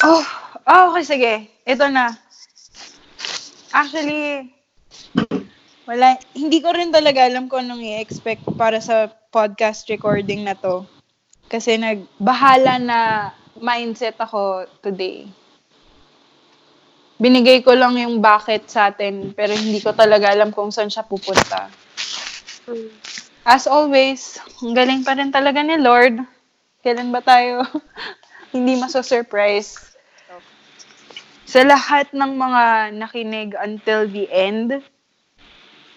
Oh, 0.03 0.19
oh, 0.67 0.91
okay, 0.91 1.07
sige. 1.07 1.35
Ito 1.63 1.87
na. 1.87 2.11
Actually, 3.71 4.51
wala, 5.87 6.19
hindi 6.35 6.59
ko 6.59 6.75
rin 6.75 6.91
talaga 6.91 7.23
alam 7.23 7.47
kung 7.47 7.71
anong 7.71 7.87
i-expect 7.87 8.43
para 8.59 8.83
sa 8.83 9.15
podcast 9.31 9.87
recording 9.87 10.43
na 10.43 10.59
to. 10.59 10.83
Kasi 11.47 11.79
nagbahala 11.79 12.83
na 12.83 12.99
mindset 13.63 14.19
ako 14.19 14.67
today. 14.83 15.31
Binigay 17.23 17.63
ko 17.63 17.79
lang 17.79 17.95
yung 17.95 18.19
bakit 18.19 18.67
sa 18.67 18.91
atin, 18.91 19.31
pero 19.31 19.55
hindi 19.55 19.79
ko 19.79 19.95
talaga 19.95 20.35
alam 20.35 20.51
kung 20.51 20.75
saan 20.75 20.91
siya 20.91 21.07
pupunta. 21.07 21.71
As 23.47 23.71
always, 23.71 24.43
ang 24.59 24.75
galing 24.75 25.07
pa 25.07 25.15
rin 25.15 25.31
talaga 25.31 25.63
ni 25.63 25.79
Lord. 25.79 26.19
Kailan 26.83 27.15
ba 27.15 27.23
tayo 27.23 27.63
hindi 28.55 28.75
maso-surprise? 28.75 29.93
sa 31.53 31.69
lahat 31.69 32.09
ng 32.17 32.33
mga 32.41 32.65
nakinig 32.97 33.53
until 33.61 34.09
the 34.09 34.25
end, 34.33 34.81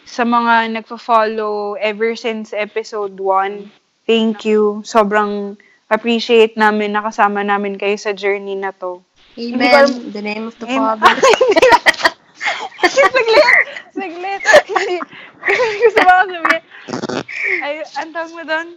sa 0.04 0.28
mga 0.28 0.76
nagfa-follow 0.76 1.80
ever 1.80 2.12
since 2.20 2.52
episode 2.52 3.16
1, 3.16 3.64
thank 4.04 4.44
you. 4.44 4.84
Sobrang 4.84 5.56
appreciate 5.88 6.60
namin 6.60 6.92
nakasama 6.92 7.40
namin 7.40 7.80
kayo 7.80 7.96
sa 7.96 8.12
journey 8.12 8.60
na 8.60 8.76
to. 8.76 9.00
Ko 9.36 9.44
Amen. 9.44 9.92
In 9.92 10.12
the 10.16 10.24
name 10.24 10.48
of 10.48 10.56
the 10.64 10.68
Em- 10.72 10.80
Father. 10.80 11.12
saglit! 12.88 13.66
Saglit! 13.92 14.42
Hindi. 14.64 14.98
Gusto 15.84 16.00
mo 16.00 16.12
ako 16.12 16.24
sabihin. 16.32 16.64
Ay, 17.60 17.74
ang 18.00 18.12
tawag 18.16 18.32
mo 18.32 18.44
doon? 18.48 18.68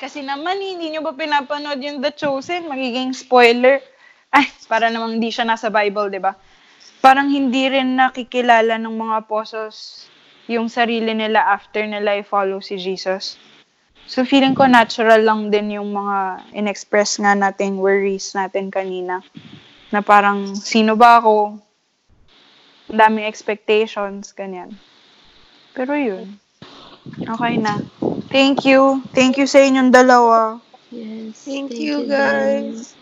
Kasi 0.00 0.24
naman, 0.24 0.56
hindi 0.58 0.90
nyo 0.90 1.04
ba 1.04 1.12
pinapanood 1.12 1.76
yung 1.84 2.00
The 2.00 2.16
Chosen? 2.16 2.72
Magiging 2.72 3.12
spoiler. 3.12 3.84
Ay, 4.32 4.48
para 4.66 4.88
namang 4.88 5.20
hindi 5.20 5.28
siya 5.28 5.44
nasa 5.44 5.68
Bible, 5.68 6.08
di 6.08 6.24
ba? 6.24 6.34
Parang 7.04 7.28
hindi 7.28 7.68
rin 7.68 8.00
nakikilala 8.00 8.80
ng 8.80 8.96
mga 8.96 9.28
apostles 9.28 10.08
yung 10.48 10.72
sarili 10.72 11.12
nila 11.12 11.52
after 11.52 11.84
nila 11.84 12.16
i-follow 12.20 12.64
si 12.64 12.80
Jesus. 12.80 13.36
So, 14.04 14.20
feeling 14.28 14.52
ko 14.52 14.68
natural 14.68 15.24
lang 15.24 15.48
din 15.48 15.80
yung 15.80 15.96
mga 15.96 16.44
in-express 16.52 17.16
nga 17.16 17.32
nating 17.32 17.80
worries 17.80 18.36
natin 18.36 18.68
kanina. 18.68 19.24
Na 19.88 20.04
parang, 20.04 20.52
sino 20.52 20.92
ba 20.92 21.24
ako? 21.24 21.56
Ang 22.92 22.98
daming 23.00 23.24
expectations, 23.24 24.36
ganyan. 24.36 24.76
Pero 25.72 25.96
yun. 25.96 26.36
Okay 27.24 27.56
na. 27.56 27.80
Thank 28.28 28.68
you. 28.68 29.00
Thank 29.16 29.40
you 29.40 29.48
sa 29.48 29.64
inyong 29.64 29.88
dalawa. 29.88 30.60
Yes. 30.92 31.40
Thank, 31.44 31.72
you, 31.74 32.04
Dan. 32.04 32.12
guys. 32.12 32.92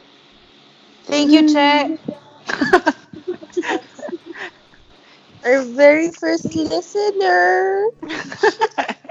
Thank 1.04 1.34
you, 1.34 1.42
Che. 1.50 1.98
Our 5.44 5.62
very 5.74 6.14
first 6.14 6.54
listener. 6.54 7.90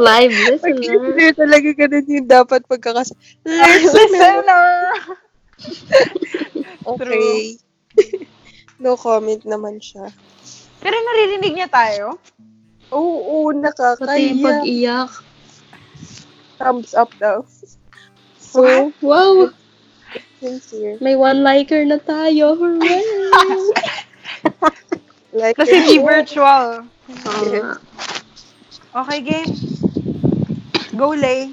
Live 0.00 0.32
listener. 0.32 0.80
listener 0.80 1.30
talaga 1.36 1.68
ganun 1.76 2.06
yung 2.08 2.28
dapat 2.28 2.64
pagkakas... 2.64 3.12
Listener! 3.44 4.96
Okay. 6.80 7.60
no 8.82 8.96
comment 8.96 9.44
naman 9.44 9.76
siya. 9.78 10.08
Pero 10.80 10.96
naririnig 10.96 11.52
niya 11.52 11.68
tayo? 11.68 12.16
Oo, 12.90 13.52
Pati 13.52 13.52
yung 13.52 13.60
nakakaya. 13.60 14.32
pag-iyak. 14.40 15.12
Thumbs 16.56 16.96
up 16.96 17.12
daw. 17.20 17.44
So, 18.40 18.90
Wow! 19.04 19.52
sincere. 20.40 20.96
May 20.98 21.14
one 21.14 21.44
liker 21.44 21.84
na 21.84 22.00
tayo. 22.00 22.56
Hooray! 22.56 23.04
Like, 25.30 25.54
Kasi 25.54 25.86
di 25.86 26.02
virtual. 26.02 26.82
Oo 27.06 27.42
nga. 27.54 27.78
Okay, 28.98 29.18
game. 29.22 29.52
Go, 31.00 31.16
Lay. 31.16 31.48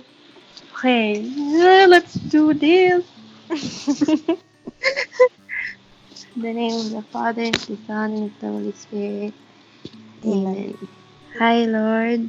Okay. 0.75 1.23
Ah, 1.63 1.87
Let's 1.87 2.19
do 2.19 2.51
this. 2.51 2.99
In 3.47 4.27
the 6.43 6.51
name 6.51 6.75
of 6.75 6.91
the 6.91 7.03
Father, 7.15 7.47
the 7.55 7.79
Son, 7.87 8.27
and 8.27 8.31
the 8.43 8.47
Holy 8.51 8.75
Spirit. 8.75 9.31
Amen. 10.27 10.75
Hi, 11.39 11.63
Lord. 11.63 12.27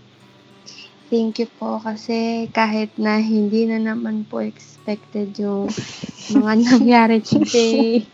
Thank 1.11 1.43
you 1.43 1.51
po 1.59 1.83
kasi 1.83 2.47
kahit 2.55 2.95
na 2.95 3.19
hindi 3.19 3.67
na 3.67 3.83
naman 3.83 4.23
po 4.23 4.39
expected 4.39 5.35
yung 5.43 5.75
mga 6.39 6.53
nangyari 6.55 7.19
today. 7.19 8.07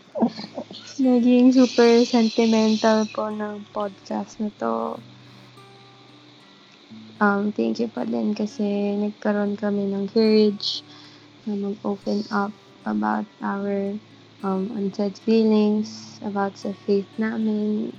Naging 0.97 1.53
super 1.53 2.09
sentimental 2.09 3.05
po 3.13 3.29
ng 3.29 3.69
podcast 3.69 4.41
na 4.41 4.49
to. 4.57 4.97
Um, 7.25 7.57
thank 7.57 7.81
you 7.81 7.89
pa 7.89 8.05
din 8.05 8.37
kasi 8.37 9.01
nagkaroon 9.01 9.57
kami 9.57 9.89
ng 9.89 10.12
courage 10.12 10.85
na 11.49 11.57
mag-open 11.57 12.20
up 12.29 12.53
about 12.85 13.25
our 13.41 13.97
um, 14.45 14.68
unsaid 14.77 15.16
feelings, 15.25 16.20
about 16.20 16.53
sa 16.61 16.77
faith 16.85 17.09
namin. 17.16 17.97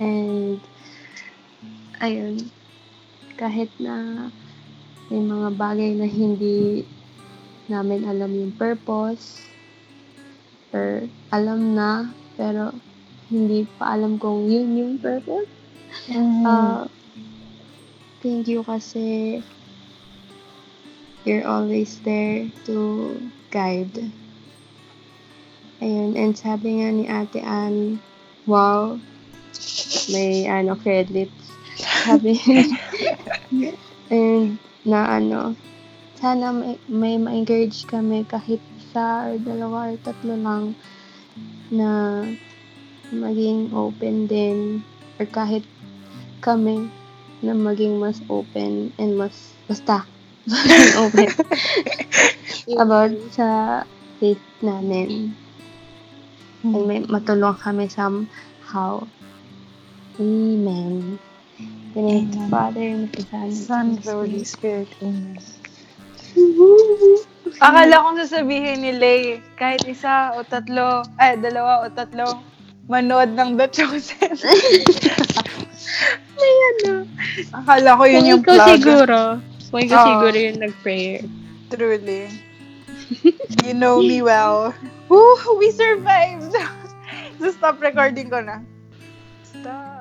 And, 0.00 0.64
ayun, 2.00 2.48
kahit 3.36 3.68
na 3.76 4.32
may 5.12 5.20
mga 5.20 5.48
bagay 5.60 5.90
na 6.00 6.08
hindi 6.08 6.88
namin 7.68 8.08
alam 8.08 8.32
yung 8.32 8.56
purpose, 8.56 9.44
or 10.72 11.04
alam 11.28 11.76
na, 11.76 12.16
pero 12.40 12.72
hindi 13.28 13.68
pa 13.76 13.92
alam 13.92 14.16
kung 14.16 14.48
yun 14.48 14.72
yung 14.72 14.94
purpose. 14.96 15.52
Uh, 16.48 16.88
thank 18.24 18.48
you 18.48 18.64
kasi 18.64 19.44
you're 21.28 21.44
always 21.44 22.00
there 22.00 22.48
to 22.64 23.20
guide. 23.52 23.92
Ayun, 25.84 26.16
and 26.16 26.32
sabi 26.32 26.80
nga 26.80 26.88
ni 26.88 27.04
Ate 27.04 27.44
Ann, 27.44 28.00
wow, 28.48 28.96
may 30.08 30.48
ano, 30.48 30.72
credits. 30.80 31.52
Sabi, 32.08 32.40
and 34.08 34.56
na 34.88 35.20
ano, 35.20 35.52
sana 36.16 36.48
may, 36.56 36.80
may 36.88 37.20
ma-encourage 37.20 37.84
kami 37.84 38.24
kahit 38.24 38.64
isa 38.80 39.28
or 39.28 39.36
dalawa 39.36 39.92
or 39.92 40.00
tatlo 40.00 40.32
lang 40.40 40.72
na 41.68 42.24
maging 43.12 43.68
open 43.76 44.24
din 44.24 44.80
or 45.20 45.28
kahit 45.28 45.68
kami 46.40 46.88
na 47.44 47.52
maging 47.52 48.00
mas 48.00 48.18
open 48.32 48.90
and 48.96 49.20
mas 49.20 49.52
basta 49.68 50.08
open 51.04 51.28
about 52.82 53.12
sa 53.32 53.82
faith 54.18 54.40
namin. 54.64 55.36
And 56.64 56.88
may 56.88 57.04
matulong 57.04 57.60
kami 57.60 57.92
somehow. 57.92 59.04
Amen. 60.16 61.20
In 61.60 61.92
the 61.92 62.00
name 62.00 62.32
of 62.32 62.32
the. 62.32 62.48
Father, 62.48 62.80
and 62.80 63.04
of 63.04 63.12
the 63.12 63.22
Son, 63.28 63.44
and 63.44 63.52
Son, 63.52 63.86
Holy 63.92 64.00
the 64.00 64.12
Holy 64.16 64.44
Spirit. 64.48 64.88
Spirit. 64.96 65.04
Amen. 65.04 65.36
Akala 67.60 68.00
kong 68.00 68.18
sasabihin 68.24 68.80
ni 68.80 68.96
Lay, 68.96 69.44
kahit 69.60 69.84
isa 69.84 70.32
o 70.34 70.42
tatlo, 70.42 71.04
ay, 71.20 71.36
dalawa 71.38 71.84
o 71.84 71.92
tatlo, 71.92 72.40
manood 72.88 73.36
ng 73.36 73.60
The 73.60 73.68
Chosen. 73.68 74.34
May 76.34 76.54
ano. 76.74 76.92
Akala 77.52 77.90
ko 77.98 78.04
yun 78.04 78.20
Kung 78.22 78.30
yung 78.30 78.42
ikaw 78.42 78.54
plug. 78.56 78.70
siguro, 78.78 79.18
kung 79.70 79.80
ikaw 79.82 79.98
Oo. 80.00 80.06
siguro 80.10 80.36
yung 80.36 80.58
nag-prayer. 80.60 81.22
Truly. 81.70 82.22
You 83.64 83.76
know 83.76 84.00
me 84.00 84.20
well. 84.24 84.72
Woo! 85.12 85.36
We 85.60 85.70
survived! 85.72 86.52
so, 87.40 87.52
stop 87.52 87.80
recording 87.80 88.32
ko 88.32 88.40
na. 88.40 88.64
Stop. 89.44 89.93